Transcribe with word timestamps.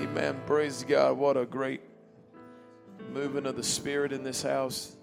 Amen. 0.00 0.40
Praise 0.46 0.82
God. 0.88 1.18
What 1.18 1.36
a 1.36 1.44
great 1.44 1.82
moving 3.12 3.44
of 3.44 3.54
the 3.54 3.62
Spirit 3.62 4.14
in 4.14 4.22
this 4.22 4.42
house. 4.42 4.96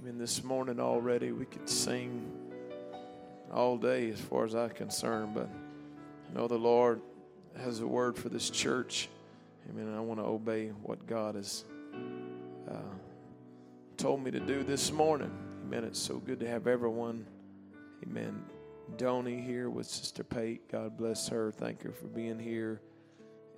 Amen. 0.00 0.18
This 0.18 0.42
morning 0.42 0.80
already, 0.80 1.30
we 1.30 1.44
could 1.44 1.68
sing 1.68 2.28
all 3.54 3.76
day 3.76 4.10
as 4.10 4.20
far 4.20 4.44
as 4.44 4.56
I'm 4.56 4.70
concerned, 4.70 5.34
but 5.34 5.48
I 5.48 6.36
know 6.36 6.48
the 6.48 6.58
Lord 6.58 7.00
has 7.62 7.78
a 7.78 7.86
word 7.86 8.16
for 8.16 8.28
this 8.28 8.50
church. 8.50 9.08
Amen. 9.70 9.94
I 9.96 10.00
want 10.00 10.18
to 10.18 10.26
obey 10.26 10.70
what 10.82 11.06
God 11.06 11.36
has 11.36 11.64
uh, 12.68 12.74
told 13.96 14.24
me 14.24 14.32
to 14.32 14.40
do 14.40 14.64
this 14.64 14.90
morning. 14.90 15.30
Amen. 15.64 15.84
It's 15.84 16.00
so 16.00 16.16
good 16.16 16.40
to 16.40 16.48
have 16.48 16.66
everyone. 16.66 17.24
Amen. 18.02 18.42
Donnie 18.96 19.40
here 19.40 19.70
with 19.70 19.86
Sister 19.86 20.24
Pate. 20.24 20.68
God 20.68 20.96
bless 20.96 21.28
her. 21.28 21.52
Thank 21.52 21.84
her 21.84 21.92
for 21.92 22.08
being 22.08 22.40
here. 22.40 22.80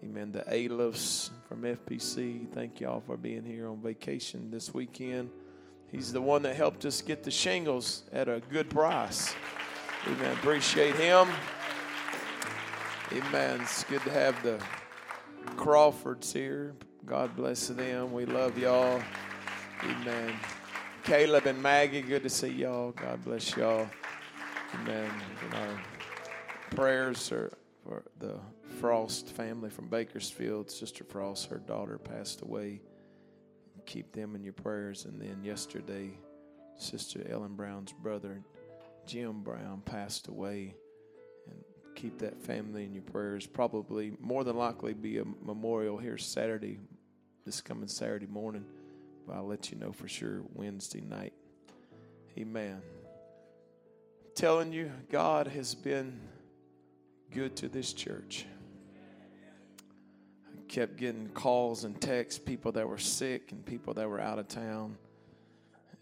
Amen. 0.02 0.32
The 0.32 0.40
Alifs 0.40 1.30
from 1.48 1.62
FPC. 1.62 2.50
Thank 2.52 2.80
y'all 2.80 3.00
for 3.00 3.16
being 3.16 3.44
here 3.44 3.68
on 3.68 3.82
vacation 3.82 4.50
this 4.50 4.72
weekend. 4.72 5.30
He's 5.92 6.12
the 6.12 6.22
one 6.22 6.42
that 6.42 6.56
helped 6.56 6.84
us 6.84 7.02
get 7.02 7.22
the 7.22 7.30
shingles 7.30 8.04
at 8.12 8.28
a 8.28 8.40
good 8.50 8.70
price. 8.70 9.34
Amen. 10.06 10.32
Appreciate 10.32 10.96
him. 10.96 11.28
Amen. 13.12 13.60
It's 13.60 13.84
good 13.84 14.00
to 14.02 14.10
have 14.10 14.42
the 14.42 14.58
Crawfords 15.56 16.32
here. 16.32 16.74
God 17.04 17.36
bless 17.36 17.68
them. 17.68 18.12
We 18.12 18.24
love 18.24 18.56
y'all. 18.56 19.02
Amen. 19.82 20.34
Caleb 21.04 21.46
and 21.46 21.62
Maggie, 21.62 22.02
good 22.02 22.22
to 22.22 22.30
see 22.30 22.48
y'all. 22.48 22.92
God 22.92 23.24
bless 23.24 23.56
y'all. 23.56 23.88
Amen. 24.74 25.10
And 25.44 25.54
our 25.54 25.82
prayers 26.74 27.32
are 27.32 27.52
for 27.84 28.04
the 28.18 28.38
Frost 28.80 29.28
family 29.30 29.70
from 29.70 29.88
Bakersfield. 29.88 30.70
Sister 30.70 31.04
Frost, 31.04 31.48
her 31.50 31.58
daughter 31.58 31.98
passed 31.98 32.42
away. 32.42 32.80
Keep 33.86 34.12
them 34.12 34.34
in 34.34 34.44
your 34.44 34.52
prayers. 34.52 35.04
And 35.04 35.20
then 35.20 35.42
yesterday, 35.42 36.10
Sister 36.76 37.26
Ellen 37.28 37.54
Brown's 37.56 37.92
brother, 37.92 38.42
Jim 39.06 39.42
Brown, 39.42 39.82
passed 39.84 40.28
away. 40.28 40.74
And 41.48 41.62
keep 41.94 42.18
that 42.18 42.40
family 42.40 42.84
in 42.84 42.94
your 42.94 43.02
prayers. 43.02 43.46
Probably, 43.46 44.12
more 44.20 44.44
than 44.44 44.56
likely, 44.56 44.94
be 44.94 45.18
a 45.18 45.24
memorial 45.44 45.98
here 45.98 46.18
Saturday, 46.18 46.78
this 47.44 47.60
coming 47.60 47.88
Saturday 47.88 48.26
morning. 48.26 48.64
But 49.26 49.36
I'll 49.36 49.46
let 49.46 49.70
you 49.70 49.78
know 49.78 49.92
for 49.92 50.08
sure 50.08 50.42
Wednesday 50.54 51.00
night. 51.00 51.32
Amen. 52.38 52.80
telling 54.34 54.72
you, 54.72 54.90
God 55.10 55.48
has 55.48 55.74
been 55.74 56.18
good 57.30 57.56
to 57.56 57.68
this 57.68 57.92
church. 57.92 58.46
I 60.46 60.60
kept 60.68 60.96
getting 60.96 61.28
calls 61.28 61.84
and 61.84 62.00
texts, 62.00 62.38
people 62.38 62.72
that 62.72 62.88
were 62.88 62.98
sick 62.98 63.52
and 63.52 63.64
people 63.64 63.94
that 63.94 64.08
were 64.08 64.20
out 64.20 64.38
of 64.38 64.48
town. 64.48 64.96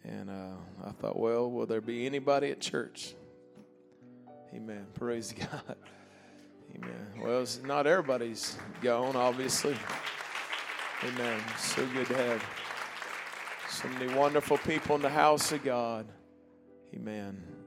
And 0.05 0.31
uh, 0.31 0.87
I 0.87 0.91
thought, 0.93 1.19
well, 1.19 1.51
will 1.51 1.67
there 1.67 1.81
be 1.81 2.07
anybody 2.07 2.51
at 2.51 2.61
church? 2.61 3.15
Amen. 4.55 4.87
Praise 4.95 5.35
God. 5.39 5.77
Amen. 6.75 7.07
Well, 7.21 7.43
it's 7.43 7.63
not 7.63 7.87
everybody's 7.87 8.57
gone, 8.83 9.17
obviously. 9.17 9.77
Amen. 11.05 11.41
So 11.59 11.87
good 11.95 12.07
to 12.09 12.17
have 12.17 12.45
so 13.71 13.89
many 13.89 14.13
wonderful 14.15 14.59
people 14.59 14.97
in 14.97 15.03
the 15.03 15.11
house 15.11 15.53
of 15.53 15.63
God. 15.63 16.07
Amen. 16.95 17.58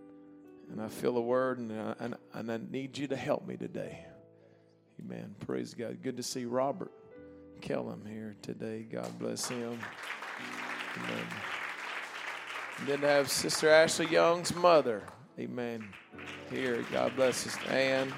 And 0.71 0.81
I 0.81 0.87
feel 0.87 1.17
a 1.17 1.21
word, 1.21 1.59
and 1.59 1.71
I, 1.73 1.95
and, 1.99 2.15
and 2.33 2.51
I 2.51 2.57
need 2.71 2.97
you 2.97 3.07
to 3.07 3.15
help 3.17 3.45
me 3.45 3.57
today. 3.57 4.05
Amen. 5.01 5.35
Praise 5.45 5.73
God. 5.73 6.01
Good 6.01 6.15
to 6.15 6.23
see 6.23 6.45
Robert 6.45 6.91
Kellum 7.59 8.05
here 8.05 8.35
today. 8.41 8.85
God 8.89 9.19
bless 9.19 9.49
him. 9.49 9.77
Amen. 10.97 11.25
And 12.79 12.87
then 12.87 13.01
to 13.01 13.07
have 13.07 13.29
Sister 13.29 13.69
Ashley 13.69 14.07
Young's 14.07 14.55
mother. 14.55 15.03
Amen. 15.37 15.89
Here. 16.49 16.85
God 16.91 17.17
bless 17.17 17.45
us. 17.45 17.57
Ann. 17.67 18.13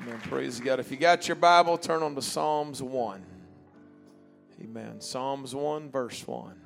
Amen. 0.00 0.20
Praise 0.22 0.58
God. 0.58 0.80
If 0.80 0.90
you 0.90 0.96
got 0.96 1.28
your 1.28 1.36
Bible, 1.36 1.76
turn 1.76 2.02
on 2.02 2.14
to 2.14 2.22
Psalms 2.22 2.82
1. 2.82 3.24
Amen. 4.62 5.00
Psalms 5.02 5.54
1, 5.54 5.90
verse 5.90 6.26
1. 6.26 6.58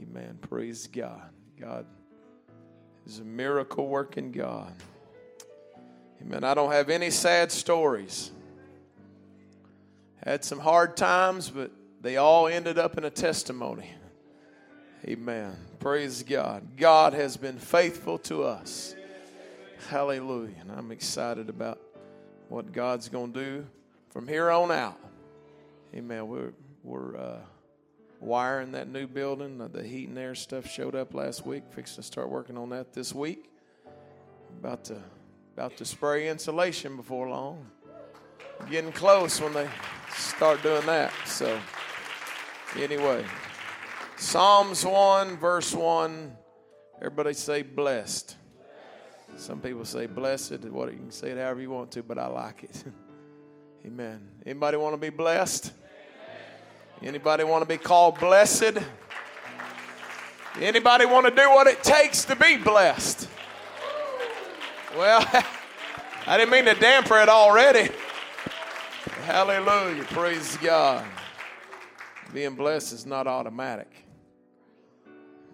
Amen. 0.00 0.38
Praise 0.42 0.86
God. 0.86 1.30
God 1.58 1.86
is 3.08 3.20
a 3.20 3.24
miracle 3.24 3.88
working 3.88 4.30
God. 4.30 4.72
Amen. 6.20 6.44
I 6.44 6.52
don't 6.52 6.72
have 6.72 6.90
any 6.90 7.10
sad 7.10 7.50
stories. 7.50 8.30
Had 10.22 10.44
some 10.44 10.58
hard 10.58 10.96
times, 10.96 11.48
but 11.48 11.70
they 12.02 12.18
all 12.18 12.48
ended 12.48 12.78
up 12.78 12.98
in 12.98 13.04
a 13.04 13.10
testimony. 13.10 13.90
Amen. 15.06 15.56
Praise 15.78 16.22
God. 16.22 16.76
God 16.76 17.14
has 17.14 17.36
been 17.36 17.58
faithful 17.58 18.18
to 18.18 18.42
us. 18.42 18.94
Hallelujah. 19.88 20.56
And 20.60 20.70
I'm 20.70 20.90
excited 20.90 21.48
about 21.48 21.80
what 22.48 22.72
God's 22.72 23.08
going 23.08 23.32
to 23.32 23.40
do 23.40 23.66
from 24.10 24.28
here 24.28 24.50
on 24.50 24.70
out. 24.70 24.98
Amen. 25.94 26.28
We're, 26.28 26.52
we're 26.82 27.16
uh, 27.16 27.38
wiring 28.20 28.72
that 28.72 28.88
new 28.88 29.06
building. 29.06 29.60
Uh, 29.60 29.68
the 29.68 29.82
heat 29.82 30.08
and 30.08 30.18
air 30.18 30.34
stuff 30.34 30.68
showed 30.68 30.94
up 30.94 31.14
last 31.14 31.46
week. 31.46 31.64
Fixing 31.70 31.96
to 31.96 32.02
start 32.02 32.28
working 32.28 32.56
on 32.56 32.70
that 32.70 32.92
this 32.92 33.14
week. 33.14 33.50
About 34.58 34.84
to, 34.84 34.96
about 35.56 35.76
to 35.76 35.84
spray 35.84 36.28
insulation 36.28 36.96
before 36.96 37.28
long. 37.28 37.66
Getting 38.70 38.92
close 38.92 39.40
when 39.40 39.52
they 39.52 39.68
start 40.14 40.62
doing 40.62 40.84
that. 40.86 41.12
So, 41.26 41.60
anyway, 42.76 43.24
Psalms 44.16 44.84
1, 44.84 45.36
verse 45.36 45.72
1. 45.72 46.36
Everybody 46.96 47.34
say 47.34 47.62
blessed. 47.62 48.36
Some 49.36 49.60
people 49.60 49.84
say 49.84 50.06
blessed. 50.06 50.64
What 50.64 50.90
you 50.90 50.98
can 50.98 51.12
say 51.12 51.30
it 51.30 51.38
however 51.38 51.60
you 51.60 51.70
want 51.70 51.92
to, 51.92 52.02
but 52.02 52.18
I 52.18 52.26
like 52.26 52.64
it. 52.64 52.84
Amen. 53.86 54.28
Anybody 54.44 54.76
want 54.76 54.94
to 54.94 55.00
be 55.00 55.10
blessed? 55.10 55.72
Anybody 57.02 57.44
want 57.44 57.62
to 57.62 57.68
be 57.68 57.76
called 57.76 58.18
blessed? 58.18 58.78
Anybody 60.60 61.06
want 61.06 61.26
to 61.26 61.34
do 61.34 61.48
what 61.50 61.68
it 61.68 61.82
takes 61.84 62.24
to 62.24 62.34
be 62.34 62.56
blessed? 62.56 63.28
Well, 64.96 65.24
I 66.26 66.36
didn't 66.36 66.50
mean 66.50 66.64
to 66.64 66.74
damper 66.74 67.18
it 67.20 67.28
already. 67.28 67.90
Hallelujah. 69.24 70.04
Praise 70.04 70.56
God. 70.56 71.04
Being 72.34 72.54
blessed 72.54 72.92
is 72.92 73.06
not 73.06 73.26
automatic. 73.26 73.90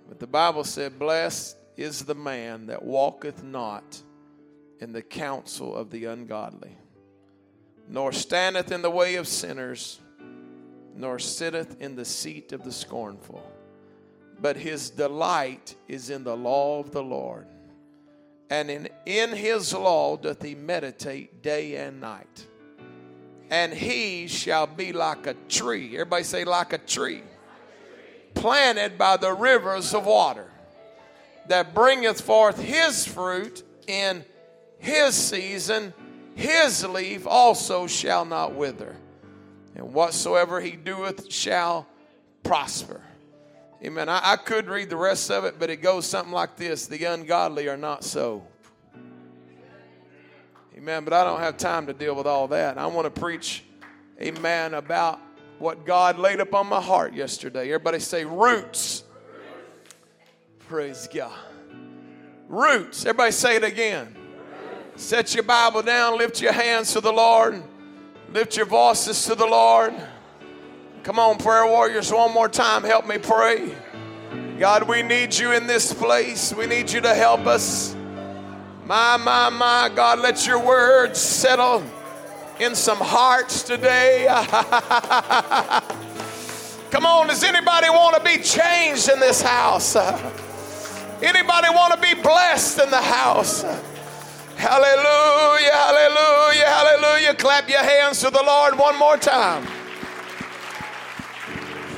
But 0.09 0.21
the 0.21 0.27
Bible 0.27 0.65
said, 0.65 0.99
Blessed 0.99 1.57
is 1.77 2.05
the 2.05 2.15
man 2.15 2.67
that 2.67 2.83
walketh 2.83 3.43
not 3.43 4.01
in 4.81 4.93
the 4.93 5.03
counsel 5.03 5.77
of 5.77 5.91
the 5.91 6.07
ungodly, 6.07 6.77
nor 7.89 8.13
standeth 8.13 8.73
in 8.73 8.83
the 8.83 8.91
way 8.91 9.17
of 9.17 9.29
sinners, 9.29 10.01
nor 10.97 11.19
sitteth 11.19 11.81
in 11.81 11.97
the 11.97 12.05
seat 12.05 12.53
of 12.53 12.63
the 12.65 12.73
scornful. 12.73 13.43
But 14.41 14.57
his 14.57 14.91
delight 14.91 15.75
is 15.89 16.11
in 16.11 16.25
the 16.25 16.37
law 16.37 16.81
of 16.81 16.91
the 16.91 17.03
Lord, 17.03 17.47
and 18.51 18.71
in, 18.71 18.89
in 19.07 19.31
his 19.31 19.73
law 19.73 20.17
doth 20.17 20.43
he 20.43 20.55
meditate 20.55 21.43
day 21.43 21.77
and 21.77 22.01
night. 22.01 22.47
And 23.51 23.73
he 23.73 24.27
shall 24.27 24.67
be 24.67 24.93
like 24.93 25.27
a 25.27 25.35
tree. 25.49 25.95
Everybody 25.95 26.25
say, 26.25 26.45
like 26.45 26.73
a 26.73 26.79
tree. 26.79 27.23
Planted 28.35 28.99
by 28.99 29.17
the 29.17 29.33
rivers 29.33 29.95
of 29.95 30.07
water 30.07 30.51
that 31.49 31.75
bringeth 31.75 32.21
forth 32.21 32.61
his 32.61 33.07
fruit 33.07 33.63
in 33.87 34.25
his 34.79 35.15
season, 35.15 35.93
his 36.35 36.85
leaf 36.85 37.27
also 37.27 37.87
shall 37.87 38.25
not 38.25 38.55
wither, 38.55 38.97
and 39.75 39.93
whatsoever 39.93 40.61
he 40.61 40.73
doeth 40.73 41.33
shall 41.33 41.87
prosper. 42.43 43.01
Amen. 43.83 44.09
I, 44.09 44.33
I, 44.33 44.37
could 44.37 44.69
read 44.69 44.89
the 44.89 44.97
rest 44.97 45.31
of 45.31 45.45
it, 45.45 45.57
but 45.59 45.69
it 45.69 45.83
goes 45.83 46.07
something 46.07 46.33
like 46.33 46.57
this 46.57 46.87
The 46.87 47.05
ungodly 47.05 47.69
are 47.69 47.77
not 47.77 48.03
so. 48.05 48.43
Amen. 50.77 51.05
But 51.05 51.13
I 51.13 51.25
don't 51.25 51.41
have 51.41 51.57
time 51.57 51.87
to 51.87 51.93
deal 51.93 52.15
with 52.15 52.27
all 52.27 52.49
that. 52.49 52.79
I 52.79 52.87
want 52.87 53.13
to 53.13 53.21
preach, 53.21 53.65
amen, 54.21 54.75
about 54.75 55.21
what 55.59 55.85
God 55.85 56.19
laid 56.19 56.41
upon 56.41 56.67
my 56.67 56.81
heart 56.81 57.15
yesterday. 57.15 57.67
Everybody 57.67 58.01
say 58.01 58.25
roots. 58.25 59.05
Praise 60.61 61.09
God. 61.13 61.33
Roots. 62.49 63.05
Everybody 63.05 63.33
say 63.33 63.57
it 63.57 63.65
again. 63.65 64.17
Set 64.97 65.35
your 65.35 65.45
Bible 65.45 65.83
down, 65.83 66.19
lift 66.19 66.41
your 66.41 66.53
hands 66.53 66.93
to 66.93 67.01
the 67.01 67.13
Lord, 67.13 67.63
lift 68.35 68.57
your 68.57 68.67
voices 68.67 69.25
to 69.27 69.37
the 69.37 69.47
Lord. 69.47 69.95
Come 71.05 71.21
on, 71.21 71.39
prayer 71.39 71.67
warriors, 71.67 72.13
one 72.13 72.35
more 72.35 72.49
time. 72.49 72.83
Help 72.83 73.07
me 73.07 73.17
pray. 73.17 73.73
God, 74.59 74.89
we 74.89 75.05
need 75.05 75.39
you 75.39 75.53
in 75.53 75.69
this 75.69 75.95
place. 75.95 76.53
We 76.53 76.67
need 76.67 76.91
you 76.91 77.01
to 77.03 77.15
help 77.15 77.47
us. 77.47 77.95
My, 78.87 79.17
my, 79.19 79.51
my, 79.51 79.89
God, 79.95 80.19
let 80.19 80.49
your 80.49 80.59
word 80.59 81.17
settle 81.17 81.85
in 82.59 82.75
some 82.75 82.99
hearts 82.99 83.63
today. 83.63 84.27
Come 86.91 87.07
on, 87.07 87.29
does 87.29 87.45
anybody 87.45 87.89
want 87.89 88.17
to 88.17 88.23
be 88.23 88.39
changed 88.43 89.11
in 89.11 89.21
this 89.21 89.41
house? 89.41 89.95
Anybody 91.23 91.69
want 91.71 91.95
to 91.95 92.01
be 92.01 92.15
blessed 92.21 92.81
in 92.81 92.91
the 92.91 93.01
house? 93.01 93.65
Hallelujah, 94.65 95.73
hallelujah, 95.73 96.65
hallelujah. 96.65 97.35
Clap 97.35 97.69
your 97.69 97.83
hands 97.83 98.21
to 98.21 98.31
the 98.31 98.43
Lord 98.43 98.79
one 98.79 98.99
more 98.99 99.19
time. 99.19 99.67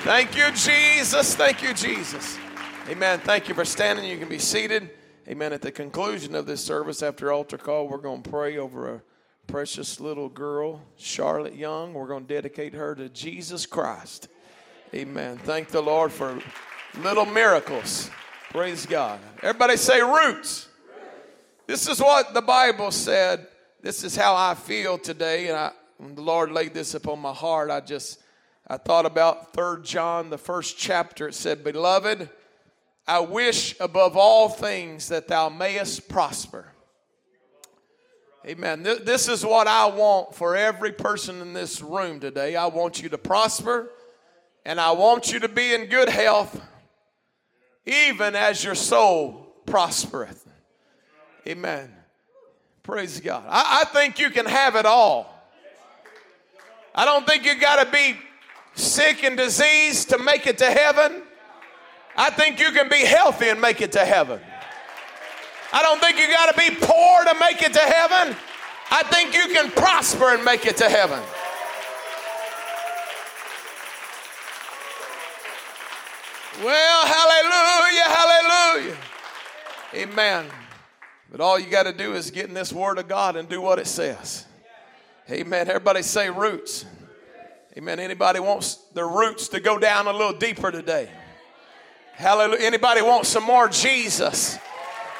Thank 0.00 0.36
you, 0.36 0.50
Jesus. 0.50 1.36
Thank 1.36 1.62
you, 1.62 1.72
Jesus. 1.72 2.36
Amen. 2.88 3.20
Thank 3.20 3.48
you 3.48 3.54
for 3.54 3.64
standing. 3.64 4.04
You 4.04 4.18
can 4.18 4.28
be 4.28 4.40
seated. 4.40 4.90
Amen. 5.28 5.52
At 5.52 5.62
the 5.62 5.70
conclusion 5.70 6.34
of 6.34 6.46
this 6.46 6.60
service, 6.60 7.04
after 7.04 7.30
altar 7.30 7.56
call, 7.56 7.86
we're 7.86 7.98
going 7.98 8.22
to 8.22 8.30
pray 8.30 8.58
over 8.58 8.96
a 8.96 9.02
precious 9.46 10.00
little 10.00 10.28
girl, 10.28 10.82
Charlotte 10.96 11.54
Young. 11.54 11.94
We're 11.94 12.08
going 12.08 12.26
to 12.26 12.34
dedicate 12.34 12.74
her 12.74 12.96
to 12.96 13.08
Jesus 13.08 13.64
Christ. 13.64 14.26
Amen. 14.92 15.38
Thank 15.38 15.68
the 15.68 15.82
Lord 15.82 16.10
for 16.10 16.42
little 16.98 17.26
miracles. 17.26 18.10
Praise 18.50 18.86
God. 18.86 19.20
Everybody 19.40 19.76
say 19.76 20.00
roots. 20.02 20.65
This 21.66 21.88
is 21.88 22.00
what 22.00 22.32
the 22.32 22.42
Bible 22.42 22.90
said. 22.90 23.46
This 23.82 24.04
is 24.04 24.14
how 24.16 24.34
I 24.36 24.54
feel 24.54 24.98
today. 24.98 25.48
And 25.48 25.56
I, 25.56 25.72
the 25.98 26.22
Lord 26.22 26.52
laid 26.52 26.74
this 26.74 26.94
upon 26.94 27.20
my 27.20 27.32
heart, 27.32 27.70
I 27.70 27.80
just 27.80 28.20
I 28.68 28.76
thought 28.78 29.06
about 29.06 29.52
Third 29.52 29.84
John, 29.84 30.28
the 30.28 30.38
first 30.38 30.76
chapter. 30.76 31.28
It 31.28 31.34
said, 31.34 31.62
Beloved, 31.62 32.28
I 33.06 33.20
wish 33.20 33.76
above 33.78 34.16
all 34.16 34.48
things 34.48 35.08
that 35.08 35.28
thou 35.28 35.48
mayest 35.48 36.08
prosper. 36.08 36.66
Amen. 38.44 38.82
This 38.82 39.28
is 39.28 39.44
what 39.44 39.66
I 39.66 39.86
want 39.86 40.34
for 40.34 40.56
every 40.56 40.92
person 40.92 41.40
in 41.40 41.52
this 41.52 41.80
room 41.82 42.20
today. 42.20 42.54
I 42.54 42.66
want 42.66 43.02
you 43.02 43.08
to 43.08 43.18
prosper 43.18 43.90
and 44.64 44.80
I 44.80 44.92
want 44.92 45.32
you 45.32 45.40
to 45.40 45.48
be 45.48 45.74
in 45.74 45.86
good 45.86 46.08
health, 46.08 46.60
even 47.84 48.36
as 48.36 48.62
your 48.62 48.76
soul 48.76 49.52
prospereth. 49.66 50.45
Amen. 51.46 51.92
Praise 52.82 53.20
God. 53.20 53.44
I, 53.48 53.82
I 53.82 53.84
think 53.92 54.18
you 54.18 54.30
can 54.30 54.46
have 54.46 54.76
it 54.76 54.86
all. 54.86 55.32
I 56.94 57.04
don't 57.04 57.26
think 57.26 57.44
you 57.44 57.60
got 57.60 57.84
to 57.84 57.90
be 57.90 58.16
sick 58.74 59.22
and 59.22 59.36
diseased 59.36 60.10
to 60.10 60.18
make 60.18 60.46
it 60.46 60.58
to 60.58 60.70
heaven. 60.70 61.22
I 62.16 62.30
think 62.30 62.58
you 62.58 62.70
can 62.72 62.88
be 62.88 63.04
healthy 63.04 63.48
and 63.48 63.60
make 63.60 63.80
it 63.80 63.92
to 63.92 64.04
heaven. 64.04 64.40
I 65.72 65.82
don't 65.82 66.00
think 66.00 66.18
you 66.18 66.26
got 66.28 66.54
to 66.54 66.58
be 66.58 66.74
poor 66.74 67.24
to 67.24 67.34
make 67.38 67.62
it 67.62 67.72
to 67.74 67.80
heaven. 67.80 68.36
I 68.90 69.02
think 69.04 69.34
you 69.34 69.52
can 69.52 69.70
prosper 69.70 70.34
and 70.34 70.44
make 70.44 70.64
it 70.64 70.76
to 70.78 70.88
heaven. 70.88 71.20
Well, 76.64 77.06
hallelujah, 77.06 78.04
hallelujah. 78.04 78.96
Amen. 79.94 80.65
But 81.36 81.44
all 81.44 81.58
you 81.58 81.66
got 81.66 81.82
to 81.82 81.92
do 81.92 82.14
is 82.14 82.30
get 82.30 82.46
in 82.48 82.54
this 82.54 82.72
Word 82.72 82.96
of 82.96 83.08
God 83.08 83.36
and 83.36 83.46
do 83.46 83.60
what 83.60 83.78
it 83.78 83.86
says. 83.86 84.46
Amen. 85.30 85.68
Everybody 85.68 86.00
say 86.00 86.30
roots. 86.30 86.86
Amen. 87.76 88.00
Anybody 88.00 88.40
wants 88.40 88.76
their 88.94 89.06
roots 89.06 89.48
to 89.48 89.60
go 89.60 89.78
down 89.78 90.06
a 90.06 90.12
little 90.12 90.32
deeper 90.32 90.72
today? 90.72 91.10
Hallelujah. 92.14 92.64
Anybody 92.64 93.02
want 93.02 93.26
some 93.26 93.44
more 93.44 93.68
Jesus? 93.68 94.56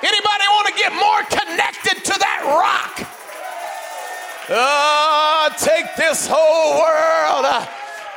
Anybody 0.03 0.45
want 0.49 0.69
to 0.69 0.75
get 0.83 0.95
more 0.95 1.23
connected 1.25 2.03
to 2.03 2.19
that 2.19 2.45
rock? 2.49 3.07
Oh, 4.49 5.51
take 5.59 5.97
this 5.97 6.27
whole 6.27 6.81
world. 6.81 7.45
Uh, 7.45 7.67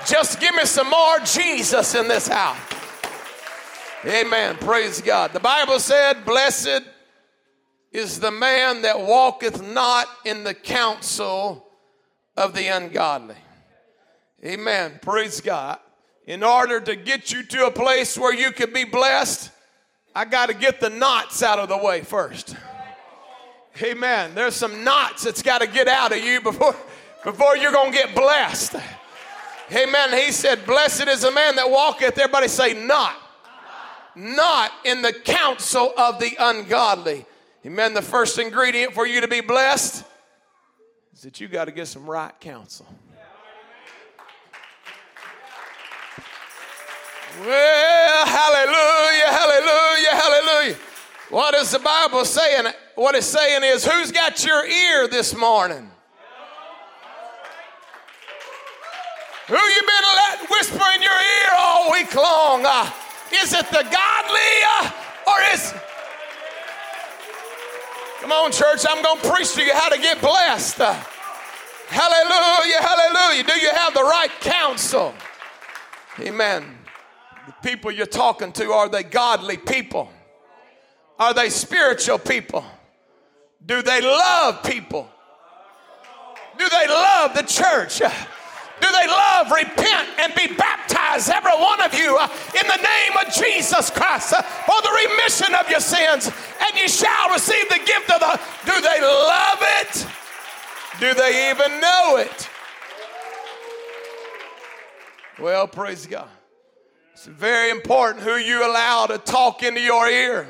just 0.05 0.39
give 0.39 0.55
me 0.55 0.63
some 0.63 0.89
more 0.89 1.19
Jesus 1.25 1.95
in 1.95 2.07
this 2.07 2.29
house. 2.29 2.55
Amen. 4.05 4.55
Praise 4.55 5.01
God. 5.01 5.33
The 5.33 5.41
Bible 5.41 5.81
said, 5.81 6.23
Blessed 6.23 6.83
is 7.91 8.19
the 8.19 8.31
man 8.31 8.83
that 8.83 8.99
walketh 8.99 9.61
not 9.61 10.07
in 10.25 10.43
the 10.43 10.53
counsel 10.53 11.65
of 12.37 12.53
the 12.53 12.67
ungodly. 12.67 13.35
Amen. 14.43 14.99
Praise 15.01 15.41
God 15.41 15.79
in 16.29 16.43
order 16.43 16.79
to 16.79 16.95
get 16.95 17.31
you 17.31 17.41
to 17.41 17.65
a 17.65 17.71
place 17.71 18.15
where 18.15 18.31
you 18.31 18.51
can 18.51 18.71
be 18.71 18.83
blessed, 18.83 19.49
I 20.13 20.25
got 20.25 20.49
to 20.49 20.53
get 20.53 20.79
the 20.79 20.91
knots 20.91 21.41
out 21.41 21.57
of 21.57 21.69
the 21.69 21.77
way 21.77 22.01
first. 22.01 22.55
Amen. 23.81 24.35
There's 24.35 24.53
some 24.53 24.83
knots 24.83 25.23
that's 25.23 25.41
got 25.41 25.61
to 25.61 25.67
get 25.67 25.87
out 25.87 26.11
of 26.11 26.19
you 26.19 26.39
before, 26.39 26.75
before 27.23 27.57
you're 27.57 27.71
going 27.71 27.91
to 27.91 27.97
get 27.97 28.13
blessed. 28.13 28.75
Amen. 29.71 30.13
He 30.13 30.31
said, 30.31 30.67
Blessed 30.67 31.07
is 31.07 31.21
the 31.21 31.31
man 31.31 31.55
that 31.55 31.67
walketh. 31.67 32.15
Everybody 32.19 32.47
say, 32.47 32.85
Not. 32.85 33.15
Not 34.15 34.71
in 34.85 35.01
the 35.01 35.13
counsel 35.13 35.93
of 35.97 36.19
the 36.19 36.31
ungodly. 36.39 37.25
Amen. 37.65 37.93
The 37.93 38.01
first 38.01 38.39
ingredient 38.39 38.93
for 38.93 39.05
you 39.05 39.19
to 39.21 39.27
be 39.27 39.41
blessed 39.41 40.05
is 41.13 41.21
that 41.23 41.41
you 41.41 41.49
got 41.49 41.65
to 41.65 41.71
get 41.71 41.87
some 41.87 42.09
right 42.09 42.31
counsel. 42.39 42.85
Well, 47.41 48.25
hallelujah, 48.25 49.27
hallelujah, 49.27 50.09
hallelujah. 50.09 50.77
What 51.29 51.53
is 51.55 51.71
the 51.71 51.79
Bible 51.79 52.25
saying? 52.25 52.71
What 52.95 53.15
it's 53.15 53.27
saying 53.27 53.63
is, 53.63 53.85
who's 53.85 54.11
got 54.11 54.43
your 54.43 54.65
ear 54.65 55.07
this 55.07 55.35
morning? 55.35 55.89
Who 59.47 59.55
you 59.55 59.81
been 59.81 60.03
letting 60.15 60.47
whisper 60.49 60.85
in 60.95 61.01
your 61.01 61.11
ear 61.11 61.49
all 61.57 61.91
week 61.91 62.13
long? 62.15 62.63
Uh, 62.65 62.89
is 63.41 63.53
it 63.53 63.65
the 63.69 63.83
godly 63.83 64.51
uh, 64.73 64.91
or 65.27 65.53
is 65.53 65.73
Come 68.21 68.31
on, 68.31 68.51
church, 68.51 68.85
I'm 68.87 69.01
going 69.03 69.21
to 69.21 69.29
preach 69.31 69.53
to 69.53 69.63
you 69.63 69.73
how 69.73 69.89
to 69.89 69.97
get 69.97 70.19
blessed. 70.21 70.77
Hallelujah, 71.87 72.81
hallelujah. 72.81 73.43
Do 73.43 73.59
you 73.59 73.69
have 73.69 73.93
the 73.93 74.03
right 74.03 74.31
counsel? 74.41 75.13
Amen 76.19 76.79
the 77.49 77.67
people 77.67 77.91
you're 77.91 78.05
talking 78.05 78.51
to, 78.51 78.71
are 78.71 78.89
they 78.89 79.01
godly 79.01 79.57
people? 79.57 80.11
Are 81.17 81.33
they 81.33 81.49
spiritual 81.49 82.19
people? 82.19 82.63
Do 83.65 83.81
they 83.81 84.01
love 84.01 84.63
people? 84.63 85.09
Do 86.59 86.69
they 86.69 86.87
love 86.87 87.33
the 87.33 87.41
church? 87.41 88.01
Do 88.81 88.87
they 88.91 89.07
love, 89.07 89.51
repent, 89.51 90.09
and 90.19 90.33
be 90.35 90.53
baptized, 90.55 91.29
every 91.29 91.51
one 91.51 91.81
of 91.81 91.93
you, 91.93 92.17
uh, 92.17 92.27
in 92.59 92.67
the 92.67 92.77
name 92.77 93.17
of 93.25 93.33
Jesus 93.33 93.89
Christ 93.89 94.33
uh, 94.33 94.41
for 94.41 94.81
the 94.81 95.09
remission 95.09 95.53
of 95.55 95.69
your 95.69 95.79
sins, 95.79 96.27
and 96.27 96.79
you 96.79 96.87
shall 96.87 97.29
receive 97.29 97.67
the 97.69 97.79
gift 97.85 98.09
of 98.11 98.19
the. 98.19 98.39
Do 98.65 98.81
they 98.81 99.01
love 99.01 99.59
it? 99.81 100.07
Do 100.99 101.13
they 101.13 101.51
even 101.51 101.79
know 101.79 102.17
it? 102.17 102.49
Well, 105.39 105.67
praise 105.67 106.05
God. 106.05 106.29
It's 107.13 107.25
very 107.25 107.69
important 107.69 108.23
who 108.23 108.35
you 108.35 108.65
allow 108.65 109.05
to 109.07 109.17
talk 109.17 109.63
into 109.63 109.81
your 109.81 110.07
ear. 110.07 110.47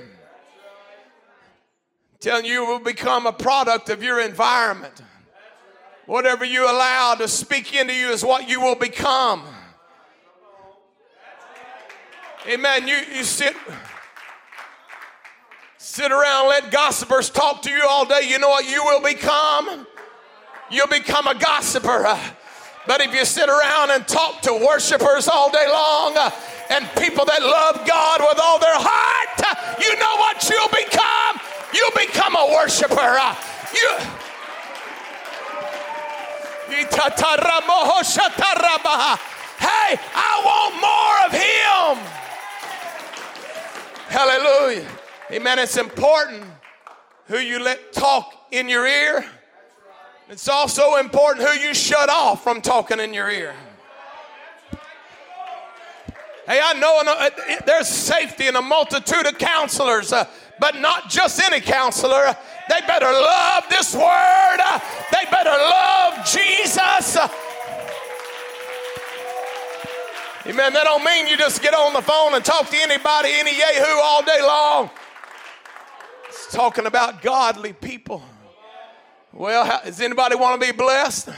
Telling 2.20 2.46
you 2.46 2.66
will 2.66 2.80
become 2.80 3.26
a 3.28 3.32
product 3.32 3.90
of 3.90 4.04
your 4.04 4.20
environment. 4.20 5.02
Whatever 6.10 6.44
you 6.44 6.64
allow 6.64 7.14
to 7.14 7.28
speak 7.28 7.76
into 7.76 7.94
you 7.94 8.10
is 8.10 8.26
what 8.26 8.50
you 8.50 8.60
will 8.60 8.74
become. 8.74 9.44
Amen. 12.48 12.88
You, 12.88 12.96
you 13.14 13.24
sit 13.24 13.56
sit 15.78 16.12
around, 16.12 16.48
let 16.48 16.72
gossipers 16.72 17.30
talk 17.30 17.62
to 17.62 17.70
you 17.70 17.86
all 17.88 18.06
day. 18.06 18.22
You 18.24 18.40
know 18.40 18.50
what 18.50 18.68
you 18.68 18.84
will 18.86 19.04
become? 19.04 19.86
You'll 20.72 20.88
become 20.88 21.28
a 21.28 21.36
gossiper. 21.36 22.02
But 22.88 23.02
if 23.02 23.14
you 23.14 23.24
sit 23.24 23.48
around 23.48 23.92
and 23.92 24.08
talk 24.08 24.42
to 24.42 24.66
worshipers 24.68 25.28
all 25.28 25.52
day 25.52 25.68
long, 25.72 26.18
and 26.72 26.90
people 26.98 27.26
that 27.26 27.44
love 27.44 27.88
God 27.88 28.22
with 28.22 28.40
all 28.44 28.58
their 28.58 28.80
heart, 28.80 29.80
you 29.80 29.94
know 30.00 30.16
what 30.18 30.50
you'll 30.50 30.70
become? 30.70 31.40
You'll 31.72 32.08
become 32.08 32.36
a 32.36 32.52
worshiper. 32.52 33.20
You. 33.76 34.29
Hey, 39.60 40.00
I 40.16 40.42
want 40.46 40.76
more 40.82 41.26
of 41.26 41.32
Him. 41.34 41.98
Hallelujah. 44.08 44.88
Amen. 45.32 45.60
It's 45.60 45.78
important 45.78 46.44
who 47.28 47.38
you 47.38 47.60
let 47.60 47.94
talk 47.94 48.34
in 48.52 48.70
your 48.70 48.88
ear. 48.88 49.26
It's 50.30 50.48
also 50.48 50.96
important 50.96 51.48
who 51.48 51.54
you 51.60 51.74
shut 51.74 52.10
off 52.10 52.44
from 52.44 52.62
talking 52.62 53.00
in 53.00 53.14
your 53.14 53.30
ear. 53.30 53.54
Hey, 56.46 56.60
I 56.64 56.74
know 56.74 57.04
uh, 57.06 57.30
there's 57.66 57.88
safety 57.88 58.48
in 58.48 58.56
a 58.56 58.62
multitude 58.62 59.28
of 59.28 59.38
counselors, 59.38 60.12
uh, 60.12 60.26
but 60.60 60.76
not 60.76 61.10
just 61.10 61.42
any 61.42 61.62
counselor. 61.62 62.36
They 62.70 62.82
better 62.86 63.12
love 63.12 63.64
this 63.70 63.96
word. 63.96 64.60
They 65.12 65.30
better 65.32 65.50
love 65.50 66.26
Jesus. 66.26 67.18
Amen. 70.46 70.74
That 70.74 70.84
don't 70.84 71.04
mean 71.04 71.28
you 71.28 71.38
just 71.38 71.62
get 71.62 71.74
on 71.74 71.94
the 71.94 72.02
phone 72.02 72.34
and 72.36 72.44
talk 72.44 72.70
to 72.70 72.78
anybody, 72.78 73.30
any 73.34 73.58
yahoo 73.58 74.02
all 74.02 74.24
day 74.24 74.42
long. 74.42 74.90
It's 76.28 76.52
talking 76.52 76.86
about 76.86 77.22
godly 77.22 77.74
people. 77.74 78.24
Well, 79.32 79.66
how, 79.66 79.82
does 79.82 80.02
anybody 80.02 80.36
want 80.36 80.60
to 80.60 80.68
be 80.68 80.76
blessed? 80.76 81.30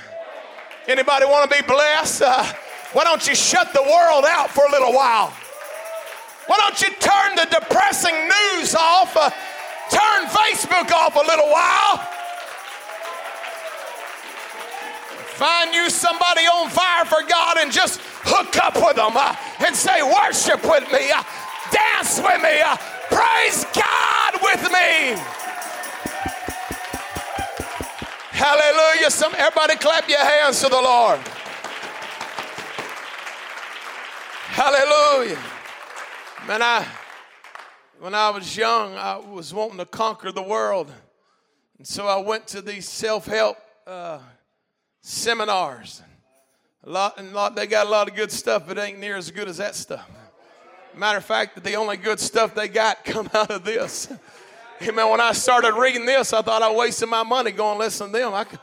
Anybody 0.88 1.26
want 1.26 1.52
to 1.52 1.62
be 1.62 1.68
blessed? 1.68 2.22
Uh, 2.22 2.46
why 2.94 3.04
don't 3.04 3.26
you 3.28 3.36
shut 3.36 3.74
the 3.74 3.84
world 3.84 4.26
out 4.28 4.50
for 4.50 4.66
a 4.66 4.72
little 4.72 4.94
while? 4.94 5.34
Why 6.48 6.58
don't 6.58 6.82
you 6.82 6.90
turn 7.00 7.36
the 7.36 7.48
depressing 7.50 8.16
news 8.16 8.76
off? 8.76 9.16
Uh, 9.16 9.30
turn 9.90 10.26
Facebook 10.28 10.92
off 10.92 11.16
a 11.16 11.20
little 11.20 11.50
while. 11.50 11.98
Find 15.38 15.74
you 15.74 15.90
somebody 15.90 16.42
on 16.42 16.70
fire 16.70 17.06
for 17.06 17.24
God 17.28 17.58
and 17.58 17.72
just 17.72 18.00
hook 18.24 18.58
up 18.58 18.76
with 18.76 18.96
them 18.96 19.14
uh, 19.16 19.36
and 19.66 19.76
say, 19.76 20.02
Worship 20.04 20.62
with 20.64 20.92
me, 20.92 21.12
uh, 21.12 21.24
dance 21.72 22.20
with 22.20 22.42
me, 22.42 22.62
uh, 22.62 22.78
praise 23.10 23.66
God 23.74 24.38
with 24.42 24.62
me. 24.72 25.18
Hallelujah. 28.32 29.12
Some, 29.12 29.34
everybody 29.38 29.76
clap 29.76 30.10
your 30.10 30.24
hands 30.24 30.62
to 30.62 30.70
the 30.70 30.82
Lord. 30.82 31.20
Hallelujah. 34.50 35.40
Man, 36.52 36.62
I 36.62 36.86
when 38.02 38.14
I 38.14 38.30
was 38.30 38.58
young, 38.58 38.96
I 38.96 39.16
was 39.16 39.54
wanting 39.54 39.78
to 39.78 39.86
conquer 39.86 40.34
the 40.34 40.42
world. 40.42 40.92
And 41.78 41.88
so 41.88 42.10
I 42.10 42.18
went 42.18 42.46
to 42.48 42.62
these 42.62 42.90
self-help 42.90 43.58
uh, 43.88 44.20
seminars. 45.00 46.02
A 46.84 46.90
lot, 46.90 47.18
and 47.18 47.32
lot, 47.32 47.56
they 47.56 47.68
got 47.68 47.88
a 47.88 47.90
lot 47.90 48.10
of 48.10 48.18
good 48.18 48.34
stuff, 48.34 48.68
but 48.68 48.78
it 48.78 48.82
ain't 48.82 49.00
near 49.00 49.16
as 49.16 49.32
good 49.32 49.48
as 49.48 49.60
that 49.60 49.76
stuff. 49.76 50.06
Matter 50.94 51.20
of 51.20 51.24
fact, 51.24 51.64
the 51.64 51.76
only 51.76 51.96
good 51.96 52.20
stuff 52.20 52.54
they 52.54 52.68
got 52.68 53.06
come 53.06 53.30
out 53.34 53.50
of 53.50 53.64
this. 53.64 54.12
Amen. 54.82 55.10
When 55.10 55.22
I 55.22 55.32
started 55.32 55.76
reading 55.76 56.06
this, 56.06 56.34
I 56.34 56.42
thought 56.42 56.62
I 56.62 56.76
wasted 56.76 57.08
my 57.08 57.24
money 57.24 57.52
going 57.52 57.80
listen 57.80 58.08
to 58.08 58.12
them. 58.12 58.34
I 58.34 58.44
could, 58.44 58.60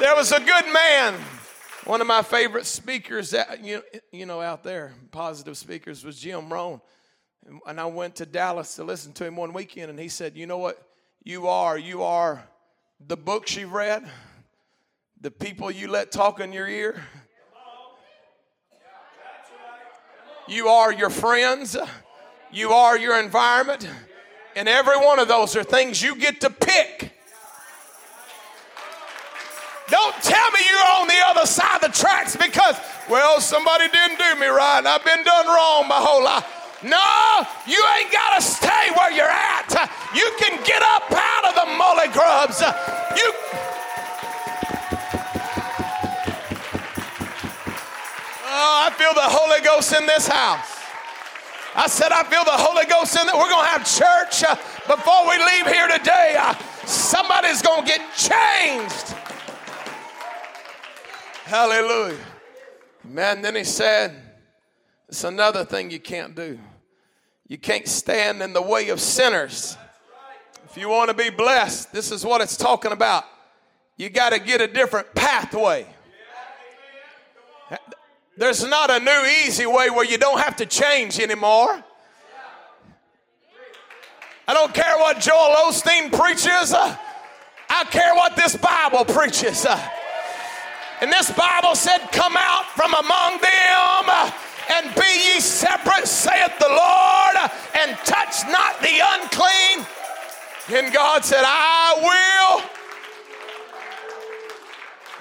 there 0.00 0.16
was 0.16 0.32
a 0.32 0.40
good 0.40 0.72
man. 0.72 1.14
One 1.86 2.00
of 2.00 2.06
my 2.06 2.22
favorite 2.22 2.66
speakers, 2.66 3.30
that, 3.30 3.64
you, 3.64 3.82
you 4.12 4.26
know, 4.26 4.40
out 4.40 4.64
there, 4.64 4.92
positive 5.12 5.56
speakers, 5.56 6.04
was 6.04 6.18
Jim 6.18 6.52
Rohn. 6.52 6.80
And 7.66 7.80
I 7.80 7.86
went 7.86 8.16
to 8.16 8.26
Dallas 8.26 8.74
to 8.74 8.84
listen 8.84 9.12
to 9.14 9.24
him 9.24 9.36
one 9.36 9.52
weekend, 9.52 9.90
and 9.90 9.98
he 9.98 10.08
said, 10.08 10.36
You 10.36 10.46
know 10.46 10.58
what? 10.58 10.82
You 11.22 11.46
are, 11.46 11.78
you 11.78 12.02
are 12.02 12.44
the 13.06 13.16
books 13.16 13.56
you've 13.56 13.72
read, 13.72 14.04
the 15.20 15.30
people 15.30 15.70
you 15.70 15.88
let 15.88 16.10
talk 16.10 16.40
in 16.40 16.52
your 16.52 16.68
ear, 16.68 17.04
You 20.48 20.68
are 20.68 20.92
your 20.92 21.10
friends. 21.10 21.76
You 22.52 22.70
are 22.70 22.96
your 22.96 23.20
environment. 23.20 23.88
And 24.54 24.68
every 24.68 24.96
one 24.96 25.18
of 25.18 25.26
those 25.28 25.56
are 25.56 25.64
things 25.64 26.00
you 26.00 26.16
get 26.16 26.40
to 26.42 26.50
pick. 26.50 27.15
Don't 29.88 30.14
tell 30.22 30.50
me 30.50 30.60
you're 30.68 30.88
on 30.98 31.06
the 31.06 31.20
other 31.26 31.46
side 31.46 31.76
of 31.76 31.92
the 31.92 31.96
tracks 31.96 32.36
because, 32.36 32.76
well, 33.08 33.40
somebody 33.40 33.88
didn't 33.88 34.18
do 34.18 34.40
me 34.40 34.46
right 34.46 34.78
and 34.78 34.88
I've 34.88 35.04
been 35.04 35.22
done 35.22 35.46
wrong 35.46 35.86
my 35.88 35.98
whole 35.98 36.24
life. 36.24 36.44
No, 36.82 37.42
you 37.66 37.82
ain't 37.98 38.12
got 38.12 38.36
to 38.36 38.42
stay 38.42 38.90
where 38.96 39.10
you're 39.10 39.24
at. 39.24 39.72
You 40.14 40.30
can 40.38 40.62
get 40.64 40.82
up 40.82 41.10
out 41.10 41.44
of 41.48 41.54
the 41.54 41.66
molly 41.76 42.08
grubs. 42.12 42.60
You. 43.16 43.32
Oh, 48.48 48.86
I 48.86 48.90
feel 48.96 49.14
the 49.14 49.28
Holy 49.28 49.60
Ghost 49.64 49.92
in 49.92 50.06
this 50.06 50.28
house. 50.28 50.76
I 51.74 51.88
said, 51.88 52.12
I 52.12 52.24
feel 52.24 52.44
the 52.44 52.52
Holy 52.52 52.86
Ghost 52.86 53.16
in 53.18 53.26
that. 53.26 53.34
We're 53.34 53.50
going 53.50 53.64
to 53.64 53.72
have 53.72 53.84
church 53.84 54.44
uh, 54.44 54.56
before 54.86 55.28
we 55.28 55.36
leave 55.36 55.66
here 55.66 55.88
today. 55.88 56.36
Uh, 56.38 56.54
somebody's 56.86 57.62
going 57.62 57.84
to 57.84 57.86
get 57.86 58.00
changed. 58.16 59.15
Hallelujah. 61.46 62.18
Man, 63.04 63.40
then 63.40 63.54
he 63.54 63.62
said, 63.62 64.20
it's 65.08 65.22
another 65.22 65.64
thing 65.64 65.92
you 65.92 66.00
can't 66.00 66.34
do. 66.34 66.58
You 67.46 67.56
can't 67.56 67.86
stand 67.86 68.42
in 68.42 68.52
the 68.52 68.60
way 68.60 68.88
of 68.88 69.00
sinners. 69.00 69.76
If 70.64 70.76
you 70.76 70.88
want 70.88 71.08
to 71.10 71.14
be 71.14 71.30
blessed, 71.30 71.92
this 71.92 72.10
is 72.10 72.24
what 72.24 72.40
it's 72.40 72.56
talking 72.56 72.90
about. 72.90 73.22
You 73.96 74.10
got 74.10 74.30
to 74.32 74.40
get 74.40 74.60
a 74.60 74.66
different 74.66 75.14
pathway. 75.14 75.86
There's 78.36 78.64
not 78.64 78.90
a 78.90 78.98
new 78.98 79.46
easy 79.46 79.66
way 79.66 79.88
where 79.88 80.04
you 80.04 80.18
don't 80.18 80.40
have 80.40 80.56
to 80.56 80.66
change 80.66 81.20
anymore. 81.20 81.80
I 84.48 84.52
don't 84.52 84.74
care 84.74 84.98
what 84.98 85.20
Joel 85.20 85.54
Osteen 85.68 86.12
preaches. 86.12 86.74
I 86.74 87.84
care 87.84 88.16
what 88.16 88.34
this 88.34 88.56
Bible 88.56 89.04
preaches. 89.04 89.64
And 91.00 91.12
this 91.12 91.30
Bible 91.32 91.74
said, 91.74 91.98
Come 92.12 92.36
out 92.36 92.64
from 92.74 92.94
among 92.94 93.40
them 93.40 94.32
and 94.74 94.94
be 94.94 95.34
ye 95.34 95.40
separate, 95.40 96.06
saith 96.06 96.58
the 96.58 96.68
Lord, 96.68 97.50
and 97.78 97.96
touch 97.98 98.44
not 98.48 98.80
the 98.80 99.00
unclean. 99.14 99.86
And 100.68 100.92
God 100.92 101.24
said, 101.24 101.42
I 101.44 102.60
will. 102.62 102.68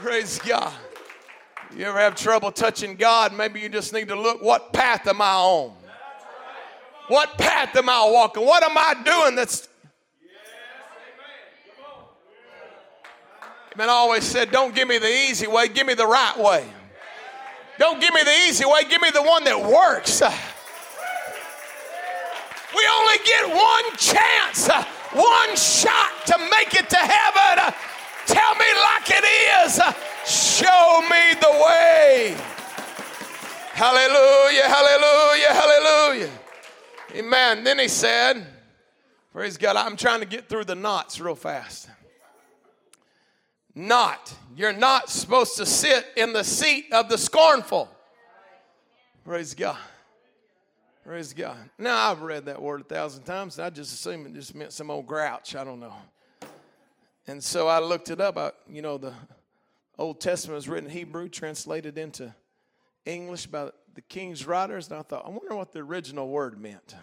Praise 0.03 0.39
God. 0.39 0.73
You 1.75 1.85
ever 1.85 1.99
have 1.99 2.15
trouble 2.15 2.51
touching 2.51 2.95
God? 2.95 3.33
Maybe 3.33 3.59
you 3.59 3.69
just 3.69 3.93
need 3.93 4.07
to 4.07 4.19
look 4.19 4.41
what 4.41 4.71
path 4.71 5.07
am 5.07 5.21
I 5.21 5.33
on? 5.33 5.73
What 7.07 7.37
path 7.37 7.75
am 7.75 7.89
I 7.89 8.09
walking? 8.09 8.45
What 8.45 8.63
am 8.63 8.77
I 8.77 8.95
doing 9.03 9.35
that's. 9.35 9.67
Man, 13.77 13.89
I 13.89 13.93
always 13.93 14.23
said, 14.23 14.51
don't 14.51 14.73
give 14.73 14.87
me 14.87 14.99
the 14.99 15.09
easy 15.09 15.47
way, 15.47 15.67
give 15.67 15.85
me 15.85 15.95
the 15.95 16.07
right 16.07 16.37
way. 16.37 16.65
Don't 17.77 17.99
give 17.99 18.13
me 18.13 18.23
the 18.23 18.35
easy 18.47 18.63
way, 18.63 18.85
give 18.89 19.01
me 19.01 19.09
the 19.13 19.21
one 19.21 19.43
that 19.43 19.61
works. 19.61 20.21
We 22.75 22.83
only 22.99 23.17
get 23.25 23.49
one 23.49 23.97
chance, 23.97 24.69
one 25.11 25.55
shot 25.55 26.11
to 26.27 26.37
make 26.51 26.73
it 26.73 26.89
to 26.89 26.97
heaven. 26.97 27.73
Tell 28.27 28.55
me 28.55 28.65
like 28.81 29.11
it 29.11 29.25
is. 29.65 29.75
Show 30.25 31.01
me 31.09 31.35
the 31.39 31.51
way. 31.65 32.35
Hallelujah, 33.73 34.69
hallelujah, 34.69 35.53
hallelujah. 35.53 36.29
Amen. 37.13 37.63
Then 37.65 37.79
he 37.79 37.89
said, 37.89 38.45
Praise 39.33 39.57
God, 39.57 39.75
I'm 39.75 39.97
trying 39.97 40.21
to 40.21 40.25
get 40.25 40.47
through 40.47 40.63
the 40.63 40.75
knots 40.75 41.19
real 41.19 41.35
fast. 41.35 41.89
Not. 43.75 44.33
You're 44.55 44.73
not 44.73 45.09
supposed 45.09 45.57
to 45.57 45.65
sit 45.65 46.05
in 46.15 46.31
the 46.33 46.43
seat 46.43 46.87
of 46.93 47.09
the 47.09 47.17
scornful. 47.17 47.89
Praise 49.25 49.53
God. 49.53 49.77
Praise 51.03 51.33
God. 51.33 51.57
Now, 51.77 52.09
I've 52.09 52.21
read 52.21 52.45
that 52.45 52.61
word 52.61 52.81
a 52.81 52.83
thousand 52.85 53.23
times. 53.23 53.59
And 53.59 53.65
I 53.65 53.69
just 53.69 53.93
assume 53.93 54.25
it 54.25 54.33
just 54.33 54.55
meant 54.55 54.71
some 54.71 54.89
old 54.89 55.05
grouch. 55.05 55.55
I 55.55 55.63
don't 55.63 55.79
know. 55.79 55.93
And 57.27 57.43
so 57.43 57.67
I 57.67 57.79
looked 57.79 58.09
it 58.09 58.21
up. 58.21 58.37
I, 58.37 58.51
you 58.69 58.81
know, 58.81 58.97
the 58.97 59.13
Old 59.97 60.21
Testament 60.21 60.55
was 60.55 60.69
written 60.69 60.89
in 60.89 60.95
Hebrew, 60.95 61.27
translated 61.29 61.97
into 61.97 62.33
English 63.05 63.47
by 63.47 63.71
the 63.93 64.01
King's 64.01 64.45
writers, 64.45 64.89
and 64.89 64.99
I 64.99 65.03
thought, 65.03 65.25
I 65.25 65.29
wonder 65.29 65.55
what 65.55 65.71
the 65.71 65.79
original 65.79 66.27
word 66.27 66.59
meant. 66.59 66.95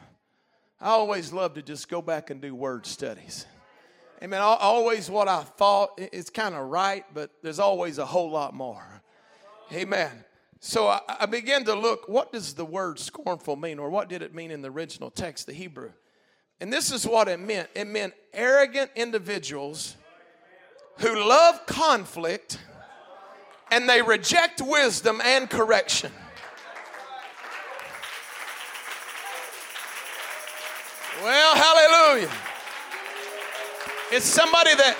I 0.81 0.89
always 0.89 1.33
love 1.33 1.55
to 1.55 1.63
just 1.63 1.89
go 1.89 2.03
back 2.03 2.31
and 2.31 2.41
do 2.41 2.55
word 2.55 2.87
studies. 2.87 3.47
Amen. 4.23 4.41
Always 4.41 5.11
what 5.11 5.27
I 5.27 5.43
thought, 5.43 5.99
it's 5.99 6.31
kind 6.31 6.55
of 6.55 6.69
right, 6.69 7.05
but 7.13 7.33
there's 7.43 7.59
always 7.59 7.99
a 7.99 8.07
whole 8.07 8.31
lot 8.31 8.55
more. 8.55 9.03
Amen. 9.73 10.13
So 10.61 10.87
I, 10.87 11.01
I 11.09 11.27
began 11.27 11.65
to 11.65 11.75
look, 11.75 12.09
what 12.09 12.31
does 12.31 12.55
the 12.55 12.65
word 12.65 13.01
scornful 13.01 13.57
mean, 13.57 13.81
or 13.81 13.91
what 13.91 14.09
did 14.09 14.23
it 14.23 14.33
mean 14.33 14.53
in 14.53 14.63
the 14.63 14.71
original 14.71 15.11
text, 15.11 15.49
the 15.49 15.53
Hebrew? 15.53 15.91
And 16.61 16.73
this 16.73 16.93
is 16.93 17.05
what 17.05 17.27
it 17.27 17.41
meant 17.41 17.69
it 17.75 17.89
meant 17.89 18.15
arrogant 18.33 18.93
individuals 18.95 19.97
who 20.99 21.29
love 21.29 21.67
conflict 21.67 22.59
and 23.73 23.89
they 23.89 24.03
reject 24.03 24.61
wisdom 24.61 25.21
and 25.25 25.51
correction. 25.51 26.13
Well, 31.25 31.57
hallelujah. 31.57 32.31
It's 34.15 34.27
somebody 34.27 34.75
that 34.75 34.99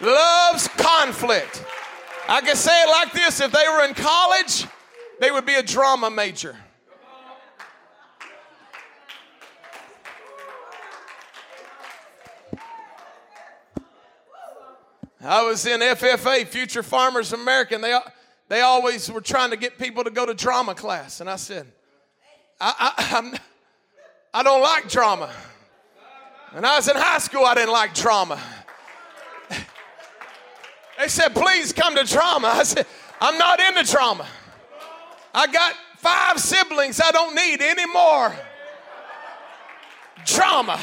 loves 0.00 0.66
conflict. 0.76 1.64
I 2.28 2.40
can 2.40 2.56
say 2.56 2.72
it 2.82 2.88
like 2.88 3.12
this 3.12 3.40
if 3.40 3.52
they 3.52 3.64
were 3.68 3.84
in 3.84 3.94
college, 3.94 4.66
they 5.20 5.30
would 5.30 5.46
be 5.46 5.54
a 5.54 5.62
drama 5.62 6.10
major. 6.10 6.56
I 15.20 15.44
was 15.44 15.64
in 15.64 15.80
FFA, 15.80 16.44
Future 16.48 16.82
Farmers 16.82 17.32
American. 17.32 17.82
They, 17.82 17.96
they 18.48 18.62
always 18.62 19.10
were 19.12 19.20
trying 19.20 19.50
to 19.50 19.56
get 19.56 19.78
people 19.78 20.02
to 20.02 20.10
go 20.10 20.26
to 20.26 20.34
drama 20.34 20.74
class. 20.74 21.20
And 21.20 21.30
I 21.30 21.36
said, 21.36 21.68
I, 22.60 22.94
I, 22.98 23.16
I'm, 23.16 23.34
I 24.34 24.42
do 24.42 24.48
not 24.48 24.60
like 24.60 24.88
drama. 24.88 25.30
When 26.54 26.64
I 26.64 26.76
was 26.76 26.86
in 26.86 26.94
high 26.94 27.18
school, 27.18 27.44
I 27.44 27.56
didn't 27.56 27.72
like 27.72 27.94
drama. 27.94 28.40
They 30.96 31.08
said, 31.08 31.34
please 31.34 31.72
come 31.72 31.96
to 31.96 32.04
drama. 32.04 32.46
I 32.46 32.62
said, 32.62 32.86
I'm 33.20 33.36
not 33.36 33.58
into 33.58 33.90
drama. 33.90 34.24
I 35.34 35.48
got 35.48 35.74
five 35.96 36.38
siblings. 36.38 37.00
I 37.00 37.10
don't 37.10 37.34
need 37.34 37.60
any 37.60 37.86
more 37.86 38.32
drama. 40.24 40.78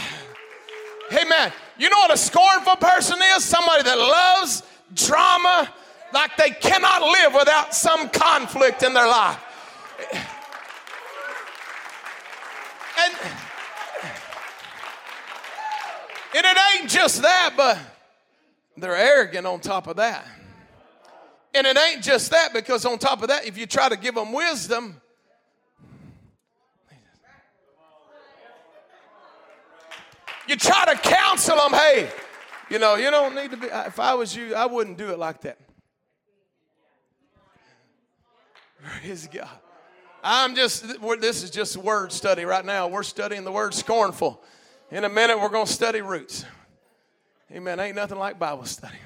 man, 1.30 1.54
You 1.78 1.90
know 1.90 2.00
what 2.00 2.12
a 2.12 2.18
scornful 2.18 2.76
person 2.76 3.18
is? 3.38 3.46
Somebody 3.46 3.84
that 3.84 3.98
loves 3.98 4.64
drama 4.94 5.74
like 6.14 6.36
they 6.36 6.50
cannot 6.50 7.02
live 7.02 7.34
without 7.34 7.74
some 7.74 8.10
conflict 8.10 8.84
in 8.84 8.94
their 8.94 9.08
life. 9.08 9.40
And, 13.00 13.16
and 16.36 16.46
it 16.46 16.58
ain't 16.76 16.90
just 16.90 17.22
that, 17.22 17.54
but 17.58 17.78
they're 18.78 18.96
arrogant 18.96 19.46
on 19.46 19.60
top 19.60 19.88
of 19.88 19.98
that. 19.98 20.26
And 21.54 21.68
it 21.68 21.78
ain't 21.78 22.02
just 22.02 22.32
that, 22.32 22.54
because 22.54 22.86
on 22.86 22.98
top 22.98 23.22
of 23.22 23.28
that, 23.28 23.46
if 23.46 23.58
you 23.58 23.66
try 23.66 23.90
to 23.90 23.98
give 23.98 24.16
them 24.16 24.32
wisdom, 24.32 25.02
you 30.48 30.56
try 30.56 30.86
to 30.86 30.96
counsel 30.96 31.58
them, 31.58 31.74
hey, 31.74 32.10
you 32.70 32.80
know, 32.80 32.96
you 32.96 33.12
don't 33.12 33.36
need 33.36 33.52
to 33.52 33.58
be, 33.58 33.68
if 33.68 34.00
I 34.00 34.14
was 34.14 34.34
you, 34.34 34.56
I 34.56 34.66
wouldn't 34.66 34.98
do 34.98 35.10
it 35.12 35.20
like 35.20 35.42
that. 35.42 35.58
Praise 38.82 39.28
God. 39.32 39.50
I'm 40.24 40.56
just, 40.56 40.86
this 41.20 41.44
is 41.44 41.50
just 41.50 41.76
word 41.78 42.12
study 42.12 42.46
right 42.46 42.64
now. 42.64 42.88
We're 42.88 43.04
studying 43.04 43.44
the 43.44 43.52
word 43.52 43.74
scornful. 43.74 44.42
In 44.92 45.06
a 45.06 45.10
minute, 45.10 45.40
we're 45.40 45.48
going 45.48 45.66
to 45.66 45.72
study 45.72 46.02
roots. 46.02 46.44
Amen. 47.50 47.80
Ain't 47.80 47.96
nothing 47.96 48.20
like 48.20 48.38
Bible 48.38 48.66
study. 48.66 48.98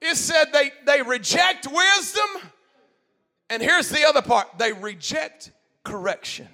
It 0.00 0.16
said 0.16 0.46
they, 0.52 0.72
they 0.84 1.00
reject 1.00 1.68
wisdom. 1.68 2.50
And 3.48 3.62
here's 3.62 3.88
the 3.88 4.04
other 4.04 4.20
part 4.20 4.48
they 4.58 4.72
reject 4.72 5.52
correction, 5.84 6.48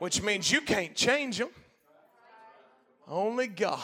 which 0.00 0.20
means 0.20 0.50
you 0.50 0.60
can't 0.60 0.96
change 0.96 1.38
them. 1.38 1.50
Only 3.06 3.46
God. 3.46 3.80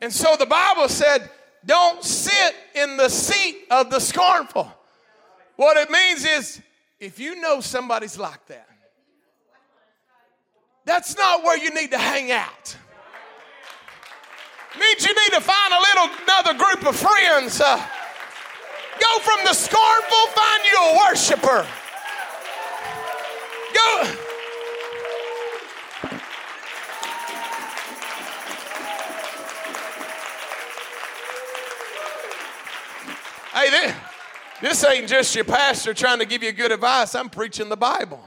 And 0.00 0.12
so 0.12 0.36
the 0.38 0.46
Bible 0.46 0.88
said, 0.88 1.28
don't 1.66 2.02
sit 2.02 2.54
in 2.74 2.96
the 2.96 3.10
seat 3.10 3.66
of 3.70 3.90
the 3.90 4.00
scornful. 4.00 4.72
What 5.56 5.76
it 5.76 5.90
means 5.90 6.24
is, 6.24 6.62
if 7.02 7.18
you 7.18 7.40
know 7.40 7.60
somebody's 7.60 8.16
like 8.16 8.46
that, 8.46 8.68
that's 10.84 11.16
not 11.16 11.42
where 11.42 11.58
you 11.58 11.74
need 11.74 11.90
to 11.90 11.98
hang 11.98 12.30
out. 12.30 12.76
Means 14.78 15.04
you 15.04 15.12
need 15.12 15.32
to 15.34 15.40
find 15.40 15.74
a 15.74 15.80
little 15.80 16.16
another 16.22 16.54
group 16.54 16.86
of 16.86 16.94
friends. 16.94 17.60
Uh, 17.60 17.76
go 19.00 19.18
from 19.18 19.44
the 19.44 19.52
scornful, 19.52 20.26
find 20.28 20.62
you 20.64 20.78
a 20.78 20.98
worshiper. 21.10 21.66
Go. 23.74 24.04
Hey, 33.54 33.70
this, 33.70 34.01
this 34.62 34.84
ain't 34.84 35.08
just 35.08 35.34
your 35.34 35.44
pastor 35.44 35.92
trying 35.92 36.20
to 36.20 36.24
give 36.24 36.42
you 36.42 36.52
good 36.52 36.70
advice. 36.70 37.16
I'm 37.16 37.28
preaching 37.28 37.68
the 37.68 37.76
Bible. 37.76 38.22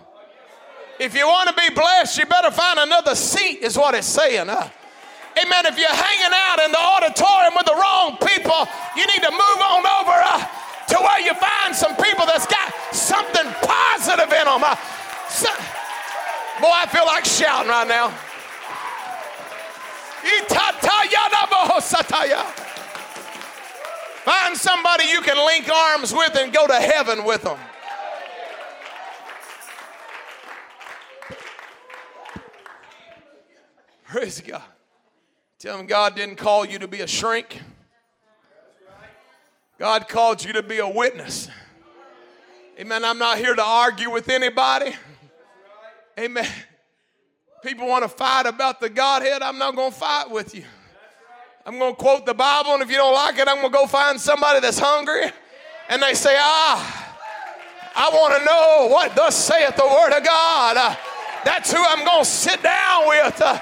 If 0.99 1.15
you 1.15 1.25
want 1.25 1.49
to 1.49 1.55
be 1.55 1.73
blessed, 1.73 2.19
you 2.19 2.25
better 2.25 2.51
find 2.51 2.77
another 2.79 3.15
seat, 3.15 3.63
is 3.63 3.77
what 3.77 3.95
it's 3.95 4.05
saying. 4.05 4.47
Huh? 4.47 4.69
Amen. 5.39 5.65
If 5.65 5.79
you're 5.79 5.87
hanging 5.87 6.35
out 6.35 6.59
in 6.59 6.71
the 6.71 6.79
auditorium 6.79 7.53
with 7.55 7.65
the 7.65 7.75
wrong 7.75 8.17
people, 8.19 8.67
you 8.95 9.07
need 9.07 9.23
to 9.23 9.31
move 9.31 9.59
on 9.63 9.83
over 9.87 10.15
uh, 10.15 10.43
to 10.91 10.95
where 10.99 11.21
you 11.23 11.33
find 11.35 11.75
some 11.75 11.95
people 11.95 12.25
that's 12.25 12.47
got 12.47 12.71
something 12.91 13.47
positive 13.63 14.31
in 14.31 14.45
them. 14.45 14.63
Uh, 14.63 14.75
so, 15.27 15.47
boy, 16.59 16.71
I 16.71 16.87
feel 16.91 17.05
like 17.07 17.23
shouting 17.23 17.71
right 17.71 17.87
now. 17.87 18.11
Find 24.25 24.57
somebody 24.57 25.05
you 25.05 25.21
can 25.21 25.38
link 25.38 25.69
arms 25.69 26.11
with 26.11 26.35
and 26.35 26.51
go 26.51 26.65
to 26.65 26.73
heaven 26.73 27.23
with 27.25 27.43
them. 27.43 27.59
Praise 34.05 34.41
God. 34.41 34.63
Tell 35.59 35.77
them 35.77 35.85
God 35.85 36.15
didn't 36.15 36.38
call 36.38 36.65
you 36.65 36.79
to 36.79 36.88
be 36.88 37.01
a 37.01 37.07
shrink. 37.07 37.61
God 39.77 40.07
called 40.07 40.43
you 40.43 40.53
to 40.53 40.63
be 40.63 40.79
a 40.79 40.88
witness. 40.89 41.47
Amen. 42.79 43.05
I'm 43.05 43.19
not 43.19 43.38
here 43.38 43.53
to 43.53 43.63
argue 43.63 44.09
with 44.09 44.29
anybody. 44.29 44.95
Amen. 46.19 46.47
People 47.61 47.88
want 47.88 48.03
to 48.03 48.09
fight 48.09 48.47
about 48.47 48.79
the 48.79 48.89
Godhead. 48.89 49.43
I'm 49.43 49.59
not 49.59 49.75
going 49.75 49.91
to 49.91 49.97
fight 49.97 50.31
with 50.31 50.55
you. 50.55 50.63
I'm 51.65 51.80
going 51.80 51.95
to 51.95 51.99
quote 51.99 52.25
the 52.28 52.34
Bible, 52.36 52.73
and 52.73 52.84
if 52.84 52.91
you 52.91 52.97
don't 52.97 53.13
like 53.13 53.39
it, 53.39 53.47
I'm 53.47 53.56
going 53.58 53.71
to 53.71 53.78
go 53.78 53.88
find 53.88 54.21
somebody 54.21 54.60
that's 54.60 54.78
hungry. 54.78 55.32
And 55.89 56.01
they 56.01 56.13
say, 56.13 56.36
Ah, 56.38 57.17
I 57.95 58.10
want 58.10 58.38
to 58.38 58.45
know 58.45 58.88
what 58.93 59.15
thus 59.15 59.36
saith 59.36 59.75
the 59.75 59.86
Word 59.86 60.15
of 60.15 60.23
God. 60.23 60.78
Uh, 60.78 60.95
that's 61.43 61.71
who 61.71 61.84
I'm 61.84 62.06
going 62.06 62.23
to 62.23 62.30
sit 62.30 62.62
down 62.62 63.08
with. 63.08 63.41
Uh, 63.41 63.60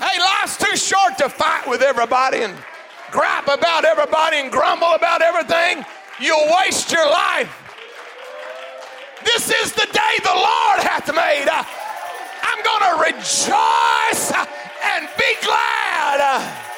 Hey, 0.00 0.18
life's 0.18 0.56
too 0.56 0.78
short 0.78 1.18
to 1.18 1.28
fight 1.28 1.68
with 1.68 1.82
everybody 1.82 2.38
and 2.38 2.54
gripe 3.10 3.48
about 3.48 3.84
everybody 3.84 4.38
and 4.38 4.50
grumble 4.50 4.94
about 4.94 5.20
everything. 5.20 5.84
You'll 6.18 6.48
waste 6.64 6.90
your 6.90 7.04
life. 7.04 7.52
This 9.22 9.50
is 9.50 9.74
the 9.74 9.86
day 9.92 10.14
the 10.22 10.32
Lord 10.32 10.80
hath 10.80 11.06
made. 11.14 11.48
I'm 11.52 12.64
going 12.64 13.12
to 13.12 13.12
rejoice 13.12 14.32
and 14.82 15.08
be 15.18 15.34
glad. 15.42 16.70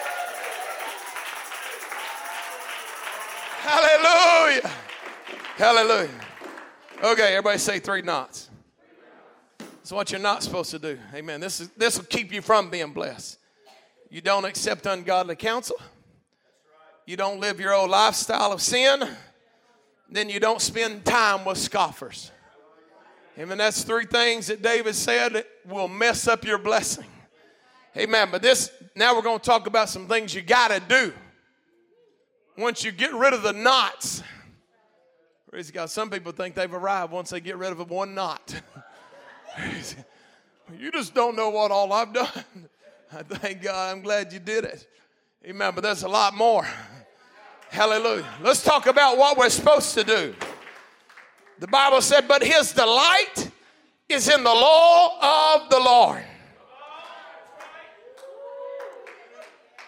Hallelujah. 3.60 4.70
Hallelujah. 5.56 6.20
Okay, 7.02 7.32
everybody 7.32 7.58
say 7.58 7.78
three 7.78 8.02
knots. 8.02 8.50
It's 9.80 9.90
what 9.90 10.10
you're 10.10 10.20
not 10.20 10.42
supposed 10.42 10.70
to 10.70 10.78
do. 10.78 10.98
Amen. 11.14 11.40
This, 11.40 11.60
is, 11.60 11.68
this 11.70 11.98
will 11.98 12.04
keep 12.04 12.32
you 12.32 12.40
from 12.40 12.70
being 12.70 12.92
blessed. 12.92 13.38
You 14.10 14.20
don't 14.20 14.44
accept 14.44 14.86
ungodly 14.86 15.36
counsel. 15.36 15.76
You 17.06 17.16
don't 17.16 17.40
live 17.40 17.58
your 17.58 17.74
old 17.74 17.90
lifestyle 17.90 18.52
of 18.52 18.62
sin. 18.62 19.02
Then 20.08 20.28
you 20.28 20.38
don't 20.38 20.60
spend 20.60 21.04
time 21.04 21.44
with 21.44 21.58
scoffers. 21.58 22.30
Amen. 23.38 23.58
That's 23.58 23.82
three 23.82 24.04
things 24.04 24.48
that 24.48 24.62
David 24.62 24.94
said 24.94 25.32
that 25.32 25.46
will 25.66 25.88
mess 25.88 26.28
up 26.28 26.44
your 26.44 26.58
blessing. 26.58 27.06
Amen. 27.96 28.28
But 28.30 28.40
this, 28.40 28.70
now 28.96 29.14
we're 29.14 29.22
going 29.22 29.38
to 29.38 29.44
talk 29.44 29.66
about 29.66 29.88
some 29.88 30.08
things 30.08 30.34
you 30.34 30.40
got 30.40 30.70
to 30.70 30.80
do. 30.80 31.12
Once 32.56 32.84
you 32.84 32.92
get 32.92 33.12
rid 33.12 33.34
of 33.34 33.42
the 33.42 33.52
knots, 33.52 34.22
praise 35.50 35.70
God. 35.70 35.90
Some 35.90 36.08
people 36.08 36.32
think 36.32 36.54
they've 36.54 36.72
arrived 36.72 37.12
once 37.12 37.30
they 37.30 37.40
get 37.40 37.56
rid 37.56 37.72
of 37.72 37.90
one 37.90 38.14
knot. 38.14 38.60
you 40.78 40.90
just 40.90 41.14
don't 41.14 41.36
know 41.36 41.50
what 41.50 41.70
all 41.70 41.92
I've 41.92 42.14
done. 42.14 42.28
I 43.12 43.22
thank 43.22 43.62
God. 43.62 43.94
I'm 43.94 44.02
glad 44.02 44.32
you 44.32 44.38
did 44.38 44.64
it. 44.64 44.86
Amen. 45.44 45.72
But 45.74 45.82
there's 45.82 46.02
a 46.02 46.08
lot 46.08 46.34
more. 46.34 46.66
Hallelujah. 47.68 48.26
Let's 48.42 48.62
talk 48.62 48.86
about 48.86 49.18
what 49.18 49.36
we're 49.36 49.50
supposed 49.50 49.94
to 49.94 50.04
do. 50.04 50.34
The 51.58 51.66
Bible 51.66 52.00
said, 52.00 52.26
But 52.26 52.42
his 52.42 52.72
delight 52.72 53.50
is 54.08 54.28
in 54.28 54.42
the 54.42 54.50
law 54.50 55.56
of 55.60 55.68
the 55.68 55.78
Lord. 55.78 56.24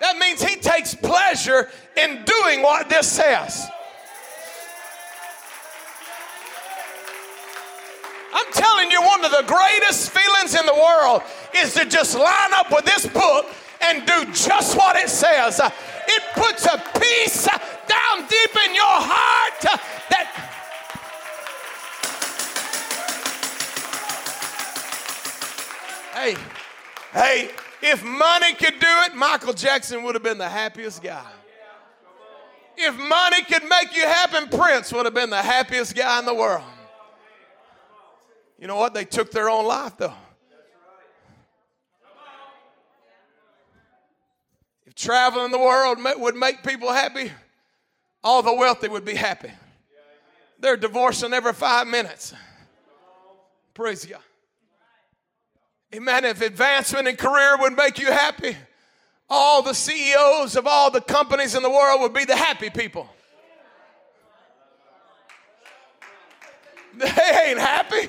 That 0.01 0.19
means 0.19 0.43
he 0.43 0.57
takes 0.57 0.95
pleasure 0.95 1.69
in 1.97 2.25
doing 2.25 2.63
what 2.63 2.89
this 2.89 3.11
says. 3.11 3.67
I'm 8.35 8.53
telling 8.53 8.91
you, 8.91 9.01
one 9.01 9.25
of 9.25 9.31
the 9.31 9.45
greatest 9.47 10.11
feelings 10.11 10.55
in 10.55 10.67
the 10.67 10.75
world 10.75 11.23
is 11.55 11.75
to 11.75 11.85
just 11.85 12.17
line 12.17 12.53
up 12.55 12.71
with 12.71 12.85
this 12.85 13.07
book 13.07 13.47
and 13.81 14.05
do 14.07 14.25
just 14.33 14.77
what 14.77 14.97
it 14.97 15.09
says. 15.09 15.61
It 15.61 16.23
puts 16.35 16.67
a 16.67 16.83
peace 16.99 17.47
down 17.47 18.27
deep 18.29 18.57
in 18.67 18.75
your 18.75 18.85
heart 18.85 19.81
that. 20.11 20.51
Hey, 26.15 26.37
hey, 27.13 27.51
if 27.85 28.03
money 28.03 28.55
could 28.55 28.81
do 28.81 28.87
it, 29.07 29.15
Michael 29.15 29.53
Jackson 29.53 30.03
would 30.05 30.15
have 30.15 30.23
been 30.23 30.39
the 30.39 30.49
happiest 30.49 31.03
guy. 31.03 31.25
If 32.77 32.97
money 32.97 33.43
could 33.43 33.63
make 33.69 33.95
you 33.95 34.03
happy, 34.03 34.57
Prince 34.57 34.93
would 34.93 35.05
have 35.05 35.15
been 35.15 35.31
the 35.31 35.43
happiest 35.43 35.95
guy 35.95 36.19
in 36.19 36.25
the 36.25 36.35
world. 36.35 36.65
You 38.59 38.67
know 38.67 38.77
what? 38.77 38.95
They 38.95 39.05
took 39.05 39.31
their 39.31 39.51
own 39.51 39.67
life, 39.67 39.97
though. 39.99 40.15
If 44.87 44.95
traveling 44.95 45.53
the 45.53 45.59
world 45.59 45.99
would 46.17 46.37
make 46.37 46.63
people 46.63 46.91
happy, 46.91 47.31
all 48.23 48.43
the 48.43 48.55
wealthy 48.55 48.89
would 48.89 49.05
be 49.05 49.15
happy. 49.15 49.51
They're 50.59 50.77
divorcing 50.79 51.35
every 51.35 51.53
five 51.53 51.87
minutes. 51.87 52.33
Praise 53.75 54.07
God. 54.07 54.21
Amen. 55.95 56.25
If 56.25 56.41
advancement 56.41 57.07
in 57.07 57.15
career 57.15 57.57
would 57.57 57.77
make 57.77 58.01
you 58.01 58.07
happy, 58.07 58.57
all 59.31 59.63
the 59.63 59.75
CEOs 59.75 60.57
of 60.57 60.67
all 60.67 60.91
the 60.91 61.01
companies 61.01 61.55
in 61.55 61.63
the 61.63 61.71
world 61.71 62.01
would 62.01 62.13
be 62.13 62.25
the 62.25 62.35
happy 62.35 62.69
people. 62.69 63.09
They 66.97 67.07
ain't 67.47 67.59
happy. 67.59 68.09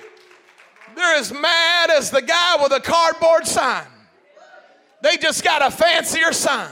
They're 0.96 1.18
as 1.18 1.32
mad 1.32 1.92
as 1.92 2.10
the 2.10 2.22
guy 2.22 2.58
with 2.62 2.72
a 2.72 2.80
cardboard 2.80 3.46
sign. 3.46 3.86
They 5.02 5.18
just 5.18 5.44
got 5.44 5.64
a 5.66 5.70
fancier 5.70 6.34
sign. 6.34 6.70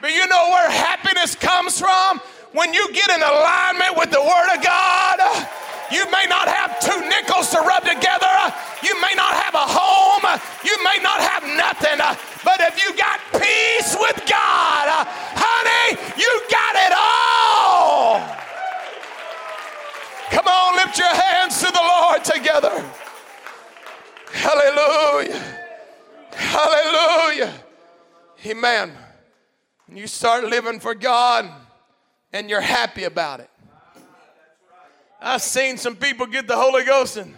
But 0.00 0.12
you 0.12 0.26
know 0.28 0.48
where 0.50 0.70
happiness 0.70 1.34
comes 1.34 1.80
from? 1.80 2.20
When 2.52 2.72
you 2.72 2.92
get 2.92 3.10
in 3.10 3.22
alignment 3.22 3.96
with 3.96 4.10
the 4.10 4.20
Word 4.20 4.56
of 4.56 4.62
God, 4.62 5.48
you 5.90 6.04
may 6.10 6.26
not 6.28 6.48
have 6.48 6.78
two 6.80 7.00
nickels 7.08 7.50
to 7.50 7.60
rub 7.60 7.84
together. 7.84 8.34
You 8.82 9.00
may 9.00 9.14
not 9.16 9.32
have 9.32 9.54
a 9.54 9.66
home. 9.66 10.40
You 10.64 10.76
may 10.84 11.02
not 11.02 11.20
have 11.20 11.42
nothing. 11.56 11.98
But 12.44 12.60
if 12.60 12.82
you 12.82 12.96
got 12.96 13.20
peace 13.32 13.96
with 13.98 14.16
God, 14.28 15.06
honey, 15.34 15.98
you 16.16 16.30
got 16.50 16.74
it 16.76 16.92
all. 16.96 18.20
Come 20.30 20.46
on, 20.46 20.76
lift 20.76 20.98
your 20.98 21.08
hands 21.08 21.58
to 21.60 21.72
the 21.72 21.80
Lord 21.80 22.24
together. 22.24 22.84
Hallelujah. 24.32 25.42
Hallelujah. 26.32 27.52
Amen. 28.46 28.92
You 29.92 30.06
start 30.06 30.44
living 30.44 30.80
for 30.80 30.94
God 30.94 31.50
and 32.32 32.50
you're 32.50 32.60
happy 32.60 33.04
about 33.04 33.40
it. 33.40 33.50
I've 35.20 35.42
seen 35.42 35.76
some 35.76 35.96
people 35.96 36.26
get 36.26 36.46
the 36.46 36.56
Holy 36.56 36.84
Ghost 36.84 37.16
and, 37.16 37.34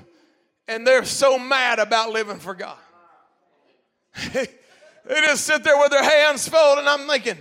and 0.69 0.87
they're 0.87 1.05
so 1.05 1.39
mad 1.39 1.79
about 1.79 2.11
living 2.11 2.39
for 2.39 2.55
God. 2.55 2.77
they 4.33 4.47
just 5.09 5.45
sit 5.45 5.65
there 5.65 5.79
with 5.79 5.91
their 5.91 6.03
hands 6.03 6.49
folded, 6.49 6.81
and 6.81 6.89
I'm 6.89 7.09
thinking, 7.09 7.39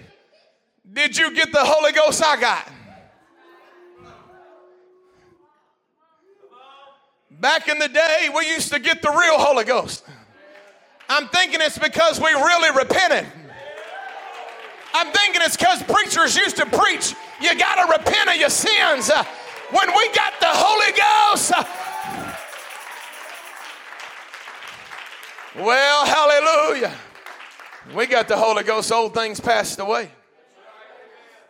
Did 0.92 1.18
you 1.18 1.34
get 1.36 1.52
the 1.52 1.64
Holy 1.64 1.92
Ghost 1.92 2.24
I 2.24 2.40
got? 2.40 2.72
Back 7.32 7.70
in 7.70 7.80
the 7.80 7.88
day, 7.88 8.30
we 8.36 8.48
used 8.50 8.72
to 8.74 8.80
get 8.80 9.02
the 9.02 9.10
real 9.10 9.38
Holy 9.40 9.64
Ghost. 9.64 10.04
I'm 11.08 11.28
thinking 11.30 11.60
it's 11.62 11.78
because 11.78 12.20
we 12.20 12.28
really 12.28 12.78
repented. 12.78 13.26
I'm 14.94 15.12
thinking 15.14 15.42
it's 15.44 15.56
because 15.56 15.82
preachers 15.84 16.36
used 16.36 16.58
to 16.58 16.66
preach, 16.66 17.16
you 17.42 17.58
got 17.58 17.76
to 17.86 17.98
repent 17.98 18.30
of 18.30 18.36
your 18.36 18.50
sins. 18.50 19.10
When 19.72 19.88
we 19.96 20.10
got 20.14 20.34
the 20.40 20.48
Holy 20.50 20.92
Ghost, 20.98 21.52
well, 25.56 26.06
hallelujah. 26.06 26.94
We 27.94 28.08
got 28.08 28.28
the 28.28 28.38
Holy 28.38 28.64
Ghost, 28.64 28.92
old 28.92 29.14
things 29.14 29.40
passed 29.40 29.80
away. 29.80 30.12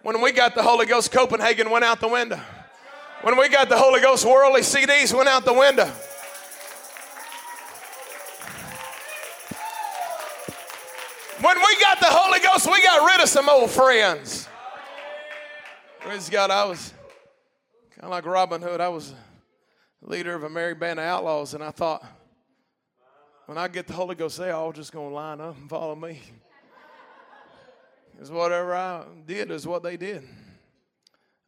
When 0.02 0.22
we 0.22 0.32
got 0.32 0.54
the 0.54 0.64
Holy 0.64 0.86
Ghost, 0.86 1.12
Copenhagen 1.12 1.70
went 1.70 1.86
out 1.86 2.00
the 2.02 2.08
window. 2.08 2.40
When 3.22 3.38
we 3.38 3.50
got 3.50 3.70
the 3.70 3.78
Holy 3.78 4.02
Ghost, 4.02 4.26
worldly 4.26 4.62
CDs 4.62 5.14
went 5.14 5.30
out 5.30 5.46
the 5.46 5.54
window. 5.54 5.90
When 11.42 11.58
we 11.58 11.80
got 11.80 12.00
the 12.02 12.08
Holy 12.10 12.40
Ghost, 12.40 12.68
we 12.68 12.82
got 12.84 13.06
rid 13.06 13.22
of 13.22 13.30
some 13.30 13.48
old 13.48 13.70
friends. 13.70 14.50
Praise 16.02 16.30
God, 16.30 16.52
I 16.52 16.66
was 16.66 16.94
kind 18.00 18.14
of 18.14 18.16
like 18.16 18.26
Robin 18.26 18.62
Hood. 18.62 18.80
I 18.80 18.88
was 18.88 19.14
leader 20.02 20.34
of 20.34 20.44
a 20.44 20.50
merry 20.50 20.74
band 20.74 21.00
of 21.00 21.06
outlaws, 21.06 21.54
and 21.54 21.62
I 21.62 21.72
thought, 21.72 22.06
when 23.46 23.58
I 23.58 23.68
get 23.68 23.88
the 23.88 23.94
Holy 23.94 24.16
Ghost, 24.16 24.38
they 24.38 24.52
all 24.52 24.72
just 24.72 24.94
going 24.94 25.10
to 25.10 25.16
line 25.16 25.42
up 25.42 25.58
and 25.58 25.70
follow 25.70 25.96
me. 25.96 26.22
Because 28.14 28.32
whatever 28.32 28.74
I 28.74 29.04
did 29.26 29.52
is 29.52 29.68
what 29.68 29.84
they 29.84 29.98
did. 29.98 30.24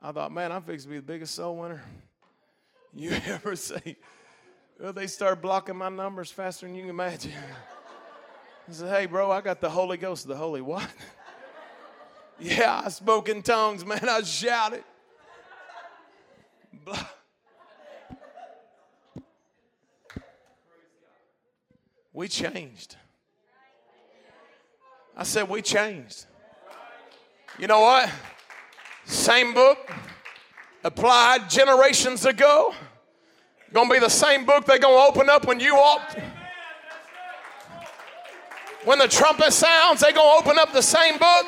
I 0.02 0.12
thought, 0.12 0.34
man, 0.34 0.52
I'm 0.52 0.62
fixing 0.64 0.90
to 0.90 0.96
be 0.96 0.98
the 0.98 1.04
biggest 1.04 1.36
soul 1.36 1.56
winner 1.56 1.82
you 2.94 3.12
ever 3.28 3.56
see. 3.56 3.96
Well, 4.78 4.92
they 4.92 5.08
start 5.08 5.42
blocking 5.42 5.78
my 5.78 5.90
numbers 5.90 6.32
faster 6.32 6.66
than 6.66 6.76
you 6.76 6.82
can 6.82 6.90
imagine. 6.90 7.32
I 8.68 8.72
said, 8.74 8.90
hey, 8.90 9.06
bro, 9.06 9.32
I 9.32 9.40
got 9.40 9.62
the 9.62 9.70
Holy 9.70 9.96
Ghost. 9.96 10.28
The 10.28 10.36
Holy 10.36 10.62
what? 10.62 10.90
yeah, 12.42 12.82
I 12.84 12.90
spoke 12.90 13.30
in 13.30 13.42
tongues, 13.42 13.86
man. 13.86 14.10
I 14.10 14.22
shouted. 14.24 14.84
We 22.13 22.28
changed. 22.28 22.98
I 25.15 25.24
said, 25.24 25.48
we 25.48 25.62
changed. 25.62 26.26
You 27.58 27.67
know 27.67 27.80
what? 27.80 28.10
Same 29.06 29.54
book, 29.54 29.89
applied 30.84 31.50
generations 31.50 32.26
ago. 32.26 32.74
Gonna 33.72 33.89
be 33.89 34.00
the 34.00 34.10
same 34.10 34.46
book 34.46 34.65
they're 34.65 34.78
gonna 34.78 35.08
open 35.08 35.30
up 35.30 35.48
when 35.48 35.62
you 35.62 35.74
walk 35.74 36.02
when 38.84 39.00
the 39.00 39.08
trumpet 39.08 39.54
sounds, 39.54 40.00
they're 40.00 40.12
to 40.41 40.50
open 40.50 40.60
up 40.60 40.74
the 40.74 40.82
same 40.82 41.17
book. 41.17 41.46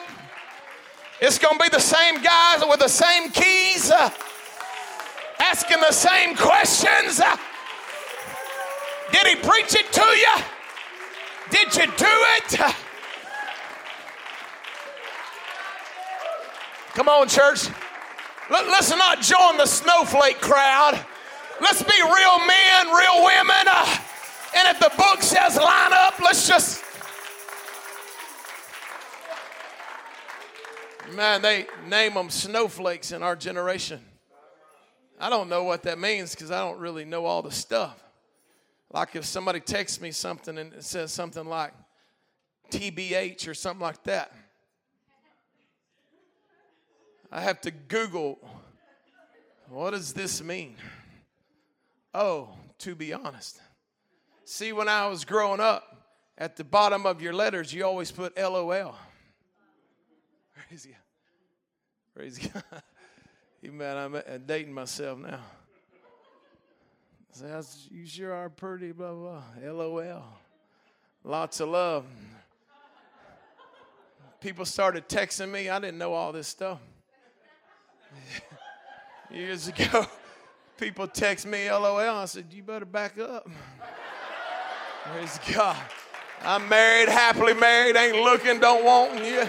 It's 1.20 1.38
to 1.58 1.64
be 1.64 1.70
the 1.70 1.80
same 1.80 2.22
guys 2.22 2.64
with 2.68 2.80
the 2.80 2.88
same 2.88 3.32
keys, 3.32 3.92
asking 5.54 5.82
the 5.82 5.92
same 5.92 6.36
questions. 6.36 7.22
Did 9.12 9.28
he 9.28 9.36
preach 9.36 9.76
it 9.76 9.94
to 9.94 10.02
you? 10.02 10.36
Did 11.52 11.76
you 11.76 11.86
do 11.96 12.16
it? 12.38 12.76
Come 16.96 17.08
on, 17.08 17.28
church. 17.28 17.70
Let, 18.50 18.66
us 18.66 18.90
not 18.98 19.22
join 19.22 19.58
the 19.58 19.68
snowflake 19.68 20.42
crowd. 20.42 21.00
Let's 21.62 21.84
be 21.84 22.02
real 22.02 22.40
men, 22.40 22.88
real 22.88 23.24
women. 23.24 23.68
And 24.56 24.76
if 24.76 24.80
the 24.80 24.92
book 24.98 25.22
says 25.22 25.56
line 25.56 25.94
up, 25.94 26.20
let's 26.20 26.48
just 26.48 26.84
Man, 31.16 31.44
they 31.44 31.68
name 31.88 32.16
them 32.16 32.32
snowflakes 32.32 33.12
in 33.12 33.22
our 33.22 33.36
generation. 33.36 34.00
I 35.24 35.30
don't 35.30 35.48
know 35.48 35.64
what 35.64 35.84
that 35.84 35.98
means 35.98 36.36
because 36.36 36.52
I 36.52 36.60
don't 36.60 36.80
really 36.80 37.06
know 37.06 37.26
all 37.26 37.42
the 37.42 37.50
stuff. 37.50 38.04
Like 38.92 39.16
if 39.16 39.24
somebody 39.24 39.62
texts 39.62 40.02
me 40.02 40.12
something 40.12 40.58
and 40.58 40.74
it 40.74 40.84
says 40.84 41.14
something 41.14 41.46
like 41.46 41.72
TBH 42.70 43.48
or 43.48 43.54
something 43.54 43.82
like 43.82 44.04
that, 44.04 44.34
I 47.32 47.40
have 47.40 47.62
to 47.62 47.72
Google 47.72 48.38
what 49.70 49.92
does 49.92 50.12
this 50.12 50.44
mean? 50.44 50.76
Oh, 52.14 52.50
to 52.80 52.94
be 52.94 53.14
honest. 53.14 53.62
See, 54.44 54.74
when 54.74 54.90
I 54.90 55.08
was 55.08 55.24
growing 55.24 55.62
up, 55.62 55.90
at 56.38 56.58
the 56.58 56.66
bottom 56.66 57.06
of 57.06 57.22
your 57.22 57.32
letters, 57.32 57.74
you 57.74 57.86
always 57.86 58.12
put 58.12 58.38
LOL. 58.38 58.96
Praise 62.14 62.38
God. 62.38 62.64
Amen. 63.66 63.96
I'm 63.96 64.16
uh, 64.16 64.22
dating 64.46 64.74
myself 64.74 65.18
now. 65.20 65.40
Says, 67.32 67.88
you 67.90 68.06
sure 68.06 68.34
are 68.34 68.50
pretty, 68.50 68.92
blah, 68.92 69.14
blah, 69.14 69.42
LOL. 69.64 70.24
Lots 71.24 71.62
of 71.62 71.70
love. 71.70 72.06
People 74.42 74.66
started 74.66 75.08
texting 75.08 75.50
me. 75.50 75.70
I 75.70 75.80
didn't 75.80 75.98
know 75.98 76.12
all 76.12 76.34
this 76.34 76.50
stuff. 76.50 76.80
Years 79.32 79.70
ago, 79.70 80.08
people 80.78 81.08
text 81.08 81.48
me 81.48 81.72
LOL. 81.72 82.00
I 82.00 82.26
said, 82.26 82.48
You 82.52 82.64
better 82.64 82.86
back 82.86 83.18
up. 83.18 83.48
Praise 85.06 85.40
God. 85.54 85.78
I'm 86.42 86.68
married, 86.68 87.08
happily 87.08 87.54
married, 87.54 87.96
ain't 87.96 88.18
looking, 88.18 88.60
don't 88.60 88.84
want 88.84 89.24
you. 89.24 89.48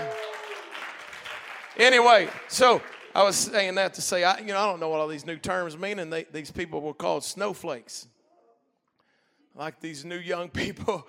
Anyway, 1.77 2.29
so 2.47 2.81
I 3.15 3.23
was 3.23 3.37
saying 3.37 3.77
that 3.77 3.95
to 3.95 4.03
say, 4.03 4.25
I, 4.25 4.39
you 4.41 4.49
know, 4.49 4.59
I 4.59 4.67
don't 4.67 4.81
know 4.81 4.89
what 4.89 5.01
all 5.01 5.07
these 5.07 5.25
new 5.25 5.37
terms 5.37 5.79
mean, 5.79 6.01
and 6.01 6.13
they, 6.13 6.25
these 6.25 6.51
people 6.51 6.81
were 6.81 6.95
called 6.95 7.23
snowflakes. 7.23 8.09
like 9.55 9.81
these 9.81 10.05
new 10.05 10.19
young 10.19 10.49
people. 10.51 11.07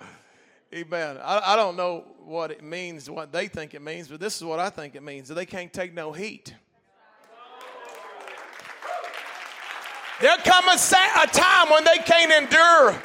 Amen. 0.74 1.18
I, 1.22 1.52
I 1.52 1.56
don't 1.56 1.76
know 1.76 2.04
what 2.24 2.50
it 2.50 2.62
means, 2.62 3.08
what 3.10 3.32
they 3.32 3.48
think 3.48 3.74
it 3.74 3.82
means, 3.82 4.08
but 4.08 4.20
this 4.20 4.36
is 4.36 4.44
what 4.44 4.58
I 4.58 4.70
think 4.70 4.94
it 4.94 5.02
means. 5.02 5.28
They 5.28 5.46
can't 5.46 5.72
take 5.72 5.94
no 5.94 6.12
heat. 6.12 6.54
There'll 10.20 10.38
come 10.38 10.66
a, 10.68 10.72
a 10.72 11.26
time 11.26 11.70
when 11.70 11.84
they 11.84 11.98
can't 11.98 12.44
endure 12.44 13.02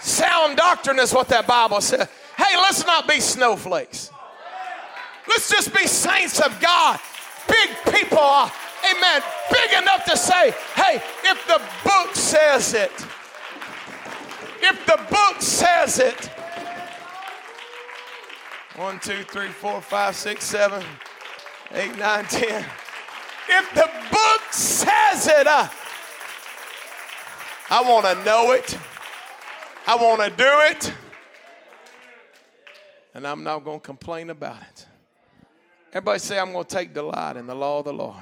sound 0.00 0.56
doctrine, 0.56 0.98
is 0.98 1.14
what 1.14 1.28
that 1.28 1.46
Bible 1.46 1.80
says. 1.80 2.08
Hey, 2.36 2.56
let's 2.56 2.84
not 2.84 3.08
be 3.08 3.20
snowflakes. 3.20 4.10
Let's 5.28 5.48
just 5.48 5.72
be 5.74 5.86
saints 5.86 6.40
of 6.40 6.60
God, 6.60 6.98
big 7.48 7.70
people, 7.92 8.18
uh, 8.18 8.50
amen, 8.90 9.22
big 9.50 9.72
enough 9.82 10.04
to 10.04 10.16
say, 10.16 10.52
hey, 10.74 11.02
if 11.24 11.46
the 11.46 11.60
book 11.84 12.14
says 12.14 12.74
it, 12.74 12.92
if 14.60 14.86
the 14.86 15.00
book 15.10 15.40
says 15.40 15.98
it, 15.98 16.30
one, 18.76 18.98
two, 19.00 19.22
three, 19.24 19.48
four, 19.48 19.80
five, 19.80 20.16
six, 20.16 20.44
seven, 20.44 20.82
eight, 21.72 21.96
nine, 21.98 22.24
ten. 22.24 22.64
If 23.48 23.74
the 23.74 23.90
book 24.10 24.52
says 24.52 25.26
it, 25.26 25.46
uh, 25.46 25.68
I 27.70 27.82
want 27.82 28.06
to 28.06 28.24
know 28.24 28.52
it. 28.52 28.78
I 29.86 29.96
want 29.96 30.22
to 30.22 30.30
do 30.30 30.50
it. 30.70 30.92
And 33.14 33.26
I'm 33.26 33.42
not 33.42 33.64
going 33.64 33.80
to 33.80 33.84
complain 33.84 34.30
about 34.30 34.62
it. 34.62 34.86
Everybody 35.92 36.20
say, 36.20 36.38
I'm 36.38 36.52
going 36.52 36.64
to 36.64 36.74
take 36.74 36.94
delight 36.94 37.36
in 37.36 37.46
the 37.46 37.54
law 37.54 37.80
of 37.80 37.84
the 37.84 37.92
Lord. 37.92 38.16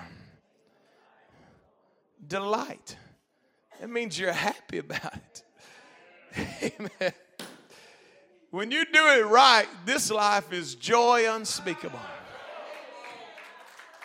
Delight. 2.26 2.96
It 3.80 3.88
means 3.88 4.18
you're 4.18 4.32
happy 4.32 4.78
about 4.78 5.14
it. 5.14 5.42
Amen. 7.00 7.12
When 8.50 8.72
you 8.72 8.84
do 8.84 9.06
it 9.06 9.24
right, 9.26 9.68
this 9.86 10.10
life 10.10 10.52
is 10.52 10.74
joy 10.74 11.32
unspeakable. 11.32 12.00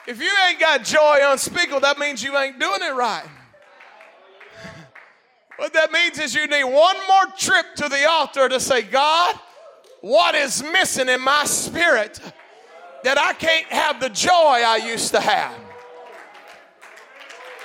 If 0.08 0.21
you 0.21 0.30
ain't 0.47 0.60
got 0.60 0.84
joy 0.84 1.17
unspeakable, 1.23 1.80
that 1.80 1.97
means 1.97 2.23
you 2.23 2.38
ain't 2.38 2.60
doing 2.60 2.82
it 2.82 2.93
right. 2.93 3.25
What 5.58 5.71
that 5.71 5.89
means 5.91 6.19
is 6.19 6.36
you 6.36 6.47
need 6.47 6.65
one 6.65 6.97
more 7.08 7.34
trip 7.38 7.75
to 7.78 7.88
the 7.88 8.06
altar 8.10 8.49
to 8.49 8.60
say, 8.60 8.82
God, 8.82 9.39
what 10.01 10.36
is 10.36 10.62
missing 10.62 11.08
in 11.08 11.21
my 11.21 11.45
spirit 11.45 12.19
that 13.05 13.19
I 13.19 13.33
can't 13.33 13.67
have 13.67 13.99
the 13.99 14.09
joy 14.09 14.31
I 14.65 14.81
used 14.83 15.11
to 15.11 15.21
have? 15.21 15.53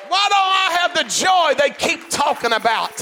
Why 0.09 0.27
don't 0.29 0.39
I 0.39 0.77
have 0.83 0.95
the 0.95 1.05
joy 1.09 1.55
they 1.57 1.73
keep 1.75 2.11
talking 2.11 2.53
about? 2.53 3.01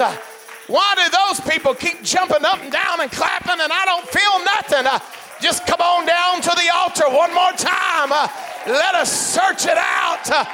Why 0.68 0.94
do 0.94 1.02
those 1.10 1.40
people 1.50 1.74
keep 1.74 2.04
jumping 2.04 2.44
up 2.44 2.62
and 2.62 2.70
down 2.70 3.00
and 3.00 3.10
clapping 3.10 3.60
and 3.60 3.72
I 3.72 3.84
don't 3.86 4.06
feel 4.06 4.44
nothing? 4.44 4.86
Uh, 4.86 5.00
just 5.40 5.66
come 5.66 5.80
on 5.80 6.06
down 6.06 6.40
to 6.42 6.50
the 6.50 6.70
altar 6.76 7.08
one 7.08 7.34
more 7.34 7.50
time. 7.56 8.12
Uh, 8.12 8.28
let 8.68 8.94
us 8.94 9.10
search 9.10 9.64
it 9.66 9.76
out. 9.76 10.46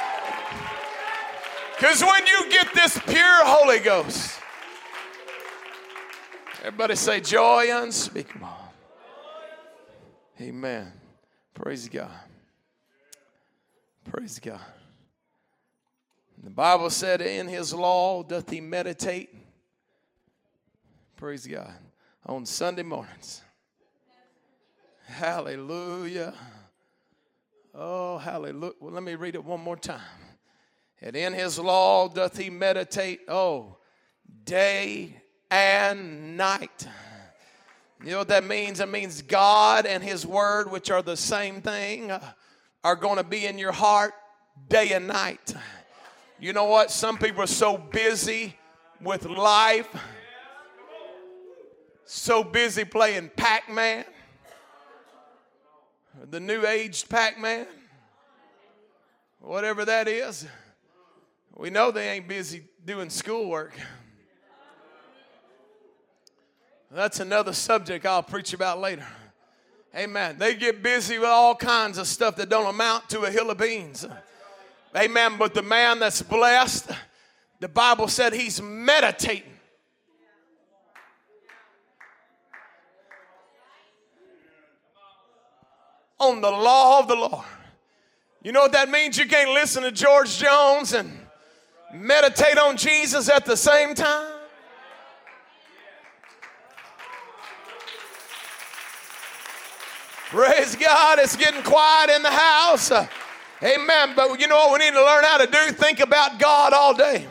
Because 1.77 2.01
uh, 2.01 2.07
when 2.07 2.25
you 2.25 2.49
get 2.49 2.73
this 2.73 2.97
pure 3.05 3.45
Holy 3.45 3.77
Ghost, 3.77 4.39
everybody 6.63 6.95
say 6.95 7.19
joy 7.19 7.67
unspeakable. 7.69 8.47
Amen. 10.41 10.91
Praise 11.55 11.89
God. 11.89 12.11
Praise 14.03 14.37
God. 14.37 14.61
The 16.43 16.51
Bible 16.51 16.91
said, 16.91 17.21
In 17.21 17.47
his 17.47 17.73
law 17.73 18.21
doth 18.21 18.49
he 18.51 18.61
meditate 18.61 19.35
Praise 21.15 21.47
God. 21.47 21.73
On 22.25 22.45
Sunday 22.45 22.83
mornings. 22.83 23.41
Hallelujah. 25.05 26.33
Oh, 27.73 28.17
hallelujah. 28.17 28.73
Well, 28.79 28.91
let 28.91 29.03
me 29.03 29.15
read 29.15 29.35
it 29.35 29.43
one 29.43 29.61
more 29.61 29.77
time. 29.77 30.01
And 31.01 31.15
in 31.15 31.33
his 31.33 31.57
law 31.57 32.09
doth 32.09 32.37
he 32.37 32.49
meditate, 32.49 33.21
oh, 33.27 33.77
day 34.43 35.21
and 35.49 36.35
night. 36.35 36.87
You 38.05 38.11
know 38.11 38.19
what 38.19 38.29
that 38.29 38.45
means? 38.45 38.79
It 38.79 38.87
means 38.87 39.21
God 39.21 39.85
and 39.85 40.01
his 40.01 40.25
word, 40.25 40.71
which 40.71 40.89
are 40.89 41.01
the 41.01 41.17
same 41.17 41.61
thing, 41.61 42.11
are 42.83 42.95
going 42.95 43.17
to 43.17 43.23
be 43.23 43.45
in 43.45 43.57
your 43.57 43.73
heart 43.73 44.13
day 44.69 44.93
and 44.93 45.07
night. 45.07 45.53
You 46.39 46.53
know 46.53 46.65
what? 46.65 46.91
Some 46.91 47.17
people 47.17 47.41
are 47.41 47.47
so 47.47 47.77
busy 47.77 48.55
with 49.01 49.25
life 49.25 49.89
so 52.05 52.43
busy 52.43 52.85
playing 52.85 53.31
Pac 53.35 53.71
Man, 53.71 54.05
the 56.29 56.39
new 56.39 56.65
aged 56.65 57.09
Pac 57.09 57.39
Man, 57.39 57.65
whatever 59.41 59.83
that 59.85 60.07
is. 60.07 60.45
We 61.55 61.69
know 61.69 61.91
they 61.91 62.09
ain't 62.09 62.27
busy 62.27 62.65
doing 62.85 63.09
schoolwork. 63.09 63.73
That's 66.95 67.19
another 67.19 67.51
subject 67.51 68.05
I'll 68.05 68.23
preach 68.23 68.53
about 68.53 68.79
later. 68.79 69.05
Amen. 69.93 70.37
They 70.39 70.55
get 70.55 70.81
busy 70.81 71.19
with 71.19 71.27
all 71.27 71.53
kinds 71.53 71.97
of 71.97 72.07
stuff 72.07 72.37
that 72.37 72.47
don't 72.47 72.73
amount 72.73 73.09
to 73.09 73.23
a 73.23 73.29
hill 73.29 73.51
of 73.51 73.57
beans. 73.57 74.07
Amen. 74.95 75.33
But 75.37 75.53
the 75.53 75.61
man 75.61 75.99
that's 75.99 76.21
blessed, 76.21 76.89
the 77.59 77.67
Bible 77.67 78.07
said 78.07 78.31
he's 78.31 78.61
meditating 78.61 79.51
on 86.17 86.39
the 86.39 86.51
law 86.51 86.99
of 86.99 87.09
the 87.09 87.15
Lord. 87.15 87.45
You 88.41 88.53
know 88.53 88.61
what 88.61 88.71
that 88.71 88.89
means? 88.89 89.17
You 89.17 89.25
can't 89.25 89.51
listen 89.51 89.83
to 89.83 89.91
George 89.91 90.37
Jones 90.37 90.93
and 90.93 91.11
meditate 91.93 92.57
on 92.57 92.77
Jesus 92.77 93.27
at 93.27 93.43
the 93.43 93.57
same 93.57 93.95
time. 93.95 94.34
Praise 100.35 100.75
God, 100.75 101.17
it's 101.19 101.37
getting 101.37 101.63
quiet 101.63 102.09
in 102.09 102.21
the 102.21 102.29
house. 102.29 102.91
Amen. 102.91 104.13
But 104.17 104.37
you 104.37 104.49
know 104.49 104.57
what 104.57 104.73
we 104.73 104.85
need 104.85 104.91
to 104.91 105.01
learn 105.01 105.23
how 105.23 105.37
to 105.37 105.47
do? 105.47 105.71
Think 105.71 106.01
about 106.01 106.39
God 106.39 106.73
all 106.73 106.93
day. 106.93 107.25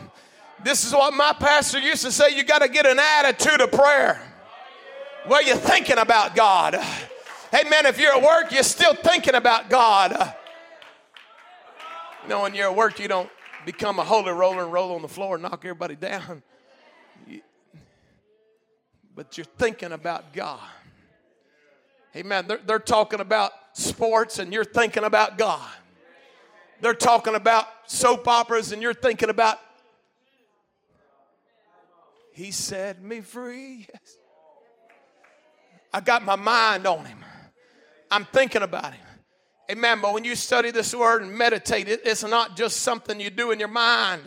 This 0.65 0.87
is 0.87 0.95
what 0.95 1.13
my 1.13 1.35
pastor 1.35 1.79
used 1.79 2.03
to 2.07 2.11
say 2.11 2.35
you 2.35 2.45
got 2.45 2.63
to 2.63 2.69
get 2.69 2.87
an 2.87 2.99
attitude 2.99 3.61
of 3.61 3.71
prayer 3.73 4.23
where 5.27 5.43
you're 5.43 5.55
thinking 5.55 5.99
about 5.99 6.35
God. 6.35 6.77
Amen. 7.53 7.85
if 7.85 8.01
you're 8.01 8.17
at 8.17 8.23
work, 8.23 8.51
you're 8.51 8.63
still 8.63 8.95
thinking 8.95 9.35
about 9.35 9.69
God. 9.69 10.35
You 12.23 12.31
know, 12.31 12.41
when 12.41 12.55
you're 12.55 12.71
at 12.71 12.75
work, 12.75 12.99
you 12.99 13.07
don't 13.07 13.29
become 13.67 13.99
a 13.99 14.05
holy 14.05 14.33
roller 14.33 14.63
and 14.63 14.73
roll 14.73 14.95
on 14.95 15.03
the 15.03 15.09
floor 15.09 15.35
and 15.35 15.43
knock 15.43 15.63
everybody 15.67 15.95
down. 15.95 16.43
but 19.15 19.37
you're 19.37 19.45
thinking 19.59 19.93
about 19.93 20.33
God. 20.33 20.59
Amen. 22.17 22.47
They're, 22.47 22.61
they're 22.65 22.79
talking 22.79 23.21
about 23.21 23.53
sports 23.73 24.39
and 24.39 24.53
you're 24.53 24.65
thinking 24.65 25.05
about 25.05 25.37
God. 25.39 25.69
They're 26.81 26.95
talking 26.95 27.35
about 27.35 27.67
soap 27.87 28.29
operas 28.29 28.73
and 28.73 28.81
you're 28.83 28.95
thinking 28.95 29.31
about, 29.31 29.59
He 32.33 32.51
set 32.51 33.03
me 33.03 33.21
free. 33.21 33.87
Yes. 33.93 34.17
I 35.93 36.01
got 36.01 36.25
my 36.25 36.37
mind 36.37 36.87
on 36.87 37.05
Him. 37.05 37.25
I'm 38.15 38.25
thinking 38.27 38.63
about 38.63 38.93
him. 38.93 39.07
Amen. 39.71 40.01
But 40.01 40.15
when 40.15 40.23
you 40.23 40.37
study 40.37 40.71
this 40.71 40.95
word 40.95 41.23
and 41.23 41.37
meditate, 41.37 41.89
it, 41.89 42.03
it's 42.05 42.23
not 42.23 42.57
just 42.57 42.83
something 42.83 43.19
you 43.19 43.29
do 43.29 43.51
in 43.51 43.59
your 43.59 43.69
mind. 43.69 44.23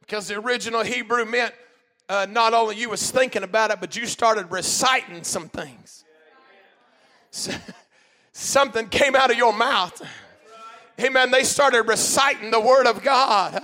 Because 0.00 0.26
the 0.26 0.38
original 0.40 0.82
Hebrew 0.82 1.24
meant 1.24 1.54
uh, 2.08 2.26
not 2.28 2.52
only 2.52 2.76
you 2.76 2.90
was 2.90 3.12
thinking 3.12 3.44
about 3.44 3.70
it, 3.70 3.78
but 3.80 3.96
you 3.96 4.06
started 4.06 4.50
reciting 4.50 5.22
some 5.22 5.48
things. 5.48 6.01
So, 7.32 7.52
something 8.32 8.88
came 8.88 9.16
out 9.16 9.30
of 9.30 9.36
your 9.36 9.52
mouth. 9.52 10.00
Amen. 11.00 11.30
They 11.30 11.42
started 11.42 11.82
reciting 11.82 12.50
the 12.50 12.60
word 12.60 12.86
of 12.86 13.02
God. 13.02 13.60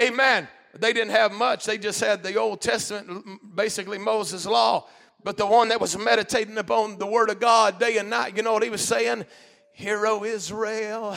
Amen. 0.00 0.48
They 0.78 0.92
didn't 0.92 1.10
have 1.10 1.32
much. 1.32 1.66
They 1.66 1.76
just 1.76 2.00
had 2.00 2.22
the 2.22 2.36
Old 2.36 2.60
Testament, 2.60 3.54
basically 3.54 3.98
Moses' 3.98 4.46
law. 4.46 4.86
But 5.22 5.36
the 5.36 5.44
one 5.44 5.68
that 5.68 5.80
was 5.80 5.98
meditating 5.98 6.56
upon 6.56 6.96
the 6.96 7.06
word 7.06 7.28
of 7.28 7.40
God 7.40 7.78
day 7.78 7.98
and 7.98 8.08
night, 8.08 8.36
you 8.36 8.42
know 8.42 8.52
what 8.52 8.62
he 8.62 8.70
was 8.70 8.80
saying? 8.80 9.26
Hear, 9.72 10.06
O 10.06 10.24
Israel, 10.24 11.16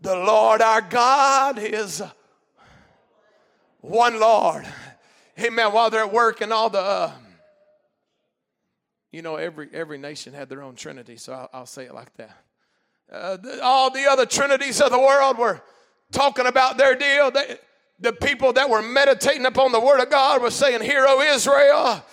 the 0.00 0.16
Lord 0.16 0.62
our 0.62 0.80
God 0.80 1.58
is 1.58 2.02
one 3.80 4.18
Lord. 4.18 4.66
Amen. 5.38 5.72
While 5.72 5.90
they're 5.90 6.04
at 6.04 6.12
work 6.12 6.40
and 6.40 6.52
all 6.52 6.70
the, 6.70 6.80
uh, 6.80 7.12
you 9.14 9.22
know, 9.22 9.36
every 9.36 9.68
every 9.72 9.96
nation 9.96 10.34
had 10.34 10.48
their 10.48 10.60
own 10.60 10.74
trinity, 10.74 11.16
so 11.16 11.32
I'll, 11.32 11.50
I'll 11.52 11.66
say 11.66 11.84
it 11.84 11.94
like 11.94 12.12
that. 12.16 12.36
Uh, 13.10 13.36
the, 13.36 13.62
all 13.62 13.90
the 13.90 14.06
other 14.10 14.26
trinities 14.26 14.80
of 14.80 14.90
the 14.90 14.98
world 14.98 15.38
were 15.38 15.62
talking 16.10 16.46
about 16.46 16.78
their 16.78 16.96
deal. 16.96 17.30
They, 17.30 17.58
the 18.00 18.12
people 18.12 18.52
that 18.54 18.68
were 18.68 18.82
meditating 18.82 19.46
upon 19.46 19.70
the 19.70 19.78
word 19.78 20.00
of 20.00 20.10
God 20.10 20.42
were 20.42 20.50
saying, 20.50 20.82
Hear, 20.82 21.06
O 21.08 21.20
Israel, 21.20 22.04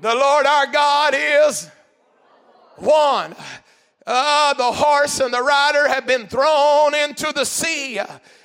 the 0.00 0.14
Lord 0.14 0.46
our 0.46 0.66
God 0.66 1.14
is 1.14 1.70
one. 2.76 3.34
Uh, 4.06 4.54
the 4.54 4.72
horse 4.72 5.20
and 5.20 5.34
the 5.34 5.42
rider 5.42 5.86
have 5.86 6.06
been 6.06 6.26
thrown 6.26 6.94
into 6.94 7.30
the 7.32 7.44
sea. 7.44 8.00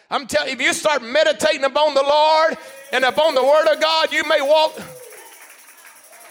I'm 0.10 0.28
telling 0.28 0.50
you, 0.50 0.56
if 0.56 0.62
you 0.62 0.74
start 0.74 1.02
meditating 1.02 1.64
upon 1.64 1.94
the 1.94 2.04
Lord 2.04 2.58
and 2.92 3.04
upon 3.06 3.34
the 3.34 3.44
Word 3.44 3.68
of 3.74 3.82
God, 3.82 4.12
you 4.12 4.24
may 4.26 4.42
walk, 4.42 4.80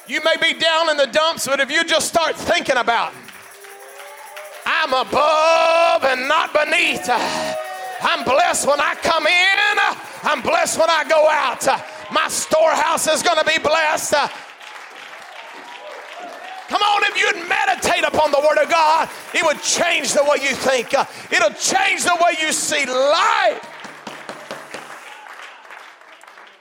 you 0.09 0.21
may 0.23 0.37
be 0.40 0.59
down 0.59 0.90
in 0.90 0.97
the 0.97 1.07
dumps, 1.07 1.47
but 1.47 1.61
if 1.61 1.71
you 1.71 1.85
just 1.85 2.09
start 2.09 2.37
thinking 2.37 2.77
about, 2.77 3.12
I'm 4.64 4.92
above 4.92 6.05
and 6.05 6.29
not 6.29 6.53
beneath. 6.53 7.09
I'm 7.09 8.25
blessed 8.25 8.66
when 8.66 8.81
I 8.81 8.95
come 8.97 9.27
in. 9.27 9.97
I'm 10.23 10.42
blessed 10.42 10.79
when 10.79 10.90
I 10.90 11.05
go 11.09 11.29
out. 11.29 11.66
My 12.12 12.29
storehouse 12.29 13.07
is 13.07 13.23
going 13.23 13.38
to 13.38 13.45
be 13.45 13.59
blessed. 13.59 14.14
Come 16.69 16.83
on, 16.83 17.03
if 17.05 17.16
you'd 17.16 17.49
meditate 17.49 18.05
upon 18.05 18.33
the 18.33 18.40
Word 18.40 18.62
of 18.62 18.69
God, 18.69 19.09
it 19.33 19.45
would 19.45 19.62
change 19.62 20.12
the 20.12 20.25
way 20.25 20.38
you 20.42 20.55
think. 20.55 20.92
It'll 21.33 21.51
change 21.51 22.03
the 22.03 22.16
way 22.21 22.37
you 22.40 22.53
see 22.53 22.85
life. 22.87 23.73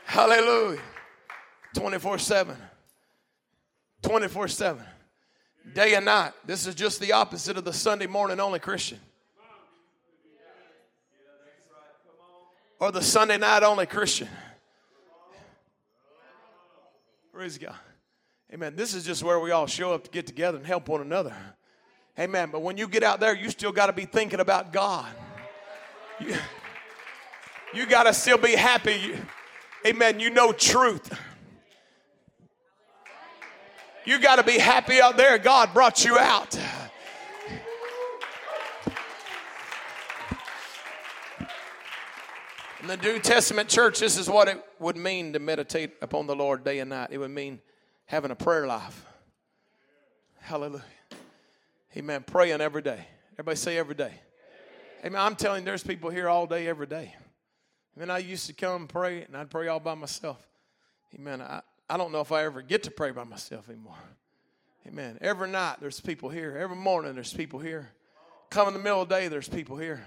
Hallelujah. 0.05 0.81
24 1.73 2.19
7. 2.19 2.55
24 4.05 4.47
7. 4.47 4.83
Day 5.73 5.95
and 5.95 6.05
night. 6.05 6.33
This 6.45 6.67
is 6.67 6.75
just 6.75 6.99
the 6.99 7.13
opposite 7.13 7.57
of 7.57 7.65
the 7.65 7.73
Sunday 7.73 8.05
morning 8.05 8.39
only 8.39 8.59
Christian. 8.59 8.99
Or 12.79 12.91
the 12.91 13.01
Sunday 13.01 13.37
night 13.37 13.63
only 13.63 13.87
Christian. 13.87 14.27
Praise 17.33 17.57
God. 17.57 17.75
Amen. 18.53 18.75
This 18.75 18.93
is 18.93 19.03
just 19.03 19.23
where 19.23 19.39
we 19.39 19.49
all 19.49 19.65
show 19.65 19.93
up 19.93 20.03
to 20.03 20.11
get 20.11 20.27
together 20.27 20.57
and 20.57 20.67
help 20.67 20.87
one 20.87 21.01
another. 21.01 21.35
Amen. 22.19 22.49
But 22.51 22.61
when 22.61 22.77
you 22.77 22.87
get 22.87 23.01
out 23.01 23.19
there, 23.19 23.35
you 23.35 23.49
still 23.49 23.71
got 23.71 23.87
to 23.87 23.93
be 23.93 24.05
thinking 24.05 24.39
about 24.39 24.71
God. 24.71 25.11
You, 26.19 26.35
you 27.73 27.87
got 27.87 28.03
to 28.03 28.13
still 28.13 28.37
be 28.37 28.51
happy. 28.51 29.15
Amen. 29.85 30.19
You 30.19 30.29
know 30.29 30.51
truth. 30.51 31.11
You 34.05 34.19
got 34.19 34.35
to 34.35 34.43
be 34.43 34.59
happy 34.59 35.01
out 35.01 35.17
there. 35.17 35.37
God 35.39 35.73
brought 35.73 36.05
you 36.05 36.17
out. 36.17 36.57
In 42.81 42.87
the 42.87 42.97
New 42.97 43.17
Testament 43.17 43.67
church, 43.67 43.99
this 43.99 44.15
is 44.15 44.29
what 44.29 44.47
it 44.47 44.63
would 44.77 44.95
mean 44.95 45.33
to 45.33 45.39
meditate 45.39 45.93
upon 46.03 46.27
the 46.27 46.35
Lord 46.35 46.63
day 46.63 46.77
and 46.77 46.91
night. 46.91 47.09
It 47.11 47.17
would 47.17 47.31
mean 47.31 47.59
having 48.05 48.29
a 48.29 48.35
prayer 48.35 48.67
life. 48.67 49.03
Hallelujah. 50.39 50.83
Amen. 51.97 52.23
Praying 52.27 52.61
every 52.61 52.83
day. 52.83 53.07
Everybody 53.33 53.57
say 53.57 53.79
every 53.79 53.95
day. 53.95 54.13
Amen. 55.03 55.19
I'm 55.19 55.35
telling 55.35 55.61
you, 55.61 55.65
there's 55.65 55.83
people 55.83 56.11
here 56.11 56.29
all 56.29 56.45
day, 56.45 56.67
every 56.67 56.85
day. 56.85 57.15
Amen. 57.97 58.11
I 58.11 58.19
used 58.19 58.45
to 58.47 58.53
come 58.53 58.87
pray, 58.87 59.23
and 59.23 59.35
I'd 59.35 59.49
pray 59.49 59.67
all 59.67 59.79
by 59.79 59.95
myself. 59.95 60.37
Amen. 61.15 61.41
I, 61.41 61.61
I 61.89 61.97
don't 61.97 62.11
know 62.11 62.21
if 62.21 62.31
I 62.31 62.43
ever 62.43 62.61
get 62.61 62.83
to 62.83 62.91
pray 62.91 63.11
by 63.11 63.23
myself 63.23 63.69
anymore. 63.69 63.97
Amen. 64.87 65.17
Every 65.21 65.49
night 65.49 65.77
there's 65.79 65.99
people 65.99 66.29
here. 66.29 66.57
Every 66.57 66.75
morning 66.75 67.15
there's 67.15 67.33
people 67.33 67.59
here. 67.59 67.91
Come 68.49 68.67
in 68.67 68.73
the 68.73 68.79
middle 68.79 69.01
of 69.01 69.09
the 69.09 69.15
day, 69.15 69.27
there's 69.27 69.49
people 69.49 69.77
here. 69.77 70.05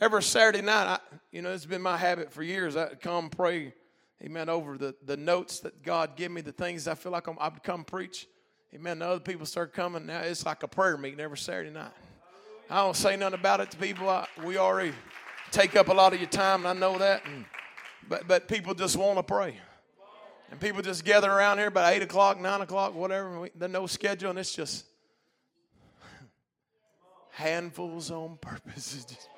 Every 0.00 0.22
Saturday 0.22 0.62
night, 0.62 0.86
I, 0.86 0.98
you 1.32 1.42
know, 1.42 1.52
it's 1.52 1.66
been 1.66 1.82
my 1.82 1.96
habit 1.96 2.32
for 2.32 2.42
years. 2.42 2.76
I 2.76 2.94
come 2.94 3.30
pray 3.30 3.72
amen, 4.24 4.48
over 4.48 4.76
the, 4.76 4.94
the 5.04 5.16
notes 5.16 5.60
that 5.60 5.82
God 5.82 6.16
give 6.16 6.30
me, 6.32 6.40
the 6.40 6.52
things 6.52 6.88
I 6.88 6.94
feel 6.94 7.12
like 7.12 7.26
I'm, 7.26 7.36
I've 7.40 7.62
come 7.62 7.84
preach. 7.84 8.26
Amen. 8.74 8.98
The 8.98 9.06
other 9.06 9.20
people 9.20 9.46
start 9.46 9.72
coming. 9.72 10.06
Now 10.06 10.20
it's 10.20 10.44
like 10.44 10.62
a 10.62 10.68
prayer 10.68 10.96
meeting 10.96 11.20
every 11.20 11.38
Saturday 11.38 11.70
night. 11.70 11.92
I 12.68 12.76
don't 12.82 12.96
say 12.96 13.16
nothing 13.16 13.38
about 13.38 13.60
it 13.60 13.70
to 13.70 13.78
people. 13.78 14.08
I, 14.10 14.26
we 14.44 14.58
already 14.58 14.92
take 15.50 15.74
up 15.74 15.88
a 15.88 15.92
lot 15.92 16.12
of 16.12 16.20
your 16.20 16.28
time, 16.28 16.66
and 16.66 16.68
I 16.68 16.72
know 16.74 16.98
that. 16.98 17.24
And, 17.24 17.46
but, 18.08 18.28
but 18.28 18.48
people 18.48 18.74
just 18.74 18.96
want 18.96 19.18
to 19.18 19.22
pray. 19.22 19.58
And 20.50 20.60
people 20.60 20.82
just 20.82 21.04
gather 21.04 21.30
around 21.30 21.58
here 21.58 21.68
about 21.68 21.92
8 21.92 22.02
o'clock, 22.02 22.40
9 22.40 22.60
o'clock, 22.62 22.94
whatever. 22.94 23.48
There's 23.54 23.70
no 23.70 23.86
schedule, 23.86 24.30
and 24.30 24.38
it's 24.38 24.54
just 24.54 24.86
handfuls 27.30 28.10
on 28.10 28.38
purpose. 28.40 29.06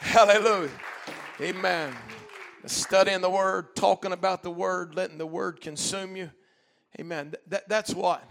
Hallelujah. 0.00 0.70
Amen. 1.40 1.94
Studying 2.66 3.20
the 3.20 3.30
word, 3.30 3.74
talking 3.76 4.12
about 4.12 4.42
the 4.42 4.50
word, 4.50 4.94
letting 4.94 5.18
the 5.18 5.26
word 5.26 5.60
consume 5.60 6.16
you. 6.16 6.30
Amen. 6.98 7.34
That, 7.46 7.68
that's 7.68 7.94
what 7.94 8.22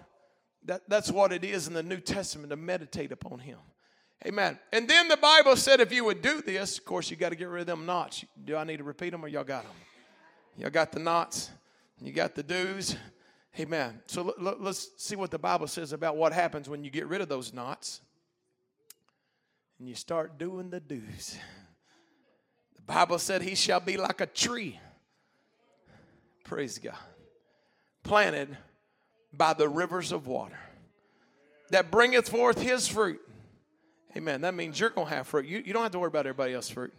that, 0.66 0.88
that's 0.88 1.10
what 1.12 1.32
it 1.32 1.44
is 1.44 1.68
in 1.68 1.74
the 1.74 1.84
New 1.84 2.00
Testament 2.00 2.50
to 2.52 2.56
meditate 2.56 3.12
upon 3.12 3.40
him. 3.40 3.58
Amen. 4.26 4.60
And 4.74 4.88
then 4.88 5.08
the 5.08 5.18
Bible 5.18 5.56
said 5.56 5.80
if 5.80 5.94
you 5.94 6.04
would 6.04 6.22
do 6.22 6.42
this, 6.42 6.78
of 6.78 6.86
course, 6.86 7.10
you 7.10 7.16
got 7.16 7.30
to 7.30 7.36
get 7.36 7.48
rid 7.48 7.62
of 7.62 7.68
them 7.68 7.86
knots. 7.86 8.26
Do 8.44 8.58
I 8.58 8.66
need 8.66 8.78
to 8.78 8.84
repeat 8.84 9.12
them 9.12 9.24
or 9.24 9.30
y'all 9.30 9.46
got 9.46 9.64
them? 9.64 9.72
Y'all 10.58 10.70
got 10.70 10.92
the 10.92 11.00
knots, 11.00 11.52
you 12.02 12.12
got 12.12 12.36
the 12.36 12.44
do's. 12.44 12.98
Amen. 13.58 14.02
So 14.08 14.28
l- 14.38 14.48
l- 14.48 14.58
let's 14.60 14.90
see 14.98 15.16
what 15.16 15.32
the 15.32 15.40
Bible 15.40 15.68
says 15.68 15.94
about 15.94 16.18
what 16.18 16.34
happens 16.34 16.68
when 16.68 16.84
you 16.84 16.92
get 16.92 17.08
rid 17.08 17.22
of 17.22 17.30
those 17.30 17.54
knots 17.54 18.02
and 19.80 19.88
you 19.88 19.96
start 19.96 20.38
doing 20.38 20.70
the 20.70 20.82
do's. 20.82 21.38
The 22.76 22.82
Bible 22.82 23.20
said 23.20 23.42
he 23.42 23.56
shall 23.56 23.80
be 23.80 23.96
like 23.96 24.20
a 24.20 24.26
tree. 24.26 24.80
Praise 26.44 26.78
God. 26.78 26.96
Planted 28.04 28.58
by 29.32 29.54
the 29.54 29.70
rivers 29.70 30.12
of 30.12 30.28
water 30.28 30.60
that 31.70 31.90
bringeth 31.90 32.28
forth 32.28 32.62
his 32.62 32.88
fruit. 32.88 33.22
Amen. 34.18 34.42
That 34.42 34.56
means 34.56 34.80
you're 34.80 34.90
going 34.90 35.08
to 35.08 35.16
have 35.16 35.28
fruit. 35.28 35.46
You, 35.46 35.62
you 35.66 35.74
don't 35.74 35.84
have 35.84 35.92
to 35.92 36.00
worry 36.00 36.08
about 36.08 36.26
everybody 36.26 36.54
else's 36.54 36.72
fruit. 36.72 36.94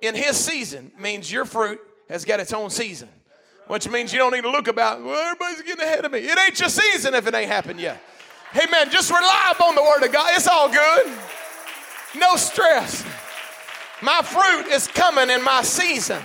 In 0.00 0.14
his 0.14 0.36
season 0.36 0.92
means 0.98 1.30
your 1.30 1.44
fruit 1.44 1.80
has 2.08 2.24
got 2.24 2.40
its 2.40 2.52
own 2.52 2.70
season, 2.70 3.08
which 3.66 3.88
means 3.88 4.12
you 4.12 4.18
don't 4.18 4.32
need 4.32 4.42
to 4.42 4.50
look 4.50 4.68
about, 4.68 5.02
well, 5.02 5.16
everybody's 5.16 5.62
getting 5.62 5.84
ahead 5.84 6.04
of 6.04 6.12
me. 6.12 6.20
It 6.20 6.38
ain't 6.38 6.58
your 6.58 6.68
season 6.68 7.14
if 7.14 7.26
it 7.26 7.34
ain't 7.34 7.50
happened 7.50 7.80
yet. 7.80 8.00
Amen. 8.54 8.90
Just 8.90 9.10
rely 9.10 9.52
upon 9.52 9.74
the 9.74 9.82
word 9.82 10.02
of 10.04 10.12
God. 10.12 10.30
It's 10.34 10.46
all 10.46 10.68
good. 10.68 11.12
No 12.16 12.36
stress. 12.36 13.04
My 14.02 14.20
fruit 14.22 14.66
is 14.72 14.88
coming 14.88 15.30
in 15.30 15.42
my 15.42 15.62
season. 15.62 16.22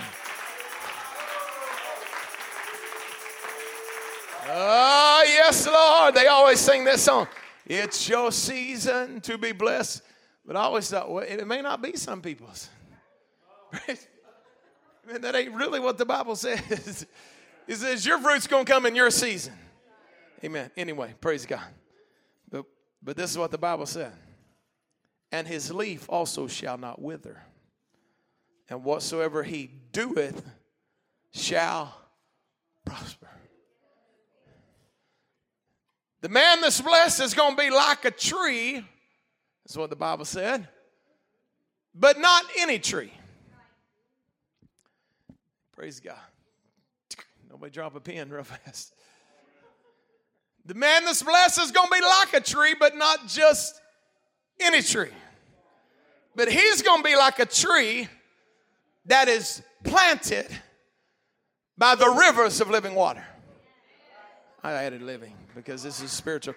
Oh, 4.50 5.24
yes, 5.26 5.66
Lord. 5.66 6.14
They 6.14 6.26
always 6.26 6.58
sing 6.58 6.84
this 6.84 7.02
song. 7.02 7.28
It's 7.68 8.08
your 8.08 8.32
season 8.32 9.20
to 9.22 9.38
be 9.38 9.52
blessed. 9.52 10.02
But 10.44 10.56
I 10.56 10.60
always 10.60 10.88
thought, 10.90 11.10
well, 11.10 11.24
it 11.24 11.46
may 11.46 11.60
not 11.60 11.82
be 11.82 11.96
some 11.96 12.22
people's. 12.22 12.68
Man, 15.06 15.20
that 15.20 15.36
ain't 15.36 15.54
really 15.54 15.78
what 15.78 15.98
the 15.98 16.06
Bible 16.06 16.36
says. 16.36 17.06
It 17.68 17.76
says 17.76 18.06
your 18.06 18.18
fruit's 18.18 18.46
going 18.46 18.64
to 18.64 18.72
come 18.72 18.86
in 18.86 18.94
your 18.94 19.10
season. 19.10 19.52
Amen. 20.42 20.70
Anyway, 20.74 21.12
praise 21.20 21.44
God. 21.44 21.66
But, 22.50 22.64
but 23.02 23.14
this 23.14 23.30
is 23.30 23.36
what 23.36 23.50
the 23.50 23.58
Bible 23.58 23.84
said. 23.84 24.10
And 25.30 25.46
his 25.46 25.70
leaf 25.70 26.06
also 26.08 26.46
shall 26.46 26.78
not 26.78 26.98
wither 26.98 27.42
and 28.68 28.84
whatsoever 28.84 29.42
he 29.42 29.70
doeth 29.92 30.44
shall 31.32 31.94
prosper. 32.84 33.28
The 36.20 36.28
man 36.28 36.60
that's 36.60 36.80
blessed 36.80 37.20
is 37.20 37.34
going 37.34 37.56
to 37.56 37.62
be 37.62 37.70
like 37.70 38.04
a 38.04 38.10
tree, 38.10 38.84
that's 39.64 39.76
what 39.76 39.90
the 39.90 39.96
Bible 39.96 40.24
said, 40.24 40.66
but 41.94 42.18
not 42.18 42.44
any 42.58 42.78
tree. 42.78 43.12
Praise 45.72 46.00
God. 46.00 46.16
Nobody 47.48 47.70
drop 47.70 47.94
a 47.94 48.00
pen 48.00 48.30
real 48.30 48.42
fast. 48.44 48.94
The 50.64 50.74
man 50.74 51.04
that's 51.04 51.22
blessed 51.22 51.60
is 51.60 51.70
going 51.70 51.88
to 51.88 51.94
be 51.94 52.02
like 52.02 52.34
a 52.34 52.40
tree, 52.40 52.74
but 52.78 52.96
not 52.96 53.28
just 53.28 53.80
any 54.60 54.82
tree. 54.82 55.12
But 56.34 56.50
he's 56.50 56.82
going 56.82 57.02
to 57.02 57.08
be 57.08 57.16
like 57.16 57.38
a 57.38 57.46
tree 57.46 58.08
that 59.06 59.28
is 59.28 59.62
planted 59.84 60.46
by 61.78 61.94
the 61.94 62.08
rivers 62.08 62.60
of 62.60 62.70
living 62.70 62.94
water. 62.94 63.24
I 64.74 64.84
added 64.84 65.02
living 65.02 65.32
because 65.54 65.82
this 65.82 66.02
is 66.02 66.10
spiritual 66.10 66.54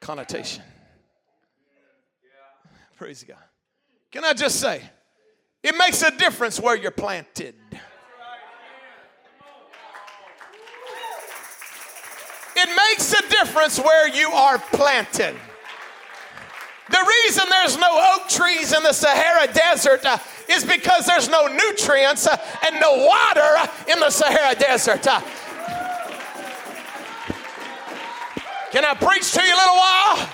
connotation. 0.00 0.62
Praise 2.96 3.24
God. 3.24 3.38
Can 4.10 4.24
I 4.24 4.34
just 4.34 4.60
say, 4.60 4.82
it 5.62 5.74
makes 5.76 6.02
a 6.02 6.10
difference 6.16 6.60
where 6.60 6.76
you're 6.76 6.90
planted. 6.90 7.54
It 12.54 12.68
makes 12.90 13.12
a 13.12 13.28
difference 13.28 13.78
where 13.78 14.08
you 14.08 14.28
are 14.28 14.58
planted. 14.58 15.34
The 16.90 17.12
reason 17.24 17.44
there's 17.48 17.78
no 17.78 18.14
oak 18.14 18.28
trees 18.28 18.72
in 18.74 18.82
the 18.82 18.92
Sahara 18.92 19.50
Desert 19.52 20.04
uh, 20.04 20.18
is 20.50 20.64
because 20.64 21.06
there's 21.06 21.28
no 21.28 21.46
nutrients 21.46 22.26
uh, 22.26 22.36
and 22.66 22.78
no 22.78 23.06
water 23.06 23.40
uh, 23.40 23.66
in 23.90 23.98
the 24.00 24.10
Sahara 24.10 24.54
Desert. 24.54 25.06
Can 28.72 28.86
I 28.86 28.94
preach 28.94 29.30
to 29.32 29.42
you 29.42 29.54
a 29.54 29.60
little 29.60 29.76
while? 29.76 30.30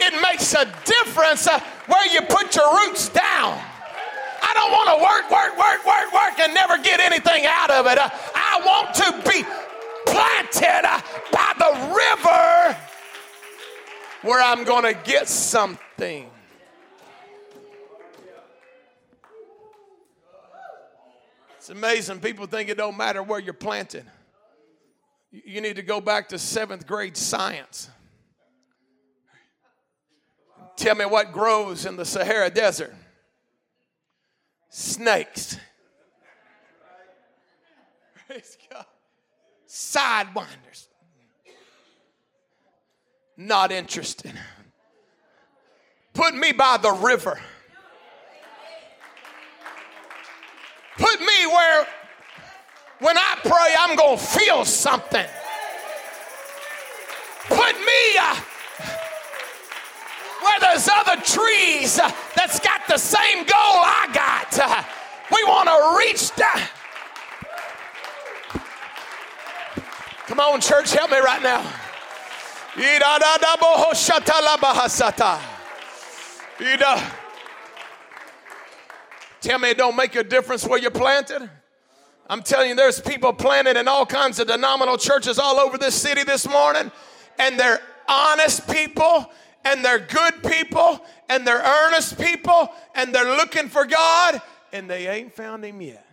It 0.00 0.22
makes 0.22 0.54
a 0.54 0.64
difference 0.86 1.46
uh, 1.46 1.60
where 1.86 2.06
you 2.08 2.22
put 2.22 2.56
your 2.56 2.72
roots 2.74 3.10
down. 3.10 3.60
I 4.42 4.52
don't 4.54 4.72
want 4.72 4.88
to 4.96 5.02
work, 5.04 5.30
work, 5.30 5.58
work, 5.58 5.84
work, 5.84 6.12
work 6.14 6.40
and 6.40 6.54
never 6.54 6.78
get 6.78 7.00
anything 7.00 7.44
out 7.46 7.70
of 7.70 7.86
it. 7.86 7.98
Uh, 7.98 8.08
I 8.34 8.62
want 8.64 8.94
to 8.94 9.30
be 9.30 9.44
planted 10.06 10.86
uh, 10.86 11.00
by 11.30 11.52
the 11.58 11.72
river 11.94 12.78
where 14.22 14.42
I'm 14.42 14.64
going 14.64 14.84
to 14.84 14.98
get 15.04 15.28
something. 15.28 16.30
It's 21.58 21.68
amazing. 21.68 22.20
People 22.20 22.46
think 22.46 22.70
it 22.70 22.78
don't 22.78 22.96
matter 22.96 23.22
where 23.22 23.38
you're 23.38 23.52
planted. 23.52 24.06
You 25.44 25.60
need 25.60 25.76
to 25.76 25.82
go 25.82 26.00
back 26.00 26.28
to 26.28 26.38
seventh 26.38 26.86
grade 26.86 27.16
science. 27.16 27.90
Tell 30.76 30.94
me 30.94 31.04
what 31.04 31.32
grows 31.32 31.86
in 31.86 31.96
the 31.96 32.04
Sahara 32.04 32.50
Desert 32.50 32.94
snakes. 34.68 35.58
Praise 38.26 38.58
God. 38.70 38.84
Sidewinders. 39.68 40.88
Not 43.36 43.72
interested. 43.72 44.32
Put 46.14 46.34
me 46.34 46.52
by 46.52 46.78
the 46.78 46.92
river. 46.92 47.38
Put 50.96 51.20
me 51.20 51.46
where 51.46 51.86
when 53.00 53.16
I 53.18 53.36
pray, 53.42 53.74
I'm 53.78 53.96
going 53.96 54.18
to 54.18 54.24
feel 54.24 54.64
something. 54.64 55.26
Put 57.48 57.76
me 57.78 58.18
uh, 58.20 58.40
where 60.42 60.60
there's 60.60 60.88
other 60.88 61.20
trees 61.22 61.98
uh, 61.98 62.10
that's 62.34 62.58
got 62.60 62.80
the 62.88 62.98
same 62.98 63.38
goal 63.38 63.48
I 63.54 64.08
got. 64.12 64.58
Uh, 64.58 64.82
we 65.30 65.44
want 65.44 65.68
to 65.68 65.98
reach 65.98 66.34
down. 66.34 66.60
Come 70.26 70.40
on, 70.40 70.60
church, 70.60 70.92
help 70.92 71.10
me 71.10 71.18
right 71.18 71.42
now. 71.42 71.64
Tell 79.40 79.58
me 79.58 79.70
it 79.70 79.78
don't 79.78 79.94
make 79.94 80.16
a 80.16 80.24
difference 80.24 80.66
where 80.66 80.80
you're 80.80 80.90
planted. 80.90 81.48
I'm 82.28 82.42
telling 82.42 82.70
you, 82.70 82.74
there's 82.74 83.00
people 83.00 83.32
planted 83.32 83.76
in 83.76 83.86
all 83.86 84.04
kinds 84.04 84.40
of 84.40 84.48
denominational 84.48 84.98
churches 84.98 85.38
all 85.38 85.60
over 85.60 85.78
this 85.78 85.94
city 85.94 86.24
this 86.24 86.48
morning, 86.48 86.90
and 87.38 87.58
they're 87.58 87.80
honest 88.08 88.68
people, 88.68 89.30
and 89.64 89.84
they're 89.84 90.00
good 90.00 90.42
people, 90.42 91.04
and 91.28 91.46
they're 91.46 91.62
earnest 91.62 92.18
people, 92.18 92.72
and 92.96 93.14
they're 93.14 93.36
looking 93.36 93.68
for 93.68 93.84
God, 93.84 94.42
and 94.72 94.90
they 94.90 95.06
ain't 95.06 95.32
found 95.34 95.64
Him 95.64 95.80
yet. 95.80 96.04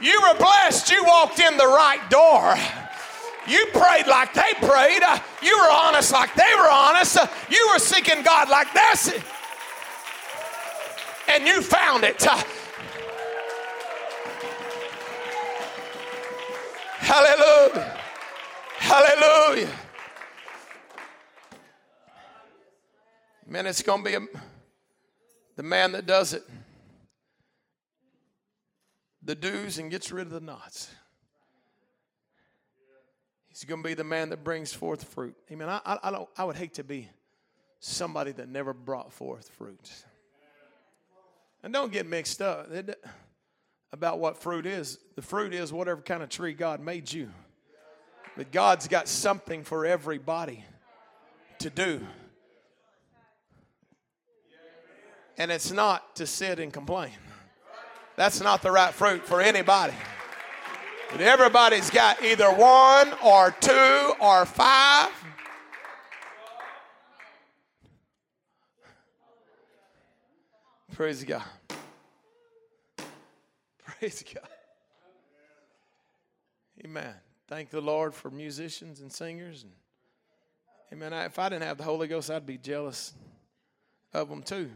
You 0.00 0.20
were 0.20 0.36
blessed, 0.36 0.90
you 0.90 1.04
walked 1.04 1.38
in 1.38 1.56
the 1.56 1.66
right 1.66 2.10
door. 2.10 2.56
You 3.46 3.66
prayed 3.72 4.08
like 4.08 4.34
they 4.34 4.52
prayed. 4.66 5.02
You 5.42 5.56
were 5.58 5.70
honest 5.70 6.12
like 6.12 6.34
they 6.34 6.54
were 6.56 6.70
honest. 6.70 7.18
You 7.50 7.70
were 7.72 7.78
seeking 7.78 8.22
God 8.22 8.48
like 8.48 8.72
this 8.72 9.12
and 11.28 11.46
you 11.46 11.62
found 11.62 12.04
it. 12.04 12.22
Hallelujah. 16.98 18.00
Hallelujah. 18.78 19.70
Man, 23.46 23.66
it's 23.66 23.82
going 23.82 24.02
to 24.02 24.10
be 24.10 24.16
a, 24.16 24.20
the 25.56 25.62
man 25.62 25.92
that 25.92 26.06
does 26.06 26.32
it, 26.32 26.42
the 29.22 29.34
do's 29.34 29.78
and 29.78 29.90
gets 29.90 30.10
rid 30.10 30.26
of 30.26 30.32
the 30.32 30.40
nots. 30.40 30.90
He's 33.48 33.64
going 33.64 33.82
to 33.82 33.88
be 33.88 33.94
the 33.94 34.02
man 34.02 34.30
that 34.30 34.42
brings 34.42 34.72
forth 34.72 35.04
fruit. 35.04 35.36
Amen. 35.52 35.68
I, 35.68 35.80
I, 35.86 35.98
I, 36.02 36.10
don't, 36.10 36.28
I 36.36 36.44
would 36.44 36.56
hate 36.56 36.74
to 36.74 36.84
be 36.84 37.08
somebody 37.78 38.32
that 38.32 38.48
never 38.48 38.72
brought 38.72 39.12
forth 39.12 39.48
fruit. 39.50 39.92
And 41.64 41.72
don't 41.72 41.90
get 41.90 42.06
mixed 42.06 42.42
up 42.42 42.68
about 43.90 44.18
what 44.18 44.36
fruit 44.36 44.66
is. 44.66 44.98
The 45.16 45.22
fruit 45.22 45.54
is 45.54 45.72
whatever 45.72 46.02
kind 46.02 46.22
of 46.22 46.28
tree 46.28 46.52
God 46.52 46.78
made 46.78 47.10
you. 47.10 47.30
But 48.36 48.52
God's 48.52 48.86
got 48.86 49.08
something 49.08 49.64
for 49.64 49.86
everybody 49.86 50.62
to 51.60 51.70
do. 51.70 52.06
And 55.38 55.50
it's 55.50 55.72
not 55.72 56.16
to 56.16 56.26
sit 56.26 56.58
and 56.58 56.70
complain. 56.70 57.12
That's 58.16 58.42
not 58.42 58.60
the 58.60 58.70
right 58.70 58.92
fruit 58.92 59.24
for 59.26 59.40
anybody. 59.40 59.94
But 61.10 61.22
everybody's 61.22 61.88
got 61.88 62.22
either 62.22 62.50
one 62.50 63.10
or 63.24 63.56
two 63.58 64.12
or 64.20 64.44
five 64.44 65.10
Praise 70.94 71.24
God. 71.24 71.42
Praise 73.84 74.24
God. 74.32 74.48
Amen. 76.84 77.12
Thank 77.48 77.70
the 77.70 77.80
Lord 77.80 78.14
for 78.14 78.30
musicians 78.30 79.00
and 79.00 79.12
singers. 79.12 79.64
And 79.64 79.72
amen. 80.92 81.12
I, 81.12 81.24
if 81.24 81.36
I 81.36 81.48
didn't 81.48 81.64
have 81.64 81.78
the 81.78 81.82
Holy 81.82 82.06
Ghost, 82.06 82.30
I'd 82.30 82.46
be 82.46 82.58
jealous 82.58 83.12
of 84.12 84.28
them 84.28 84.44
too. 84.44 84.70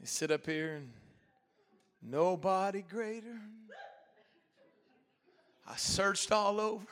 They 0.00 0.06
sit 0.06 0.30
up 0.30 0.44
here 0.44 0.74
and 0.74 0.90
nobody 2.02 2.82
greater. 2.82 3.40
I 5.66 5.76
searched 5.76 6.30
all 6.30 6.60
over. 6.60 6.84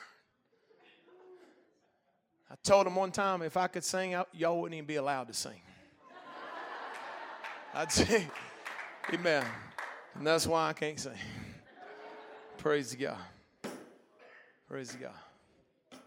I 2.49 2.55
told 2.63 2.87
them 2.87 2.95
one 2.95 3.11
time 3.11 3.43
if 3.43 3.55
I 3.55 3.67
could 3.67 3.83
sing, 3.83 4.15
y'all 4.33 4.59
wouldn't 4.59 4.75
even 4.75 4.87
be 4.87 4.95
allowed 4.95 5.27
to 5.27 5.33
sing. 5.35 5.61
I'd 7.73 7.91
say, 7.91 8.27
Amen. 9.13 9.45
And 10.15 10.27
that's 10.27 10.45
why 10.45 10.69
I 10.69 10.73
can't 10.73 10.99
sing. 10.99 11.13
Praise 12.57 12.93
God. 12.95 13.17
Praise 14.67 14.97
God. 14.99 15.99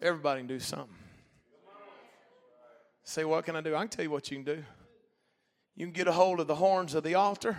Everybody 0.00 0.40
can 0.40 0.46
do 0.46 0.60
something. 0.60 0.96
Say, 3.02 3.24
what 3.24 3.44
can 3.44 3.56
I 3.56 3.60
do? 3.60 3.74
I 3.74 3.80
can 3.80 3.88
tell 3.88 4.04
you 4.04 4.10
what 4.10 4.30
you 4.30 4.38
can 4.38 4.44
do. 4.44 4.64
You 5.76 5.86
can 5.86 5.92
get 5.92 6.08
a 6.08 6.12
hold 6.12 6.40
of 6.40 6.46
the 6.46 6.54
horns 6.54 6.94
of 6.94 7.04
the 7.04 7.14
altar. 7.14 7.58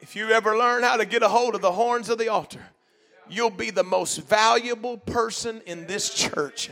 If 0.00 0.14
you 0.14 0.30
ever 0.30 0.56
learn 0.56 0.84
how 0.84 0.96
to 0.96 1.04
get 1.04 1.24
a 1.24 1.28
hold 1.28 1.56
of 1.56 1.60
the 1.60 1.72
horns 1.72 2.08
of 2.08 2.18
the 2.18 2.28
altar, 2.28 2.60
you'll 3.28 3.50
be 3.50 3.70
the 3.70 3.82
most 3.82 4.18
valuable 4.18 4.98
person 4.98 5.60
in 5.66 5.86
this 5.86 6.14
church. 6.14 6.70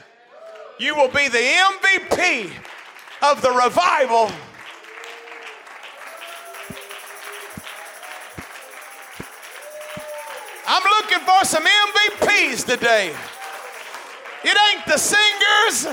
You 0.78 0.94
will 0.94 1.08
be 1.08 1.26
the 1.28 1.38
MVP 1.38 2.52
of 3.22 3.42
the 3.42 3.50
revival 3.50 4.30
looking 11.16 11.26
for 11.26 11.44
some 11.44 11.64
MVPs 11.64 12.66
today. 12.66 13.14
It 14.44 14.56
ain't 14.72 14.86
the 14.86 14.98
singers. 14.98 15.86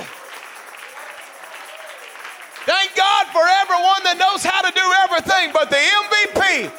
Thank 2.66 2.96
God 2.96 3.28
for 3.28 3.44
everyone 3.44 4.04
that 4.04 4.18
knows 4.18 4.44
how 4.44 4.62
to 4.62 4.72
do 4.72 4.88
everything, 5.04 5.52
but 5.54 5.70
the 5.70 5.76
MVP 5.76 6.72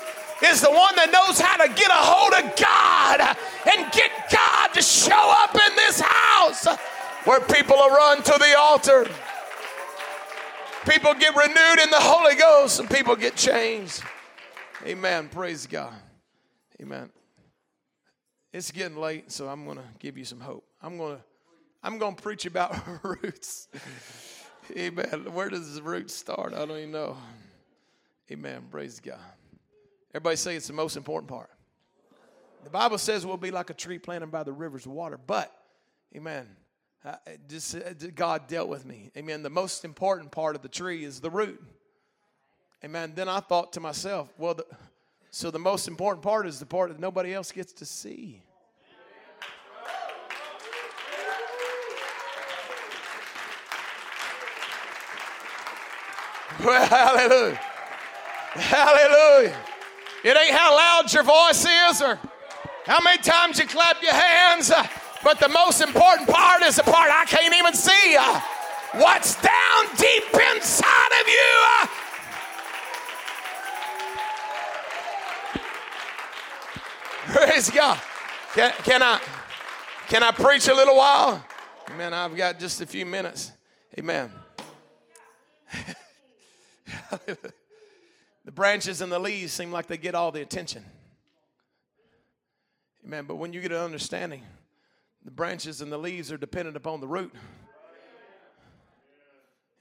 is 0.50 0.60
the 0.60 0.70
one 0.70 0.96
that 0.96 1.10
knows 1.12 1.38
how 1.38 1.56
to 1.56 1.68
get 1.74 1.90
a 1.90 1.94
hold 1.94 2.32
of 2.32 2.56
God 2.56 3.36
and 3.70 3.92
get 3.92 4.10
God 4.32 4.72
to 4.74 4.82
show 4.82 5.34
up 5.42 5.54
in 5.54 5.76
this 5.76 6.00
house 6.00 6.66
where 7.24 7.40
people 7.40 7.76
will 7.76 7.90
run 7.90 8.22
to 8.22 8.32
the 8.38 8.54
altar. 8.58 9.06
People 10.88 11.14
get 11.14 11.34
renewed 11.36 11.80
in 11.82 11.90
the 11.90 12.00
Holy 12.00 12.34
Ghost 12.34 12.80
and 12.80 12.88
people 12.88 13.16
get 13.16 13.36
changed. 13.36 14.02
Amen. 14.86 15.28
Praise 15.28 15.66
God. 15.66 15.94
Amen. 16.80 17.13
It's 18.54 18.70
getting 18.70 18.96
late, 18.96 19.32
so 19.32 19.48
I'm 19.48 19.64
going 19.64 19.78
to 19.78 19.84
give 19.98 20.16
you 20.16 20.24
some 20.24 20.38
hope. 20.38 20.64
I'm 20.80 20.96
going 20.96 21.16
to 21.16 21.22
I'm 21.82 21.98
going 21.98 22.14
to 22.14 22.22
preach 22.22 22.46
about 22.46 22.76
roots. 23.02 23.66
Amen. 24.76 25.32
Where 25.32 25.50
does 25.50 25.74
the 25.74 25.82
roots 25.82 26.14
start? 26.14 26.54
I 26.54 26.58
don't 26.64 26.78
even 26.78 26.92
know. 26.92 27.16
Amen. 28.30 28.62
Praise 28.70 29.00
God. 29.00 29.18
Everybody 30.12 30.36
say 30.36 30.54
it's 30.54 30.68
the 30.68 30.72
most 30.72 30.96
important 30.96 31.28
part. 31.28 31.50
The 32.62 32.70
Bible 32.70 32.96
says 32.96 33.26
we'll 33.26 33.36
be 33.36 33.50
like 33.50 33.70
a 33.70 33.74
tree 33.74 33.98
planted 33.98 34.28
by 34.28 34.44
the 34.44 34.52
rivers 34.52 34.86
of 34.86 34.92
water. 34.92 35.18
But, 35.18 35.52
amen, 36.16 36.46
just 37.48 37.74
uh, 37.74 37.80
God 38.14 38.46
dealt 38.46 38.68
with 38.68 38.86
me. 38.86 39.10
Amen. 39.16 39.42
The 39.42 39.50
most 39.50 39.84
important 39.84 40.30
part 40.30 40.54
of 40.54 40.62
the 40.62 40.68
tree 40.68 41.04
is 41.04 41.20
the 41.20 41.28
root. 41.28 41.60
Amen. 42.84 43.14
Then 43.16 43.28
I 43.28 43.40
thought 43.40 43.72
to 43.72 43.80
myself, 43.80 44.32
well, 44.38 44.54
the, 44.54 44.64
so 45.34 45.50
the 45.50 45.58
most 45.58 45.88
important 45.88 46.22
part 46.22 46.46
is 46.46 46.60
the 46.60 46.66
part 46.66 46.90
that 46.90 47.00
nobody 47.00 47.34
else 47.34 47.50
gets 47.50 47.72
to 47.72 47.84
see. 47.84 48.43
Well, 56.62 56.86
hallelujah. 56.86 57.60
Hallelujah. 58.52 59.56
It 60.22 60.36
ain't 60.36 60.52
how 60.56 60.76
loud 60.76 61.12
your 61.12 61.22
voice 61.24 61.66
is 61.66 62.00
or 62.00 62.18
how 62.84 63.00
many 63.00 63.20
times 63.22 63.58
you 63.58 63.66
clap 63.66 64.02
your 64.02 64.12
hands, 64.12 64.70
uh, 64.70 64.86
but 65.22 65.40
the 65.40 65.48
most 65.48 65.80
important 65.80 66.28
part 66.28 66.62
is 66.62 66.76
the 66.76 66.82
part 66.82 67.10
I 67.10 67.24
can't 67.26 67.54
even 67.54 67.74
see. 67.74 68.16
Uh, 68.18 68.40
what's 68.92 69.40
down 69.42 69.86
deep 69.96 70.24
inside 70.32 71.20
of 71.20 71.28
you? 71.28 71.66
Uh, 71.80 71.86
Praise 77.26 77.70
God. 77.70 78.00
Can, 78.54 78.72
can, 78.84 79.02
I 79.02 79.20
can 80.08 80.22
I 80.22 80.30
preach 80.30 80.68
a 80.68 80.74
little 80.74 80.96
while? 80.96 81.44
Amen. 81.90 82.14
I've 82.14 82.36
got 82.36 82.58
just 82.60 82.80
a 82.80 82.86
few 82.86 83.04
minutes. 83.04 83.50
Amen. 83.98 84.30
the 88.44 88.52
branches 88.52 89.00
and 89.00 89.10
the 89.10 89.18
leaves 89.18 89.52
seem 89.52 89.72
like 89.72 89.86
they 89.86 89.96
get 89.96 90.14
all 90.14 90.32
the 90.32 90.42
attention. 90.42 90.84
Amen. 93.04 93.24
But 93.26 93.36
when 93.36 93.52
you 93.52 93.60
get 93.60 93.72
an 93.72 93.78
understanding, 93.78 94.42
the 95.24 95.30
branches 95.30 95.80
and 95.80 95.92
the 95.92 95.98
leaves 95.98 96.32
are 96.32 96.36
dependent 96.36 96.76
upon 96.76 97.00
the 97.00 97.06
root. 97.06 97.34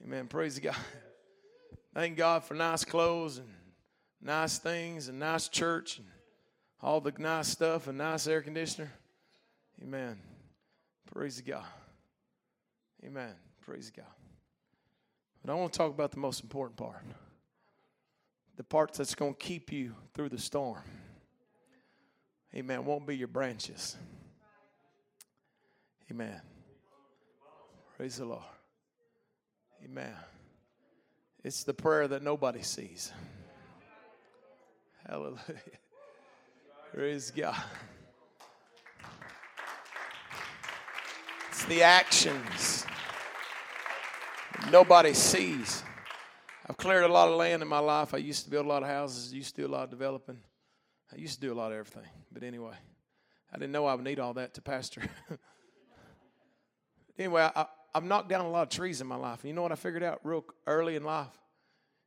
Amen. 0.04 0.26
Praise 0.26 0.58
God. 0.58 0.76
Thank 1.94 2.16
God 2.16 2.44
for 2.44 2.54
nice 2.54 2.84
clothes 2.84 3.38
and 3.38 3.48
nice 4.20 4.58
things 4.58 5.08
and 5.08 5.18
nice 5.18 5.48
church 5.48 5.98
and 5.98 6.06
all 6.82 7.00
the 7.00 7.12
nice 7.18 7.48
stuff 7.48 7.86
and 7.86 7.96
nice 7.96 8.26
air 8.26 8.42
conditioner. 8.42 8.92
Amen. 9.82 10.18
Praise 11.12 11.40
God. 11.40 11.64
Amen. 13.04 13.34
Praise 13.62 13.90
God. 13.94 14.04
But 15.44 15.52
I 15.52 15.56
want 15.56 15.72
to 15.72 15.78
talk 15.78 15.90
about 15.90 16.10
the 16.10 16.20
most 16.20 16.42
important 16.42 16.76
part 16.76 17.02
the 18.56 18.64
part 18.64 18.94
that's 18.94 19.14
going 19.14 19.34
to 19.34 19.38
keep 19.38 19.72
you 19.72 19.94
through 20.14 20.28
the 20.28 20.38
storm. 20.38 20.82
Amen. 22.54 22.84
Won't 22.84 23.04
be 23.04 23.16
your 23.16 23.28
branches. 23.28 23.96
Amen. 26.08 26.40
Praise 27.96 28.16
the 28.18 28.26
Lord. 28.26 28.44
Amen. 29.84 30.12
It's 31.42 31.64
the 31.64 31.74
prayer 31.74 32.06
that 32.06 32.22
nobody 32.22 32.62
sees. 32.62 33.12
Hallelujah. 35.06 35.40
Praise 36.94 37.32
God. 37.32 37.60
It's 41.50 41.64
the 41.64 41.82
actions 41.82 42.86
nobody 44.70 45.14
sees. 45.14 45.82
I've 46.68 46.76
cleared 46.76 47.04
a 47.04 47.08
lot 47.08 47.28
of 47.28 47.36
land 47.36 47.62
in 47.62 47.68
my 47.68 47.78
life. 47.78 48.14
I 48.14 48.18
used 48.18 48.44
to 48.44 48.50
build 48.50 48.66
a 48.66 48.68
lot 48.68 48.82
of 48.82 48.88
houses, 48.88 49.32
I 49.32 49.36
used 49.36 49.54
to 49.56 49.62
do 49.62 49.68
a 49.68 49.72
lot 49.72 49.84
of 49.84 49.90
developing. 49.90 50.38
I 51.12 51.16
used 51.16 51.34
to 51.34 51.40
do 51.40 51.52
a 51.52 51.54
lot 51.54 51.70
of 51.70 51.78
everything. 51.78 52.10
But 52.32 52.42
anyway, 52.42 52.74
I 53.52 53.58
didn't 53.58 53.72
know 53.72 53.86
I 53.86 53.94
would 53.94 54.04
need 54.04 54.18
all 54.18 54.34
that 54.34 54.54
to 54.54 54.62
pastor. 54.62 55.02
anyway, 57.18 57.48
I, 57.54 57.66
I've 57.94 58.04
knocked 58.04 58.28
down 58.28 58.44
a 58.44 58.50
lot 58.50 58.62
of 58.62 58.68
trees 58.70 59.00
in 59.00 59.06
my 59.06 59.16
life. 59.16 59.40
And 59.42 59.48
you 59.48 59.54
know 59.54 59.62
what 59.62 59.72
I 59.72 59.76
figured 59.76 60.02
out 60.02 60.20
real 60.24 60.44
early 60.66 60.96
in 60.96 61.04
life? 61.04 61.38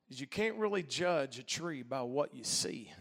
Is 0.10 0.20
you 0.20 0.28
can't 0.28 0.56
really 0.58 0.84
judge 0.84 1.40
a 1.40 1.44
tree 1.44 1.84
by 1.84 2.02
what 2.02 2.34
you 2.34 2.44
see. 2.44 2.92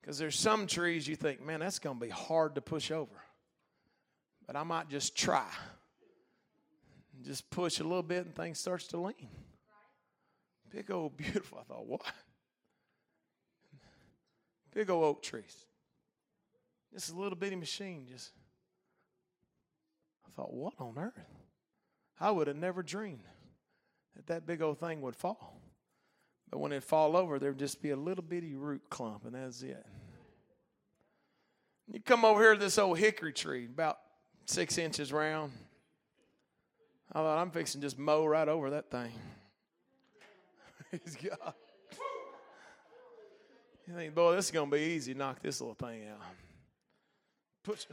Because 0.00 0.18
there's 0.18 0.38
some 0.38 0.66
trees 0.66 1.06
you 1.06 1.16
think, 1.16 1.44
man, 1.44 1.60
that's 1.60 1.78
going 1.78 1.98
to 1.98 2.04
be 2.04 2.10
hard 2.10 2.56
to 2.56 2.60
push 2.60 2.90
over. 2.90 3.14
But 4.46 4.56
I 4.56 4.64
might 4.64 4.88
just 4.88 5.16
try. 5.16 5.46
Just 7.24 7.48
push 7.50 7.80
a 7.80 7.84
little 7.84 8.02
bit 8.02 8.26
and 8.26 8.34
things 8.34 8.58
starts 8.58 8.86
to 8.88 8.98
lean. 8.98 9.28
Big 10.70 10.90
old 10.90 11.16
beautiful. 11.16 11.58
I 11.60 11.64
thought, 11.64 11.86
what? 11.86 12.02
Big 14.74 14.90
old 14.90 15.04
oak 15.04 15.22
trees. 15.22 15.56
Is 16.94 17.10
a 17.10 17.16
little 17.16 17.36
bitty 17.36 17.56
machine. 17.56 18.06
Just, 18.10 18.32
I 20.26 20.30
thought, 20.36 20.52
what 20.52 20.74
on 20.78 20.98
earth? 20.98 21.18
I 22.20 22.30
would 22.30 22.46
have 22.46 22.56
never 22.56 22.82
dreamed 22.82 23.24
that 24.14 24.26
that 24.26 24.46
big 24.46 24.60
old 24.62 24.78
thing 24.78 25.00
would 25.00 25.16
fall. 25.16 25.60
But 26.50 26.58
when 26.58 26.72
it 26.72 26.84
fall 26.84 27.16
over, 27.16 27.38
there'd 27.38 27.58
just 27.58 27.80
be 27.80 27.90
a 27.90 27.96
little 27.96 28.22
bitty 28.22 28.54
root 28.54 28.82
clump, 28.90 29.24
and 29.24 29.34
that's 29.34 29.62
it. 29.62 29.84
You 31.90 32.00
come 32.00 32.24
over 32.24 32.42
here 32.42 32.54
to 32.54 32.60
this 32.60 32.78
old 32.78 32.98
hickory 32.98 33.32
tree, 33.32 33.64
about 33.64 33.98
six 34.44 34.76
inches 34.76 35.12
round. 35.12 35.52
I 37.14 37.18
thought 37.18 37.38
I'm 37.38 37.50
fixing 37.50 37.82
just 37.82 37.98
mow 37.98 38.24
right 38.24 38.48
over 38.48 38.70
that 38.70 38.90
thing. 38.90 39.12
Praise 40.90 41.16
God. 41.22 41.52
You 43.86 43.94
think, 43.94 44.14
boy, 44.14 44.34
this 44.34 44.46
is 44.46 44.50
going 44.50 44.70
to 44.70 44.76
be 44.76 44.82
easy. 44.82 45.12
Knock 45.12 45.42
this 45.42 45.60
little 45.60 45.74
thing 45.74 46.08
out. 46.08 46.22
Push. 47.62 47.84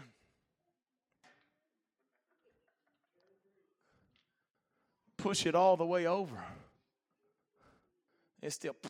Push 5.17 5.45
it 5.45 5.53
all 5.55 5.76
the 5.76 5.86
way 5.86 6.05
over. 6.05 6.38
It's 8.41 8.55
still. 8.55 8.78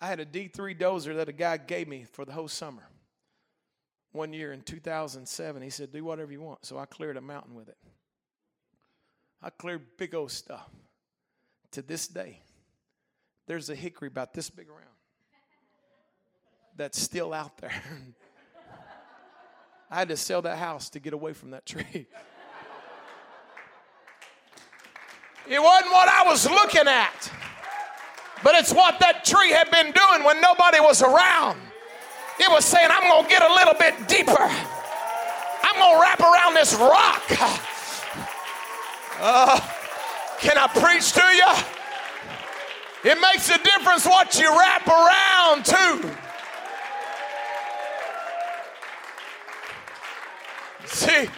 I 0.00 0.06
had 0.06 0.18
a 0.20 0.24
D3 0.24 0.78
dozer 0.78 1.14
that 1.16 1.28
a 1.28 1.32
guy 1.32 1.58
gave 1.58 1.88
me 1.88 2.06
for 2.10 2.24
the 2.24 2.32
whole 2.32 2.48
summer 2.48 2.84
one 4.12 4.32
year 4.32 4.52
in 4.52 4.62
2007. 4.62 5.62
He 5.62 5.70
said, 5.70 5.92
Do 5.92 6.04
whatever 6.04 6.32
you 6.32 6.40
want. 6.40 6.64
So 6.64 6.78
I 6.78 6.86
cleared 6.86 7.16
a 7.16 7.20
mountain 7.20 7.54
with 7.54 7.68
it. 7.68 7.76
I 9.42 9.50
cleared 9.50 9.96
big 9.96 10.14
old 10.14 10.30
stuff. 10.30 10.68
To 11.72 11.82
this 11.82 12.08
day, 12.08 12.40
there's 13.46 13.70
a 13.70 13.76
hickory 13.76 14.08
about 14.08 14.34
this 14.34 14.50
big 14.50 14.68
around 14.68 14.86
that's 16.76 17.00
still 17.00 17.32
out 17.32 17.58
there. 17.58 17.70
I 19.90 19.98
had 20.00 20.08
to 20.08 20.16
sell 20.16 20.42
that 20.42 20.58
house 20.58 20.90
to 20.90 21.00
get 21.00 21.12
away 21.12 21.32
from 21.32 21.50
that 21.50 21.66
tree. 21.66 21.84
it 25.48 25.62
wasn't 25.62 25.92
what 25.92 26.08
I 26.08 26.24
was 26.26 26.48
looking 26.48 26.88
at, 26.88 27.30
but 28.42 28.54
it's 28.56 28.72
what 28.72 28.98
that 29.00 29.24
tree 29.24 29.50
had 29.50 29.70
been 29.70 29.92
doing 29.92 30.24
when 30.24 30.40
nobody 30.40 30.80
was 30.80 31.02
around. 31.02 31.60
It 32.40 32.50
was 32.50 32.64
saying, 32.64 32.88
I'm 32.90 33.02
going 33.02 33.24
to 33.24 33.28
get 33.28 33.42
a 33.42 33.52
little 33.52 33.74
bit 33.74 34.08
deeper. 34.08 34.32
I'm 34.32 35.76
going 35.78 35.94
to 35.94 36.00
wrap 36.00 36.20
around 36.20 36.54
this 36.54 36.74
rock. 36.74 37.22
Uh, 39.20 39.60
can 40.38 40.56
I 40.56 40.66
preach 40.68 41.12
to 41.12 41.20
you? 41.20 43.12
It 43.12 43.20
makes 43.20 43.50
a 43.50 43.58
difference 43.62 44.06
what 44.06 44.38
you 44.38 44.48
wrap 44.48 44.88
around 44.88 45.66
to. 45.66 46.16
See, 50.86 51.28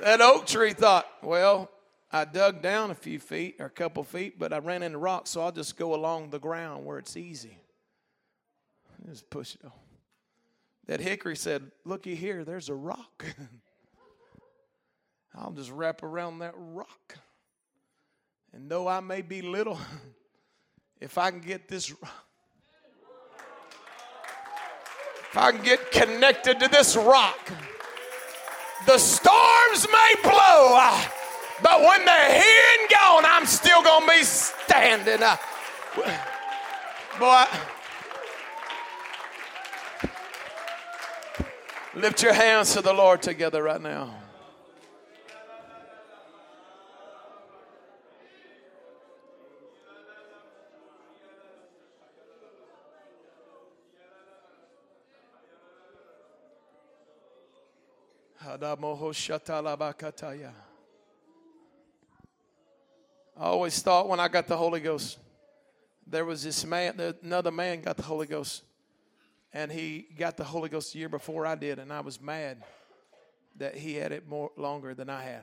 that 0.00 0.20
oak 0.20 0.46
tree 0.46 0.72
thought, 0.72 1.06
well, 1.22 1.70
I 2.10 2.24
dug 2.24 2.62
down 2.62 2.90
a 2.90 2.96
few 2.96 3.20
feet 3.20 3.56
or 3.60 3.66
a 3.66 3.70
couple 3.70 4.02
feet, 4.02 4.40
but 4.40 4.52
I 4.52 4.58
ran 4.58 4.82
into 4.82 4.98
rocks, 4.98 5.30
so 5.30 5.42
I'll 5.42 5.52
just 5.52 5.76
go 5.76 5.94
along 5.94 6.30
the 6.30 6.40
ground 6.40 6.84
where 6.84 6.98
it's 6.98 7.16
easy. 7.16 7.58
Just 9.08 9.30
push 9.30 9.54
it. 9.54 9.60
That 10.86 11.00
hickory 11.00 11.36
said, 11.36 11.70
Looky 11.84 12.14
here, 12.14 12.44
there's 12.44 12.68
a 12.68 12.74
rock. 12.74 13.24
I'll 15.34 15.50
just 15.50 15.70
wrap 15.70 16.02
around 16.02 16.38
that 16.38 16.54
rock. 16.56 17.18
And 18.52 18.70
though 18.70 18.88
I 18.88 19.00
may 19.00 19.20
be 19.20 19.42
little, 19.42 19.78
if 21.00 21.18
I 21.18 21.30
can 21.30 21.40
get 21.40 21.68
this, 21.68 21.92
if 25.30 25.36
I 25.36 25.52
can 25.52 25.62
get 25.62 25.90
connected 25.90 26.60
to 26.60 26.68
this 26.68 26.96
rock, 26.96 27.52
the 28.86 28.98
storms 28.98 29.86
may 29.92 30.14
blow, 30.22 30.76
uh, 30.78 31.04
but 31.62 31.80
when 31.80 32.04
they're 32.04 32.40
here 32.40 32.64
and 32.80 32.90
gone, 32.90 33.24
I'm 33.26 33.46
still 33.46 33.82
going 33.82 34.06
to 34.06 34.12
be 34.12 34.22
standing. 34.22 35.22
Uh, 35.22 35.36
boy, 37.18 37.44
Lift 41.96 42.22
your 42.22 42.34
hands 42.34 42.74
to 42.74 42.82
the 42.82 42.92
Lord 42.92 43.22
together 43.22 43.62
right 43.62 43.80
now. 43.80 44.14
I 63.38 63.44
always 63.44 63.80
thought 63.80 64.06
when 64.06 64.20
I 64.20 64.28
got 64.28 64.46
the 64.46 64.56
Holy 64.58 64.80
Ghost, 64.80 65.18
there 66.06 66.26
was 66.26 66.42
this 66.42 66.62
man, 66.66 67.00
another 67.22 67.50
man 67.50 67.80
got 67.80 67.96
the 67.96 68.02
Holy 68.02 68.26
Ghost 68.26 68.64
and 69.52 69.70
he 69.70 70.06
got 70.18 70.36
the 70.36 70.44
Holy 70.44 70.68
Ghost 70.68 70.94
a 70.94 70.98
year 70.98 71.08
before 71.08 71.46
I 71.46 71.54
did, 71.54 71.78
and 71.78 71.92
I 71.92 72.00
was 72.00 72.20
mad 72.20 72.62
that 73.56 73.74
he 73.74 73.94
had 73.94 74.12
it 74.12 74.28
more 74.28 74.50
longer 74.56 74.94
than 74.94 75.08
I 75.08 75.22
had. 75.22 75.42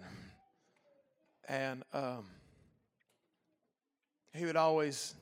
And 1.47 1.84
um, 1.93 2.26
he 4.34 4.45
would 4.45 4.56
always, 4.56 5.16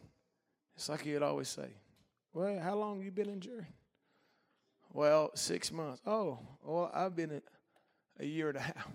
it's 0.76 0.90
like 0.90 1.02
he 1.02 1.14
would 1.14 1.24
always 1.24 1.48
say, 1.48 1.70
Well, 2.34 2.60
how 2.60 2.76
long 2.76 3.02
you 3.02 3.12
been 3.12 3.30
in 3.30 3.40
jury? 3.40 3.68
Well, 4.94 5.32
six 5.36 5.72
months. 5.72 6.02
Oh, 6.06 6.40
well, 6.64 6.92
I've 6.94 7.16
been 7.16 7.42
a 8.20 8.26
year 8.26 8.50
and 8.50 8.58
a 8.58 8.62
half. 8.62 8.88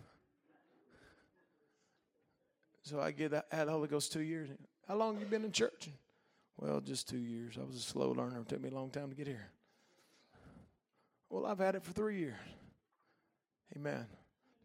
So 2.82 3.00
I 3.00 3.10
get 3.10 3.32
that 3.32 3.46
had 3.50 3.68
Holy 3.68 3.88
Ghost 3.88 4.12
two 4.12 4.20
years. 4.20 4.48
How 4.86 4.94
long 4.94 5.18
you 5.18 5.26
been 5.26 5.44
in 5.44 5.50
church? 5.50 5.88
Well, 6.56 6.80
just 6.80 7.08
two 7.08 7.18
years. 7.18 7.58
I 7.60 7.64
was 7.64 7.76
a 7.76 7.80
slow 7.80 8.12
learner. 8.12 8.40
It 8.40 8.48
took 8.48 8.60
me 8.60 8.68
a 8.68 8.74
long 8.74 8.90
time 8.90 9.10
to 9.10 9.16
get 9.16 9.26
here. 9.26 9.48
Well, 11.30 11.46
I've 11.46 11.58
had 11.58 11.74
it 11.74 11.82
for 11.82 11.92
three 11.92 12.18
years. 12.18 12.36
Amen. 13.74 14.06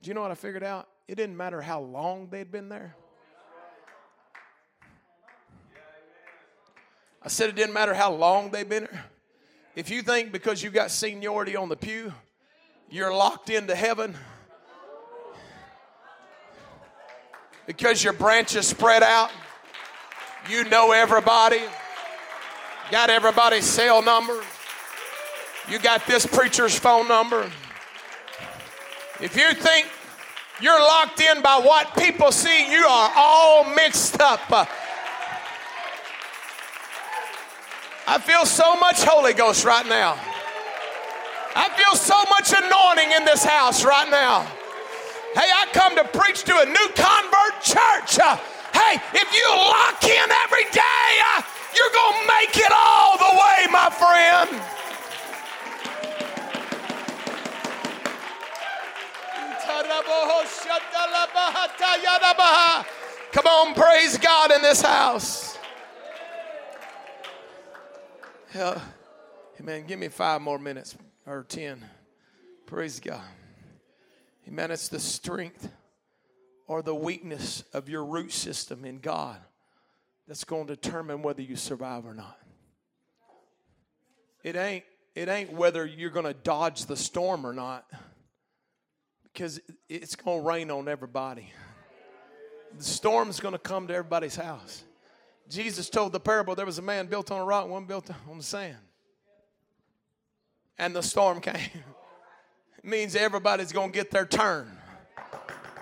Do 0.02 0.08
you 0.10 0.14
know 0.14 0.22
what 0.22 0.32
I 0.32 0.36
figured 0.36 0.64
out? 0.64 0.88
It 1.08 1.16
didn't 1.16 1.36
matter 1.36 1.62
how 1.62 1.82
long 1.82 2.30
they'd 2.30 2.52
been 2.52 2.70
there. 2.70 2.96
I 7.24 7.28
said 7.28 7.50
it 7.50 7.56
didn't 7.56 7.74
matter 7.74 7.94
how 7.94 8.14
long 8.14 8.50
they'd 8.50 8.68
been 8.68 8.86
there. 8.86 9.06
If 9.76 9.90
you 9.90 10.02
think 10.02 10.32
because 10.32 10.64
you 10.64 10.70
got 10.70 10.92
seniority 10.92 11.56
on 11.56 11.70
the 11.70 11.76
pew, 11.76 12.14
you're 12.90 13.14
locked 13.14 13.50
into 13.50 13.76
heaven, 13.76 14.16
because 17.68 18.04
your 18.04 18.14
branches 18.14 18.68
spread 18.68 19.04
out. 19.04 19.30
You 20.50 20.64
know 20.66 20.92
everybody. 20.92 21.62
Got 22.90 23.10
everybody's 23.10 23.66
cell 23.66 24.02
number. 24.02 24.42
You 25.72 25.80
got 25.80 26.06
this 26.06 26.26
preacher's 26.26 26.78
phone 26.78 27.08
number. 27.08 27.50
If 29.22 29.38
you 29.38 29.54
think 29.54 29.88
you're 30.60 30.78
locked 30.78 31.22
in 31.22 31.42
by 31.42 31.60
what 31.60 31.96
people 31.96 32.34
see, 32.34 32.70
you 32.70 32.84
are 32.84 33.12
all 33.16 33.64
mixed 33.74 34.20
up. 34.20 34.42
I 38.06 38.20
feel 38.20 38.46
so 38.46 38.76
much 38.82 39.02
Holy 39.02 39.32
Ghost 39.32 39.64
right 39.64 39.88
now. 39.88 40.20
I 41.56 41.70
feel 41.80 41.96
so 41.96 42.20
much 42.30 42.52
anointing 42.52 43.16
in 43.16 43.24
this 43.24 43.46
house 43.46 43.86
right 43.86 44.10
now. 44.12 44.42
Hey, 45.34 45.48
I 45.56 45.68
come 45.72 45.96
to 45.96 46.04
preach 46.04 46.44
to 46.44 46.52
a 46.52 46.66
new 46.66 46.88
convert 47.00 47.62
church. 47.64 48.20
Uh, 48.20 48.36
hey, 48.74 49.00
if 49.14 49.32
you 49.32 49.48
lock 49.56 50.04
in 50.04 50.32
every 50.44 50.68
day, 50.74 51.08
uh, 51.32 51.42
you're 51.72 51.94
going 51.96 52.20
to 52.20 52.28
make 52.28 52.58
it 52.58 52.74
all 52.76 53.18
the 53.18 53.32
way, 53.40 53.68
my 53.72 53.90
friend. 53.90 54.71
Come 63.32 63.48
on, 63.48 63.74
praise 63.74 64.18
God 64.18 64.52
in 64.52 64.62
this 64.62 64.82
house. 64.82 65.58
Yeah. 68.54 68.82
Amen. 69.60 69.86
Give 69.88 70.00
me 70.00 70.08
five 70.10 70.42
more 70.42 70.60
minutes 70.60 70.96
or 71.26 71.44
ten. 71.44 71.84
Praise 72.66 73.00
God. 73.00 73.22
Amen. 74.48 74.72
It's 74.72 74.88
the 74.88 75.00
strength 75.00 75.70
or 76.68 76.82
the 76.82 76.96
weakness 76.96 77.64
of 77.74 77.90
your 77.90 78.04
root 78.06 78.32
system 78.32 78.86
in 78.86 79.00
God 79.00 79.38
that's 80.28 80.44
going 80.44 80.68
to 80.68 80.76
determine 80.76 81.22
whether 81.22 81.42
you 81.42 81.56
survive 81.56 82.06
or 82.06 82.14
not. 82.14 82.38
It 84.44 84.56
ain't 84.56 84.84
it 85.16 85.28
ain't 85.30 85.52
whether 85.54 85.86
you're 85.86 86.10
going 86.10 86.26
to 86.26 86.34
dodge 86.34 86.86
the 86.86 86.98
storm 86.98 87.46
or 87.46 87.54
not 87.54 87.86
because 89.34 89.60
it's 89.88 90.16
going 90.16 90.42
to 90.42 90.48
rain 90.48 90.72
on 90.72 90.88
everybody. 90.88 91.52
The 92.78 92.84
storm's 92.84 93.40
going 93.40 93.54
to 93.54 93.60
come 93.60 93.88
to 93.88 93.94
everybody's 93.94 94.36
house. 94.36 94.84
Jesus 95.50 95.90
told 95.90 96.14
the 96.14 96.20
parable 96.20 96.56
there 96.56 96.66
was 96.66 96.78
a 96.78 96.82
man 96.82 97.08
built 97.08 97.32
on 97.32 97.42
a 97.42 97.44
rock, 97.44 97.68
one 97.68 97.86
built 97.86 98.10
on 98.30 98.38
the 98.38 98.44
sand. 98.44 98.78
And 100.78 100.96
the 100.96 101.04
storm 101.04 101.42
came. 101.42 101.56
It 102.78 102.86
means 102.86 103.16
everybody's 103.16 103.72
going 103.72 103.92
to 103.92 103.94
get 103.94 104.10
their 104.10 104.26
turn. 104.26 104.78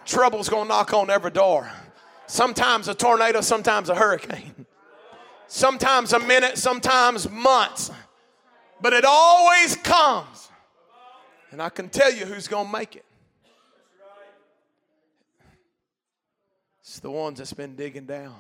Trouble's 0.06 0.50
going 0.50 0.64
to 0.64 0.70
knock 0.70 0.94
on 0.94 1.10
every 1.10 1.32
door. 1.32 1.72
Sometimes 2.28 2.88
a 2.88 2.94
tornado, 2.94 3.42
sometimes 3.42 3.90
a 3.90 3.96
hurricane. 3.96 4.66
Sometimes 5.48 6.14
a 6.14 6.20
minute, 6.20 6.58
sometimes 6.58 7.30
months. 7.30 7.92
But 8.82 8.94
it 8.94 9.06
always 9.06 9.76
comes. 9.78 10.50
And 11.52 11.62
I 11.62 11.70
can 11.70 11.90
tell 11.90 12.14
you 12.14 12.26
who's 12.26 12.48
going 12.48 12.68
to 12.68 12.72
make 12.72 12.96
it. 12.96 13.06
It's 16.90 17.00
the 17.00 17.12
ones 17.12 17.38
that's 17.38 17.54
been 17.54 17.76
digging 17.76 18.08
down. 18.08 18.36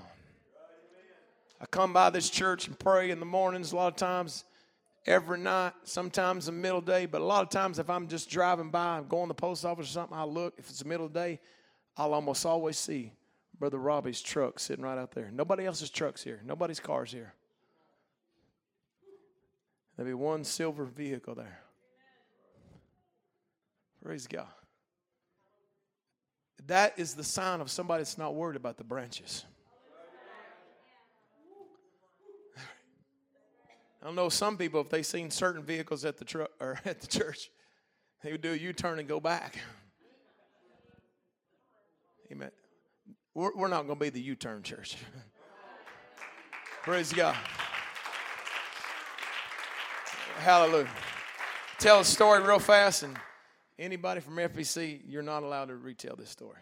I 1.62 1.68
come 1.68 1.93
by 1.93 2.10
this 2.10 2.32
church 2.32 2.66
and 2.66 2.80
pray 2.80 3.12
in 3.12 3.20
the 3.20 3.26
mornings 3.28 3.74
a 3.74 3.76
lot 3.76 3.89
of 3.89 3.95
times 3.95 4.43
every 5.06 5.38
night, 5.38 5.74
sometimes 5.84 6.47
the 6.47 6.52
middle 6.52 6.82
day, 6.82 7.06
but 7.06 7.22
a 7.22 7.24
lot 7.24 7.43
of 7.43 7.52
times 7.52 7.78
if 7.78 7.91
I'm 7.91 8.08
just 8.08 8.28
driving 8.28 8.72
by, 8.72 8.97
I'm 8.97 9.08
going 9.08 9.26
to 9.26 9.28
the 9.28 9.34
post 9.36 9.66
office 9.66 9.86
or 9.86 9.91
something, 9.91 10.18
I 10.18 10.24
look, 10.24 10.56
if 10.58 10.68
it's 10.68 10.80
the 10.80 10.89
middle 10.89 11.06
of 11.06 11.14
the 11.14 11.20
day, 11.20 11.39
I'll 11.95 12.16
almost 12.16 12.43
always 12.43 12.80
see 12.80 13.14
Brother 13.60 13.78
Robbie's 13.78 14.20
truck 14.20 14.58
sitting 14.58 14.84
right 14.84 14.97
out 14.97 15.12
there. 15.12 15.30
Nobody 15.32 15.68
else's 15.68 15.91
truck's 15.91 16.24
here, 16.24 16.41
nobody's 16.43 16.80
car's 16.80 17.12
here. 17.12 17.36
There'll 19.95 20.10
be 20.10 20.16
one 20.16 20.43
silver 20.43 20.86
vehicle 20.86 21.36
there. 21.36 21.62
Praise 24.04 24.26
God. 24.26 24.47
That 26.68 26.97
is 26.97 27.14
the 27.14 27.24
sign 27.24 27.62
of 27.62 27.72
somebody 27.72 28.01
that's 28.01 28.18
not 28.18 28.36
worried 28.36 28.55
about 28.55 28.78
the 28.78 28.84
branches. 28.84 29.45
I 34.01 34.05
don't 34.05 34.16
know 34.16 34.30
some 34.30 34.57
people, 34.57 34.80
if 34.80 34.89
they 34.89 35.03
seen 35.03 35.30
certain 35.30 35.62
vehicles 35.64 36.05
at 36.05 36.18
the 36.18 36.26
truck 36.26 36.51
or 36.60 36.80
at 36.86 37.01
the 37.01 37.07
church, 37.07 37.49
they 38.24 38.32
would 38.32 38.41
do 38.41 38.53
a 38.53 38.55
U-turn 38.55 38.99
and 38.99 39.07
go 39.07 39.20
back. 39.20 39.57
Amen. 42.32 42.51
We're, 43.34 43.55
we're 43.55 43.68
not 43.68 43.88
going 43.88 43.97
to 43.97 44.05
be 44.05 44.10
the 44.10 44.22
U-turn 44.22 44.64
church. 44.64 44.97
Praise 46.84 47.12
God. 47.12 47.36
Hallelujah. 50.38 50.89
Tell 51.80 51.99
a 51.99 52.05
story 52.05 52.41
real 52.41 52.60
fast, 52.60 53.03
and 53.03 53.18
anybody 53.80 54.20
from 54.22 54.36
FBC, 54.36 55.02
you're 55.08 55.24
not 55.24 55.44
allowed 55.44 55.70
to 55.70 55.76
retell 55.76 56.16
this 56.16 56.30
story. 56.30 56.60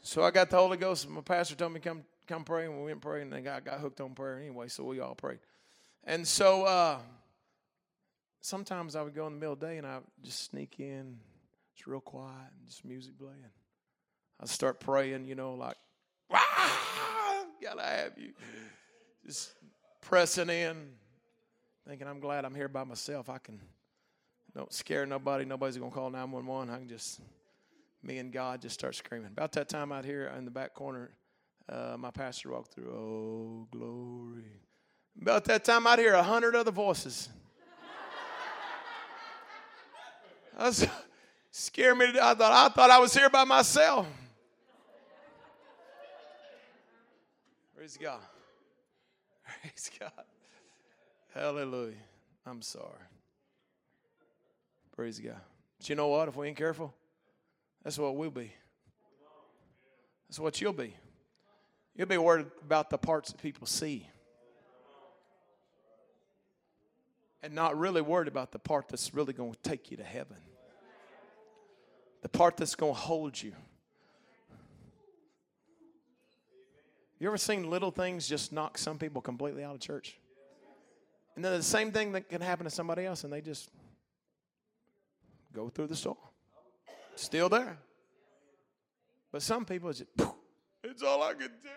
So 0.00 0.24
I 0.24 0.32
got 0.32 0.50
the 0.50 0.56
Holy 0.56 0.76
Ghost, 0.76 1.08
my 1.08 1.20
pastor 1.20 1.54
told 1.54 1.72
me 1.72 1.80
come 1.80 2.02
come 2.26 2.44
pray, 2.44 2.64
and 2.64 2.76
we 2.78 2.84
went 2.86 3.00
prayed, 3.00 3.22
and 3.22 3.32
then 3.32 3.46
I 3.46 3.60
got 3.60 3.78
hooked 3.78 4.00
on 4.00 4.14
prayer 4.14 4.38
anyway, 4.38 4.68
so 4.68 4.84
we 4.84 5.00
all 5.00 5.14
prayed. 5.14 5.38
And 6.04 6.26
so 6.26 6.64
uh, 6.64 6.98
sometimes 8.40 8.96
I 8.96 9.02
would 9.02 9.14
go 9.14 9.26
in 9.26 9.34
the 9.34 9.38
middle 9.38 9.52
of 9.52 9.60
the 9.60 9.66
day 9.66 9.78
and 9.78 9.86
I 9.86 9.96
would 9.96 10.04
just 10.22 10.50
sneak 10.50 10.74
in. 10.78 11.18
It's 11.74 11.86
real 11.86 12.00
quiet 12.00 12.50
and 12.58 12.68
just 12.68 12.84
music 12.84 13.18
playing. 13.18 13.36
I'd 14.40 14.48
start 14.48 14.80
praying, 14.80 15.26
you 15.26 15.36
know, 15.36 15.54
like, 15.54 15.76
ah, 16.32 17.44
gotta 17.62 17.82
have 17.82 18.18
you. 18.18 18.32
Just 19.24 19.52
pressing 20.00 20.50
in, 20.50 20.76
thinking 21.86 22.08
I'm 22.08 22.18
glad 22.18 22.44
I'm 22.44 22.54
here 22.54 22.68
by 22.68 22.82
myself. 22.82 23.28
I 23.28 23.38
can 23.38 23.60
don't 24.54 24.72
scare 24.72 25.06
nobody. 25.06 25.44
Nobody's 25.44 25.76
gonna 25.76 25.90
call 25.90 26.10
911. 26.10 26.74
I 26.74 26.78
can 26.78 26.88
just 26.88 27.20
me 28.02 28.18
and 28.18 28.32
God 28.32 28.60
just 28.60 28.74
start 28.74 28.94
screaming. 28.94 29.30
About 29.30 29.52
that 29.52 29.68
time 29.68 29.92
out 29.92 30.04
here 30.04 30.32
in 30.36 30.44
the 30.44 30.50
back 30.50 30.74
corner, 30.74 31.10
uh, 31.68 31.96
my 31.98 32.10
pastor 32.10 32.50
walked 32.50 32.74
through. 32.74 32.90
Oh, 32.90 33.68
glory. 33.70 34.60
About 35.20 35.44
that 35.44 35.64
time, 35.64 35.86
I'd 35.86 35.98
hear 35.98 36.14
a 36.14 36.22
hundred 36.22 36.56
other 36.56 36.70
voices. 36.70 37.28
Was, 40.58 40.86
scared 41.50 41.96
me. 41.96 42.12
To, 42.12 42.24
I 42.24 42.34
thought 42.34 42.52
I 42.52 42.68
thought 42.74 42.90
I 42.90 42.98
was 42.98 43.14
here 43.14 43.30
by 43.30 43.44
myself. 43.44 44.06
Praise 47.76 47.98
God. 48.00 48.20
Praise 49.60 49.90
God. 49.98 50.24
Hallelujah. 51.34 51.94
I'm 52.46 52.62
sorry. 52.62 53.11
Praise 54.94 55.18
God. 55.18 55.40
But 55.78 55.88
you 55.88 55.94
know 55.94 56.08
what? 56.08 56.28
If 56.28 56.36
we 56.36 56.48
ain't 56.48 56.56
careful, 56.56 56.94
that's 57.82 57.98
what 57.98 58.16
we'll 58.16 58.30
be. 58.30 58.52
That's 60.28 60.38
what 60.38 60.60
you'll 60.60 60.72
be. 60.72 60.94
You'll 61.94 62.08
be 62.08 62.18
worried 62.18 62.46
about 62.64 62.90
the 62.90 62.98
parts 62.98 63.32
that 63.32 63.42
people 63.42 63.66
see. 63.66 64.08
and 67.42 67.54
not 67.54 67.76
really 67.76 68.00
worried 68.00 68.28
about 68.28 68.52
the 68.52 68.58
part 68.58 68.88
that's 68.88 69.12
really 69.14 69.32
going 69.32 69.52
to 69.52 69.58
take 69.62 69.90
you 69.90 69.96
to 69.96 70.04
heaven. 70.04 70.36
the 72.22 72.28
part 72.28 72.56
that's 72.56 72.76
going 72.76 72.94
to 72.94 73.00
hold 73.00 73.40
you. 73.40 73.52
You 77.18 77.28
ever 77.28 77.38
seen 77.38 77.68
little 77.68 77.90
things 77.90 78.28
just 78.28 78.52
knock 78.52 78.78
some 78.78 78.98
people 78.98 79.20
completely 79.20 79.64
out 79.64 79.74
of 79.74 79.80
church? 79.80 80.18
And 81.34 81.44
then 81.44 81.52
the 81.52 81.62
same 81.62 81.92
thing 81.92 82.12
that 82.12 82.28
can 82.28 82.40
happen 82.40 82.64
to 82.64 82.70
somebody 82.70 83.04
else, 83.04 83.24
and 83.24 83.32
they 83.32 83.40
just 83.40 83.70
go 85.52 85.68
through 85.68 85.88
the 85.88 85.96
storm. 85.96 86.16
Still 87.14 87.48
there. 87.48 87.78
But 89.30 89.42
some 89.42 89.64
people 89.64 89.92
just, 89.92 90.10
it's 90.84 91.02
all 91.02 91.22
I 91.22 91.32
can 91.32 91.40
take. 91.40 91.70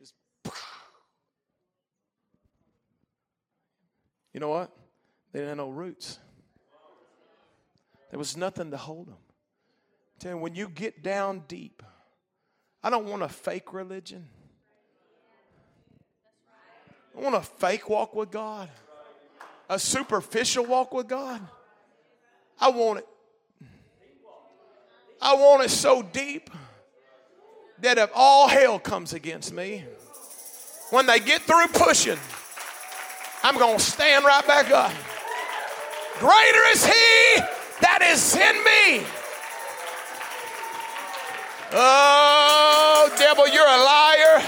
It's. 0.00 0.12
Just, 0.44 0.54
you 4.32 4.40
know 4.40 4.48
what? 4.48 4.70
They 5.32 5.40
didn't 5.40 5.48
have 5.50 5.56
no 5.58 5.70
roots. 5.70 6.18
There 8.10 8.18
was 8.18 8.36
nothing 8.36 8.70
to 8.70 8.76
hold 8.76 9.08
them. 9.08 9.16
Tell 10.18 10.32
you, 10.32 10.38
when 10.38 10.54
you 10.54 10.68
get 10.68 11.02
down 11.02 11.44
deep, 11.48 11.82
I 12.82 12.90
don't 12.90 13.06
want 13.06 13.22
a 13.22 13.28
fake 13.28 13.72
religion. 13.72 14.28
I 17.16 17.20
want 17.20 17.34
a 17.34 17.40
fake 17.40 17.88
walk 17.88 18.14
with 18.14 18.30
God, 18.30 18.68
a 19.72 19.78
superficial 19.78 20.66
walk 20.66 20.92
with 20.92 21.08
God. 21.08 21.40
I 22.60 22.68
want 22.68 22.98
it. 22.98 23.08
I 25.20 25.34
want 25.34 25.64
it 25.64 25.70
so 25.70 26.02
deep 26.02 26.50
that 27.80 27.96
if 27.96 28.10
all 28.14 28.48
hell 28.48 28.78
comes 28.78 29.14
against 29.14 29.50
me, 29.50 29.84
when 30.90 31.06
they 31.06 31.20
get 31.20 31.40
through 31.42 31.68
pushing, 31.68 32.18
I'm 33.42 33.56
going 33.56 33.78
to 33.78 33.82
stand 33.82 34.26
right 34.26 34.46
back 34.46 34.70
up. 34.70 34.92
Greater 36.18 36.62
is 36.72 36.84
He 36.84 37.40
that 37.80 38.02
is 38.06 38.36
in 38.36 38.56
me. 38.64 39.06
Oh, 41.72 43.10
devil, 43.16 43.48
you're 43.48 43.66
a 43.66 43.82
liar. 43.82 44.42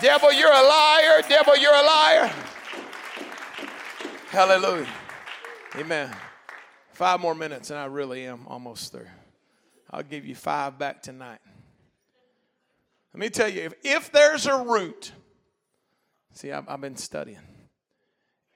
Devil, 0.00 0.32
you're 0.32 0.52
a 0.52 0.62
liar. 0.62 1.22
Devil, 1.28 1.56
you're 1.56 1.74
a 1.74 1.82
liar. 1.82 2.32
Hallelujah. 4.32 4.88
Amen. 5.76 6.10
Five 6.92 7.20
more 7.20 7.34
minutes, 7.34 7.68
and 7.68 7.78
I 7.78 7.84
really 7.84 8.24
am 8.24 8.46
almost 8.46 8.90
through. 8.90 9.10
I'll 9.90 10.02
give 10.02 10.24
you 10.24 10.34
five 10.34 10.78
back 10.78 11.02
tonight. 11.02 11.40
Let 13.12 13.20
me 13.20 13.28
tell 13.28 13.50
you 13.50 13.60
if, 13.60 13.74
if 13.84 14.10
there's 14.10 14.46
a 14.46 14.56
root, 14.56 15.12
see, 16.32 16.50
I've, 16.50 16.66
I've 16.66 16.80
been 16.80 16.96
studying. 16.96 17.42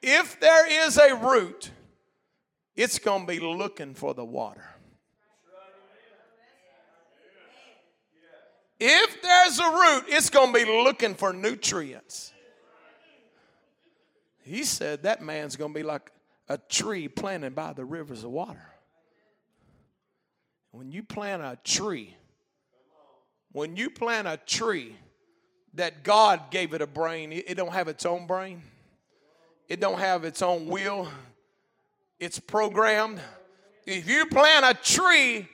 If 0.00 0.40
there 0.40 0.86
is 0.86 0.96
a 0.96 1.14
root, 1.14 1.70
it's 2.74 2.98
going 2.98 3.26
to 3.26 3.30
be 3.30 3.38
looking 3.38 3.92
for 3.92 4.14
the 4.14 4.24
water. 4.24 4.64
If 8.80 9.20
there's 9.20 9.58
a 9.58 9.70
root, 9.70 10.04
it's 10.08 10.30
going 10.30 10.54
to 10.54 10.64
be 10.64 10.64
looking 10.64 11.14
for 11.14 11.34
nutrients. 11.34 12.32
He 14.46 14.62
said 14.62 15.02
that 15.02 15.22
man's 15.22 15.56
going 15.56 15.72
to 15.72 15.78
be 15.78 15.82
like 15.82 16.12
a 16.48 16.56
tree 16.56 17.08
planted 17.08 17.56
by 17.56 17.72
the 17.72 17.84
rivers 17.84 18.22
of 18.22 18.30
water. 18.30 18.62
When 20.70 20.92
you 20.92 21.02
plant 21.02 21.42
a 21.42 21.58
tree, 21.64 22.14
when 23.50 23.76
you 23.76 23.90
plant 23.90 24.28
a 24.28 24.36
tree 24.36 24.94
that 25.74 26.04
God 26.04 26.52
gave 26.52 26.74
it 26.74 26.80
a 26.80 26.86
brain, 26.86 27.32
it 27.32 27.56
don't 27.56 27.72
have 27.72 27.88
its 27.88 28.06
own 28.06 28.28
brain. 28.28 28.62
It 29.68 29.80
don't 29.80 29.98
have 29.98 30.24
its 30.24 30.42
own 30.42 30.66
will. 30.66 31.08
It's 32.20 32.38
programmed. 32.38 33.20
If 33.84 34.08
you 34.08 34.26
plant 34.26 34.64
a 34.64 34.74
tree 34.74 35.48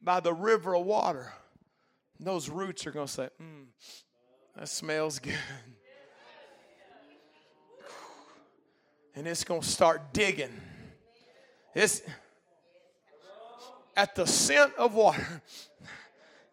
by 0.00 0.20
the 0.20 0.32
river 0.32 0.76
of 0.76 0.86
water, 0.86 1.32
those 2.20 2.48
roots 2.48 2.86
are 2.86 2.92
going 2.92 3.08
to 3.08 3.12
say, 3.12 3.28
mm, 3.40 3.66
that 4.56 4.68
smells 4.68 5.18
good. 5.18 5.34
And 9.14 9.26
it's 9.26 9.44
going 9.44 9.60
to 9.60 9.66
start 9.66 10.12
digging. 10.12 10.52
It's 11.74 12.02
at 13.96 14.14
the 14.14 14.26
scent 14.26 14.74
of 14.76 14.94
water. 14.94 15.42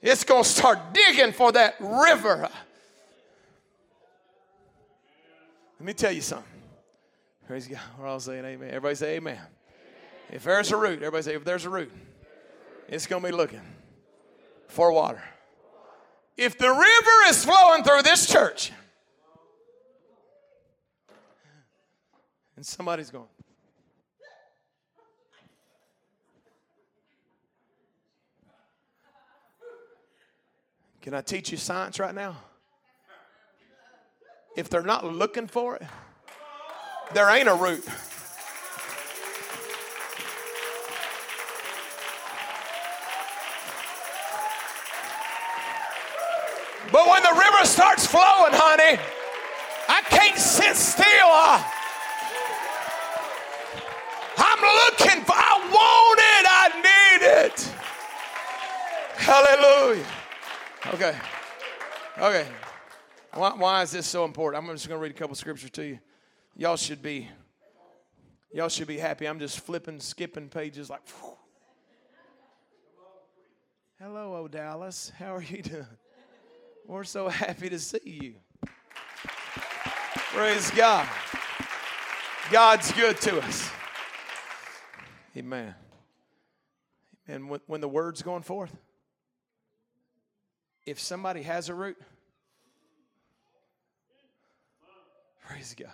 It's 0.02 0.24
going 0.24 0.44
to 0.44 0.50
start 0.50 0.94
digging 0.94 1.34
for 1.34 1.52
that 1.52 1.76
river. 1.80 2.50
Let 5.80 5.86
me 5.86 5.94
tell 5.94 6.12
you 6.12 6.22
something. 6.22 6.46
Praise 7.48 7.68
God. 7.68 7.80
We're 7.98 8.08
all 8.08 8.20
saying 8.20 8.46
amen. 8.46 8.70
Everybody 8.70 8.96
say 8.96 9.16
amen. 9.16 9.36
amen. 9.36 9.48
If 10.32 10.44
there's 10.44 10.72
a 10.72 10.78
root, 10.78 11.00
everybody 11.00 11.24
say, 11.24 11.36
if 11.36 11.44
there's 11.44 11.66
a 11.66 11.70
root, 11.70 11.92
it's 12.88 13.08
going 13.08 13.22
to 13.24 13.30
be 13.30 13.36
looking 13.36 13.62
for 14.68 14.92
water. 14.92 15.24
If 16.38 16.58
the 16.58 16.70
river 16.70 17.30
is 17.30 17.44
flowing 17.44 17.84
through 17.84 18.04
this 18.04 18.28
church, 18.28 18.72
and 22.60 22.66
somebody's 22.66 23.10
going, 23.10 23.24
Can 31.02 31.14
I 31.14 31.22
teach 31.22 31.54
you 31.54 31.58
science 31.58 32.02
right 32.02 32.14
now? 32.14 32.36
If 34.58 34.70
they're 34.70 34.82
not 34.82 35.06
looking 35.06 35.48
for 35.48 35.78
it, 35.78 35.84
there 37.14 37.30
ain't 37.30 37.48
a 37.48 37.56
root. 37.56 37.86
But 46.92 47.08
when 47.08 47.24
the 47.24 47.42
river 47.42 47.64
starts 47.64 48.06
flowing, 48.06 48.52
honey, 48.52 49.00
I 49.88 50.02
can't 50.10 50.38
sit 50.38 50.76
still. 50.76 51.79
Looking 54.70 55.24
for, 55.24 55.34
I 55.36 55.56
want 55.74 56.20
it, 56.20 56.46
I 56.50 56.66
need 56.86 57.22
it. 57.46 57.58
Hallelujah. 59.16 60.06
Okay. 60.94 61.16
Okay. 62.18 62.48
Why, 63.34 63.54
why 63.56 63.82
is 63.84 63.92
this 63.92 64.08
so 64.08 64.26
important? 64.26 64.64
I'm 64.64 64.70
just 64.76 64.88
going 64.88 65.00
to 65.00 65.04
read 65.04 65.12
a 65.12 65.18
couple 65.18 65.36
scriptures 65.36 65.70
to 65.72 65.86
you. 65.86 66.00
Y'all 66.56 66.78
should 66.78 67.02
be, 67.02 67.30
y'all 68.54 68.70
should 68.70 68.88
be 68.88 68.98
happy. 68.98 69.28
I'm 69.28 69.40
just 69.40 69.60
flipping, 69.60 70.00
skipping 70.00 70.50
pages 70.50 70.90
like. 70.90 71.02
Whew. 71.08 71.38
Hello, 74.02 74.36
O 74.36 74.48
Dallas. 74.48 75.12
How 75.18 75.36
are 75.36 75.42
you 75.42 75.62
doing? 75.62 75.86
We're 76.88 77.04
so 77.04 77.30
happy 77.30 77.70
to 77.70 77.80
see 77.80 78.00
you. 78.04 78.36
Praise 80.34 80.72
God. 80.72 81.08
God's 82.52 82.92
good 82.94 83.20
to 83.22 83.42
us. 83.42 83.72
Amen. 85.38 85.76
And 87.28 87.50
when, 87.68 87.82
the 87.82 87.88
word's 87.88 88.22
going 88.22 88.42
forth, 88.42 88.76
if 90.86 91.00
somebody 91.00 91.44
has 91.44 91.70
a 91.70 91.74
root, 91.76 91.98
praise 95.46 95.76
God. 95.78 95.94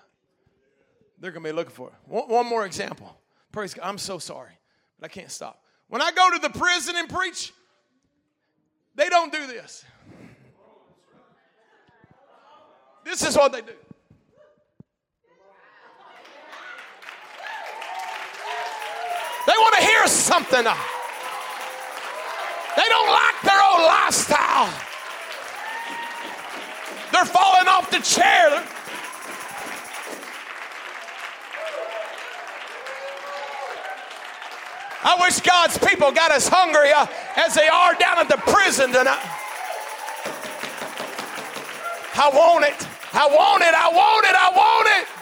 They're 1.19 1.31
going 1.31 1.43
to 1.43 1.49
be 1.49 1.53
looking 1.53 1.73
for 1.73 1.89
it. 1.89 1.93
One, 2.05 2.29
one 2.29 2.45
more 2.45 2.65
example. 2.65 3.17
Praise 3.51 3.73
God. 3.73 3.85
I'm 3.85 3.97
so 3.97 4.17
sorry, 4.19 4.51
but 4.99 5.11
I 5.11 5.13
can't 5.13 5.31
stop. 5.31 5.61
When 5.87 6.01
I 6.01 6.11
go 6.11 6.31
to 6.31 6.39
the 6.39 6.49
prison 6.49 6.95
and 6.97 7.09
preach, 7.09 7.53
they 8.95 9.09
don't 9.09 9.31
do 9.31 9.45
this. 9.47 9.83
This 13.03 13.25
is 13.25 13.35
what 13.35 13.51
they 13.51 13.61
do. 13.61 13.73
They 19.45 19.53
want 19.53 19.75
to 19.75 19.81
hear 19.81 20.07
something. 20.07 20.63
They 22.75 22.89
don't 22.89 23.09
like 23.09 23.41
their 23.43 23.61
own 23.61 23.81
lifestyle. 23.85 24.69
They're 27.11 27.25
falling 27.25 27.67
off 27.67 27.89
the 27.91 27.99
chair. 27.99 28.63
I 35.07 35.15
wish 35.21 35.39
God's 35.39 35.77
people 35.77 36.11
got 36.11 36.31
as 36.31 36.47
hungry 36.47 36.91
uh, 36.91 37.05
as 37.37 37.53
they 37.53 37.67
are 37.67 37.93
down 37.93 38.17
at 38.17 38.27
the 38.27 38.37
prison 38.37 38.91
tonight. 38.91 39.21
I 42.17 42.29
want 42.33 42.65
it. 42.65 42.87
I 43.13 43.27
want 43.27 43.61
it. 43.61 43.73
I 43.73 43.89
want 43.93 44.25
it. 44.25 44.35
I 44.35 44.49
want 44.49 44.87
it. 44.97 45.14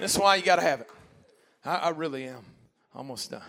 This 0.00 0.14
is 0.14 0.18
why 0.18 0.36
you 0.36 0.42
got 0.42 0.56
to 0.56 0.62
have 0.62 0.80
it. 0.80 0.90
I, 1.62 1.76
I 1.76 1.88
really 1.90 2.24
am 2.24 2.42
almost 2.94 3.30
done. 3.30 3.42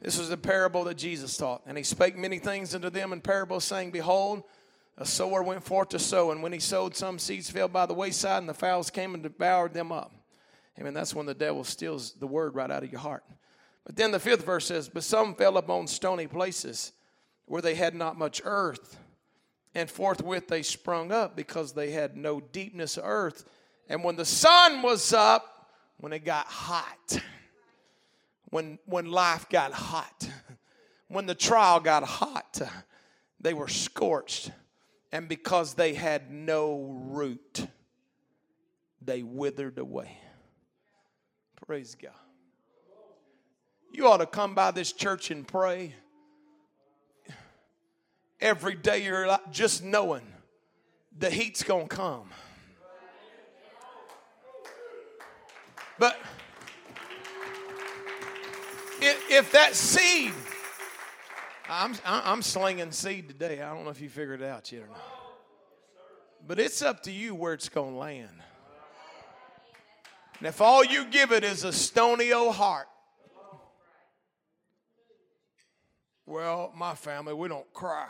This 0.00 0.18
was 0.18 0.30
a 0.30 0.36
parable 0.36 0.84
that 0.84 0.96
Jesus 0.96 1.36
taught. 1.36 1.60
And 1.66 1.76
he 1.76 1.84
spake 1.84 2.16
many 2.16 2.38
things 2.38 2.74
unto 2.74 2.88
them 2.88 3.12
in 3.12 3.20
parables, 3.20 3.64
saying, 3.64 3.90
Behold, 3.90 4.44
A 4.96 5.04
sower 5.04 5.42
went 5.42 5.62
forth 5.62 5.90
to 5.90 5.98
sow, 5.98 6.30
and 6.30 6.42
when 6.42 6.52
he 6.52 6.58
sowed, 6.58 6.96
some 6.96 7.18
seeds 7.18 7.50
fell 7.50 7.68
by 7.68 7.84
the 7.84 7.92
wayside, 7.92 8.38
and 8.38 8.48
the 8.48 8.54
fowls 8.54 8.90
came 8.90 9.12
and 9.12 9.22
devoured 9.22 9.74
them 9.74 9.92
up. 9.92 10.12
Amen. 10.80 10.94
That's 10.94 11.14
when 11.14 11.26
the 11.26 11.34
devil 11.34 11.64
steals 11.64 12.12
the 12.12 12.26
word 12.26 12.54
right 12.54 12.70
out 12.70 12.82
of 12.82 12.90
your 12.90 13.00
heart. 13.00 13.24
But 13.84 13.94
then 13.94 14.10
the 14.10 14.18
fifth 14.18 14.46
verse 14.46 14.66
says, 14.66 14.88
But 14.88 15.04
some 15.04 15.34
fell 15.34 15.58
upon 15.58 15.86
stony 15.86 16.26
places 16.26 16.92
where 17.44 17.62
they 17.62 17.74
had 17.74 17.94
not 17.94 18.18
much 18.18 18.40
earth, 18.42 18.98
and 19.74 19.90
forthwith 19.90 20.48
they 20.48 20.62
sprung 20.62 21.12
up 21.12 21.36
because 21.36 21.72
they 21.72 21.90
had 21.90 22.16
no 22.16 22.40
deepness 22.40 22.96
of 22.96 23.04
earth. 23.04 23.44
And 23.88 24.02
when 24.02 24.16
the 24.16 24.24
sun 24.24 24.82
was 24.82 25.12
up, 25.12 25.57
when 25.98 26.12
it 26.12 26.24
got 26.24 26.46
hot, 26.46 27.20
when, 28.50 28.78
when 28.86 29.10
life 29.10 29.48
got 29.48 29.72
hot, 29.72 30.28
when 31.08 31.26
the 31.26 31.34
trial 31.34 31.80
got 31.80 32.02
hot, 32.04 32.60
they 33.40 33.54
were 33.54 33.68
scorched. 33.68 34.50
And 35.12 35.28
because 35.28 35.74
they 35.74 35.94
had 35.94 36.30
no 36.30 36.82
root, 37.06 37.66
they 39.00 39.22
withered 39.22 39.78
away. 39.78 40.18
Praise 41.66 41.96
God. 42.00 42.12
You 43.92 44.06
ought 44.06 44.18
to 44.18 44.26
come 44.26 44.54
by 44.54 44.70
this 44.70 44.92
church 44.92 45.30
and 45.30 45.48
pray 45.48 45.94
every 48.40 48.74
day 48.74 49.02
you're 49.04 49.38
just 49.50 49.82
knowing 49.82 50.22
the 51.16 51.30
heat's 51.30 51.62
going 51.62 51.88
to 51.88 51.96
come. 51.96 52.30
But 55.98 56.16
if 59.00 59.52
that 59.52 59.74
seed, 59.74 60.32
I'm, 61.68 61.94
I'm 62.04 62.42
slinging 62.42 62.92
seed 62.92 63.28
today. 63.28 63.60
I 63.60 63.74
don't 63.74 63.84
know 63.84 63.90
if 63.90 64.00
you 64.00 64.08
figured 64.08 64.40
it 64.40 64.46
out 64.46 64.70
yet 64.72 64.82
or 64.82 64.88
not. 64.88 65.02
But 66.46 66.58
it's 66.58 66.82
up 66.82 67.02
to 67.02 67.12
you 67.12 67.34
where 67.34 67.52
it's 67.52 67.68
going 67.68 67.92
to 67.92 67.98
land. 67.98 68.30
And 70.38 70.46
if 70.46 70.60
all 70.60 70.84
you 70.84 71.04
give 71.04 71.32
it 71.32 71.42
is 71.42 71.64
a 71.64 71.72
stony 71.72 72.32
old 72.32 72.54
heart, 72.54 72.86
well, 76.24 76.72
my 76.76 76.94
family, 76.94 77.34
we 77.34 77.48
don't 77.48 77.70
cry. 77.72 78.08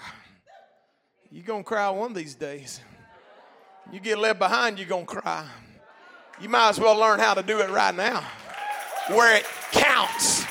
You're 1.31 1.45
going 1.45 1.63
to 1.63 1.69
cry 1.69 1.89
one 1.91 2.11
of 2.11 2.17
these 2.17 2.35
days. 2.35 2.81
You 3.91 4.01
get 4.01 4.19
left 4.19 4.39
behind, 4.39 4.79
you're 4.79 4.89
going 4.89 5.07
to 5.07 5.15
cry. 5.15 5.47
You 6.41 6.49
might 6.49 6.69
as 6.69 6.81
well 6.81 6.97
learn 6.97 7.19
how 7.19 7.35
to 7.35 7.43
do 7.43 7.61
it 7.61 7.71
right 7.71 7.95
now 7.95 8.25
where 9.09 9.37
it 9.37 9.47
counts. 9.73 10.45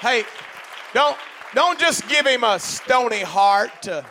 Hey, 0.00 0.24
don't 0.94 1.16
don't 1.54 1.78
just 1.78 2.08
give 2.08 2.26
him 2.26 2.44
a 2.44 2.58
stony 2.58 3.22
heart 3.22 3.70
to, 3.82 4.04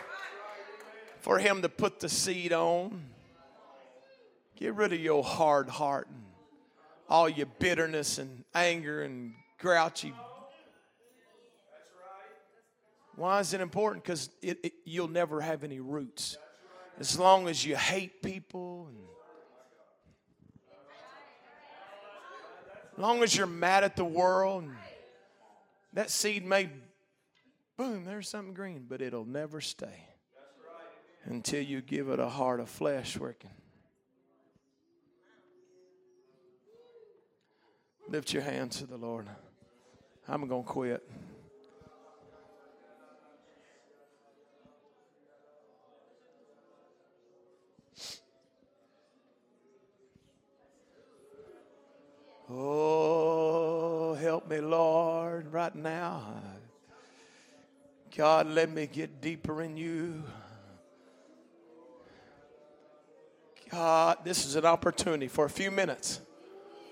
for 1.20 1.38
him 1.38 1.62
to 1.62 1.68
put 1.68 2.00
the 2.00 2.08
seed 2.08 2.52
on. 2.52 3.02
Get 4.56 4.74
rid 4.74 4.92
of 4.92 5.00
your 5.00 5.22
hard 5.22 5.68
heart 5.68 6.08
and 6.08 6.24
all 7.08 7.28
your 7.28 7.46
bitterness 7.58 8.18
and 8.18 8.44
anger 8.54 9.02
and 9.02 9.34
grouchy. 9.58 10.12
Why 13.16 13.40
is 13.40 13.54
it 13.54 13.60
important? 13.62 14.04
Because 14.04 14.28
it, 14.42 14.58
it, 14.62 14.72
you'll 14.84 15.08
never 15.08 15.40
have 15.40 15.64
any 15.64 15.80
roots. 15.80 16.36
As 16.98 17.18
long 17.18 17.48
as 17.48 17.64
you 17.64 17.74
hate 17.76 18.22
people 18.22 18.88
and 18.88 18.98
as 22.92 22.98
long 22.98 23.22
as 23.22 23.36
you're 23.36 23.46
mad 23.46 23.84
at 23.84 23.96
the 23.96 24.04
world 24.04 24.64
that 25.92 26.10
seed 26.10 26.44
may, 26.44 26.70
boom, 27.76 28.04
there's 28.04 28.28
something 28.28 28.54
green, 28.54 28.86
but 28.88 29.00
it'll 29.00 29.24
never 29.24 29.60
stay 29.60 30.08
until 31.24 31.62
you 31.62 31.80
give 31.80 32.08
it 32.08 32.20
a 32.20 32.28
heart 32.28 32.60
of 32.60 32.68
flesh 32.68 33.18
working. 33.18 33.50
Lift 38.08 38.32
your 38.32 38.42
hands 38.42 38.78
to 38.78 38.86
the 38.86 38.96
Lord. 38.96 39.26
I'm 40.28 40.46
going 40.46 40.64
to 40.64 40.68
quit. 40.68 41.08
Oh, 52.48 54.14
help 54.14 54.48
me, 54.48 54.60
Lord, 54.60 55.52
right 55.52 55.74
now. 55.74 56.22
God, 58.16 58.46
let 58.46 58.70
me 58.70 58.86
get 58.86 59.20
deeper 59.20 59.62
in 59.62 59.76
you. 59.76 60.22
God, 63.70 64.18
this 64.24 64.46
is 64.46 64.54
an 64.54 64.64
opportunity 64.64 65.26
for 65.28 65.44
a 65.44 65.50
few 65.50 65.70
minutes. 65.70 66.20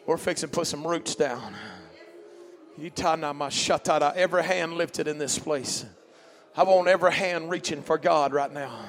We're 0.07 0.17
fixing 0.17 0.51
to 0.51 0.55
put 0.55 0.67
some 0.67 0.87
roots 0.87 1.15
down. 1.15 1.55
Every 2.77 4.43
hand 4.43 4.75
lifted 4.75 5.07
in 5.07 5.19
this 5.19 5.39
place. 5.39 5.87
I 6.57 6.65
want 6.65 6.89
every 6.89 7.13
hand 7.13 7.49
reaching 7.49 7.81
for 7.81 7.97
God 7.97 8.33
right 8.33 8.53
now. 8.53 8.87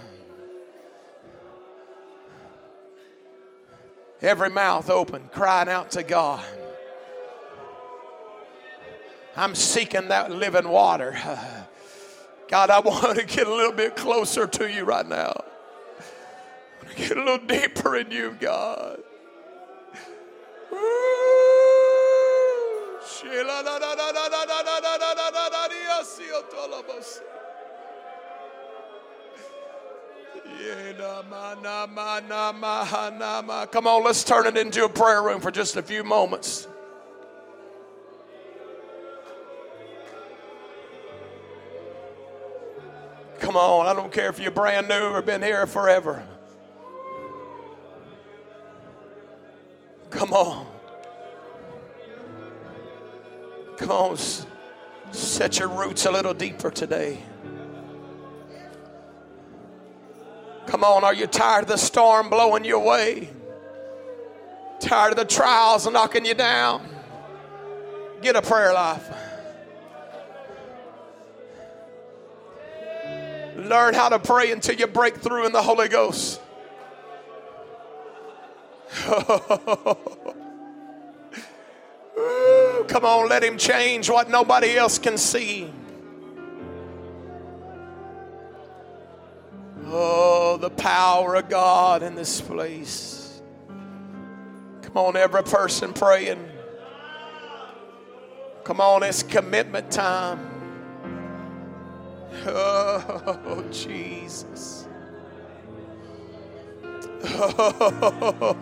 Every 4.21 4.49
mouth 4.49 4.89
open, 4.89 5.29
crying 5.33 5.69
out 5.69 5.91
to 5.91 6.03
God. 6.03 6.43
I'm 9.35 9.53
seeking 9.55 10.07
that 10.07 10.31
living 10.31 10.69
water. 10.69 11.17
God, 12.47 12.69
I 12.69 12.79
want 12.79 13.19
to 13.19 13.25
get 13.25 13.47
a 13.47 13.53
little 13.53 13.73
bit 13.73 13.95
closer 13.95 14.47
to 14.47 14.71
you 14.71 14.85
right 14.85 15.07
now. 15.07 15.33
Get 16.95 17.17
a 17.17 17.23
little 17.23 17.45
deeper 17.45 17.97
in 17.97 18.11
you, 18.11 18.37
God. 18.39 18.99
Come 33.71 33.87
on, 33.87 34.03
let's 34.03 34.23
turn 34.23 34.47
it 34.47 34.57
into 34.57 34.85
a 34.85 34.89
prayer 34.89 35.21
room 35.23 35.41
for 35.41 35.51
just 35.51 35.75
a 35.75 35.81
few 35.81 36.03
moments. 36.03 36.67
Come 43.39 43.57
on, 43.57 43.85
I 43.85 43.93
don't 43.93 44.11
care 44.11 44.29
if 44.29 44.39
you're 44.39 44.51
brand 44.51 44.87
new 44.87 45.09
or 45.11 45.21
been 45.21 45.41
here 45.41 45.67
forever. 45.67 46.25
Come 50.09 50.33
on. 50.33 50.67
Come 53.77 53.91
on, 53.91 54.17
set 55.11 55.59
your 55.59 55.67
roots 55.67 56.05
a 56.05 56.11
little 56.11 56.33
deeper 56.33 56.71
today. 56.71 57.19
Come 60.67 60.83
on, 60.83 61.03
are 61.03 61.13
you 61.13 61.27
tired 61.27 61.63
of 61.63 61.67
the 61.69 61.77
storm 61.77 62.29
blowing 62.29 62.65
your 62.65 62.83
way? 62.83 63.29
Tired 64.79 65.11
of 65.11 65.17
the 65.17 65.25
trials 65.25 65.89
knocking 65.89 66.25
you 66.25 66.33
down? 66.33 66.87
Get 68.21 68.35
a 68.35 68.41
prayer 68.41 68.73
life. 68.73 69.07
Learn 73.55 73.93
how 73.93 74.09
to 74.09 74.19
pray 74.19 74.51
until 74.51 74.75
you 74.75 74.87
break 74.87 75.15
through 75.17 75.45
in 75.45 75.51
the 75.51 75.61
Holy 75.61 75.87
Ghost. 75.87 76.41
Come 82.87 83.05
on, 83.05 83.29
let 83.29 83.43
Him 83.43 83.57
change 83.57 84.09
what 84.09 84.29
nobody 84.29 84.77
else 84.77 84.99
can 84.99 85.17
see. 85.17 85.71
Power 90.85 91.33
of 91.33 91.49
God 91.49 92.03
in 92.03 92.13
this 92.13 92.39
place. 92.41 93.41
Come 94.83 94.97
on, 94.97 95.17
every 95.17 95.41
person 95.41 95.93
praying. 95.93 96.47
Come 98.63 98.79
on, 98.79 99.01
it's 99.01 99.23
commitment 99.23 99.89
time. 99.89 100.51
Oh, 102.47 103.65
Jesus. 103.71 104.87
Oh, 107.23 108.57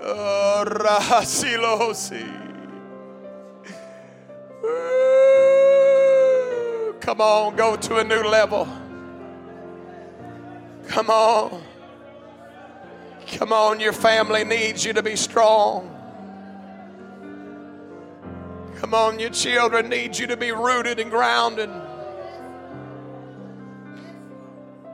oh 0.02 0.64
Rasilosi. 0.64 2.28
Come 7.00 7.20
on, 7.20 7.56
go 7.56 7.74
to 7.74 7.96
a 7.96 8.04
new 8.04 8.22
level. 8.22 8.68
Come 10.88 11.10
on. 11.10 11.62
Come 13.32 13.52
on, 13.52 13.80
your 13.80 13.92
family 13.92 14.44
needs 14.44 14.84
you 14.84 14.92
to 14.92 15.02
be 15.02 15.16
strong. 15.16 15.88
Come 18.76 18.94
on, 18.94 19.18
your 19.18 19.30
children 19.30 19.88
need 19.88 20.18
you 20.18 20.26
to 20.26 20.36
be 20.36 20.52
rooted 20.52 20.98
and 20.98 21.10
grounded. 21.10 21.70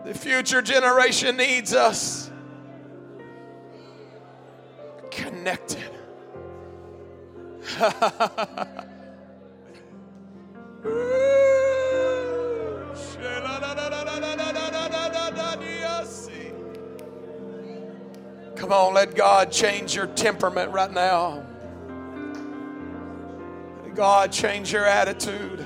The 0.05 0.15
future 0.15 0.63
generation 0.63 1.37
needs 1.37 1.75
us 1.75 2.31
connected. 5.11 5.91
Come 18.59 18.73
on, 18.73 18.93
let 18.93 19.15
God 19.15 19.53
change 19.53 19.95
your 19.95 20.09
temperament 20.09 20.73
right 20.73 20.91
now. 20.91 21.45
Let 23.85 23.95
God 23.95 24.33
change 24.33 24.73
your 24.73 24.85
attitude. 24.85 25.65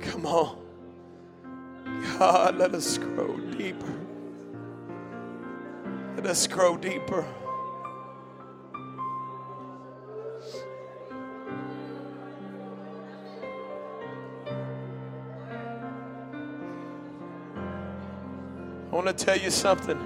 Come 0.00 0.24
on. 0.24 0.56
God, 2.18 2.56
let 2.56 2.74
us 2.74 2.96
grow 2.96 3.36
deeper. 3.36 4.00
Let 6.16 6.24
us 6.24 6.46
grow 6.46 6.78
deeper. 6.78 7.26
I 18.90 18.94
want 18.96 19.06
to 19.06 19.12
tell 19.12 19.38
you 19.38 19.50
something. 19.50 19.98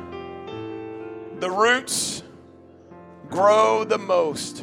The 1.41 1.51
roots 1.51 2.23
grow 3.31 3.85
the 3.85 3.97
most 3.97 4.63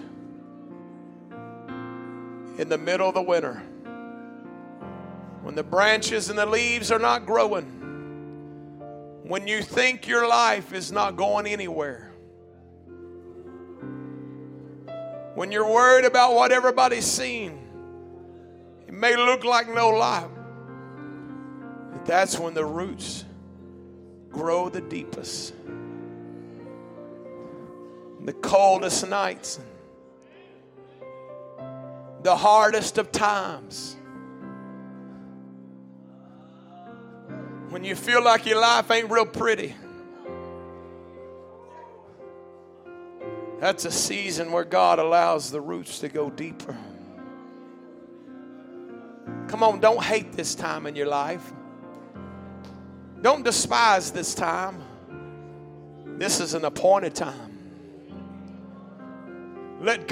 in 2.59 2.69
the 2.69 2.77
middle 2.77 3.07
of 3.07 3.15
the 3.15 3.21
winter. 3.23 3.63
When 5.41 5.55
the 5.55 5.63
branches 5.63 6.29
and 6.29 6.37
the 6.37 6.45
leaves 6.45 6.91
are 6.91 6.99
not 6.99 7.25
growing. 7.25 7.65
When 9.23 9.47
you 9.47 9.63
think 9.63 10.07
your 10.07 10.27
life 10.27 10.71
is 10.71 10.91
not 10.91 11.15
going 11.15 11.47
anywhere. 11.47 12.11
When 15.33 15.51
you're 15.51 15.67
worried 15.67 16.05
about 16.05 16.35
what 16.35 16.51
everybody's 16.51 17.07
seeing. 17.07 17.57
It 18.87 18.93
may 18.93 19.15
look 19.15 19.43
like 19.43 19.67
no 19.67 19.89
life. 19.89 20.29
But 21.91 22.05
that's 22.05 22.37
when 22.37 22.53
the 22.53 22.65
roots 22.65 23.25
grow 24.31 24.69
the 24.69 24.81
deepest. 24.81 25.53
The 28.23 28.33
coldest 28.33 29.07
nights, 29.07 29.59
the 32.21 32.35
hardest 32.35 32.97
of 32.97 33.11
times. 33.11 33.95
When 37.69 37.83
you 37.83 37.95
feel 37.95 38.23
like 38.23 38.45
your 38.45 38.59
life 38.59 38.91
ain't 38.91 39.09
real 39.09 39.25
pretty. 39.25 39.75
That's 43.59 43.85
a 43.85 43.91
season 43.91 44.51
where 44.51 44.63
God 44.63 44.99
allows 44.99 45.51
the 45.51 45.61
roots 45.61 45.99
to 45.99 46.09
go 46.09 46.29
deeper. 46.29 46.77
Come 49.47 49.63
on, 49.63 49.79
don't 49.79 50.03
hate 50.03 50.33
this 50.33 50.55
time 50.55 50.85
in 50.85 50.95
your 50.95 51.07
life. 51.07 51.53
Don't 53.21 53.43
despise 53.43 54.11
this 54.11 54.33
time. 54.33 54.81
This 56.17 56.39
is 56.39 56.53
an 56.53 56.65
appointed 56.65 57.15
time. 57.15 57.51
Let 59.79 60.07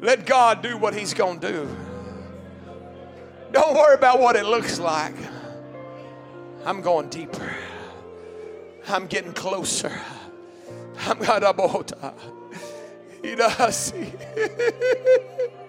Let 0.00 0.26
God 0.26 0.62
do 0.62 0.76
what 0.76 0.94
He's 0.94 1.14
going 1.14 1.40
to 1.40 1.52
do. 1.52 1.76
Don't 3.52 3.74
worry 3.74 3.94
about 3.94 4.20
what 4.20 4.36
it 4.36 4.44
looks 4.44 4.78
like. 4.78 5.14
I'm 6.66 6.80
going 6.80 7.08
deeper. 7.08 7.54
I'm 8.88 9.06
getting 9.06 9.32
closer. 9.32 9.92
I'm 11.06 11.18
Gadabota. 11.18 12.14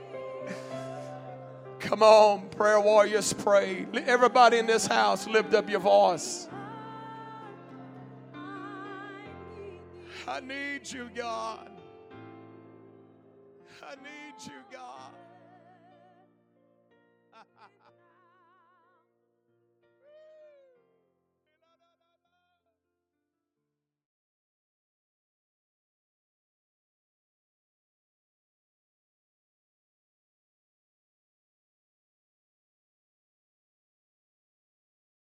Come 1.85 2.01
on, 2.01 2.49
prayer 2.49 2.79
warriors, 2.79 3.31
pray. 3.31 3.85
Everybody 4.07 4.57
in 4.57 4.65
this 4.65 4.87
house, 4.87 5.27
lift 5.27 5.53
up 5.53 5.69
your 5.69 5.79
voice. 5.79 6.47
I 10.27 10.39
need 10.39 10.91
you, 10.91 11.11
God. 11.15 11.69
I 13.83 13.93
need. 14.01 14.24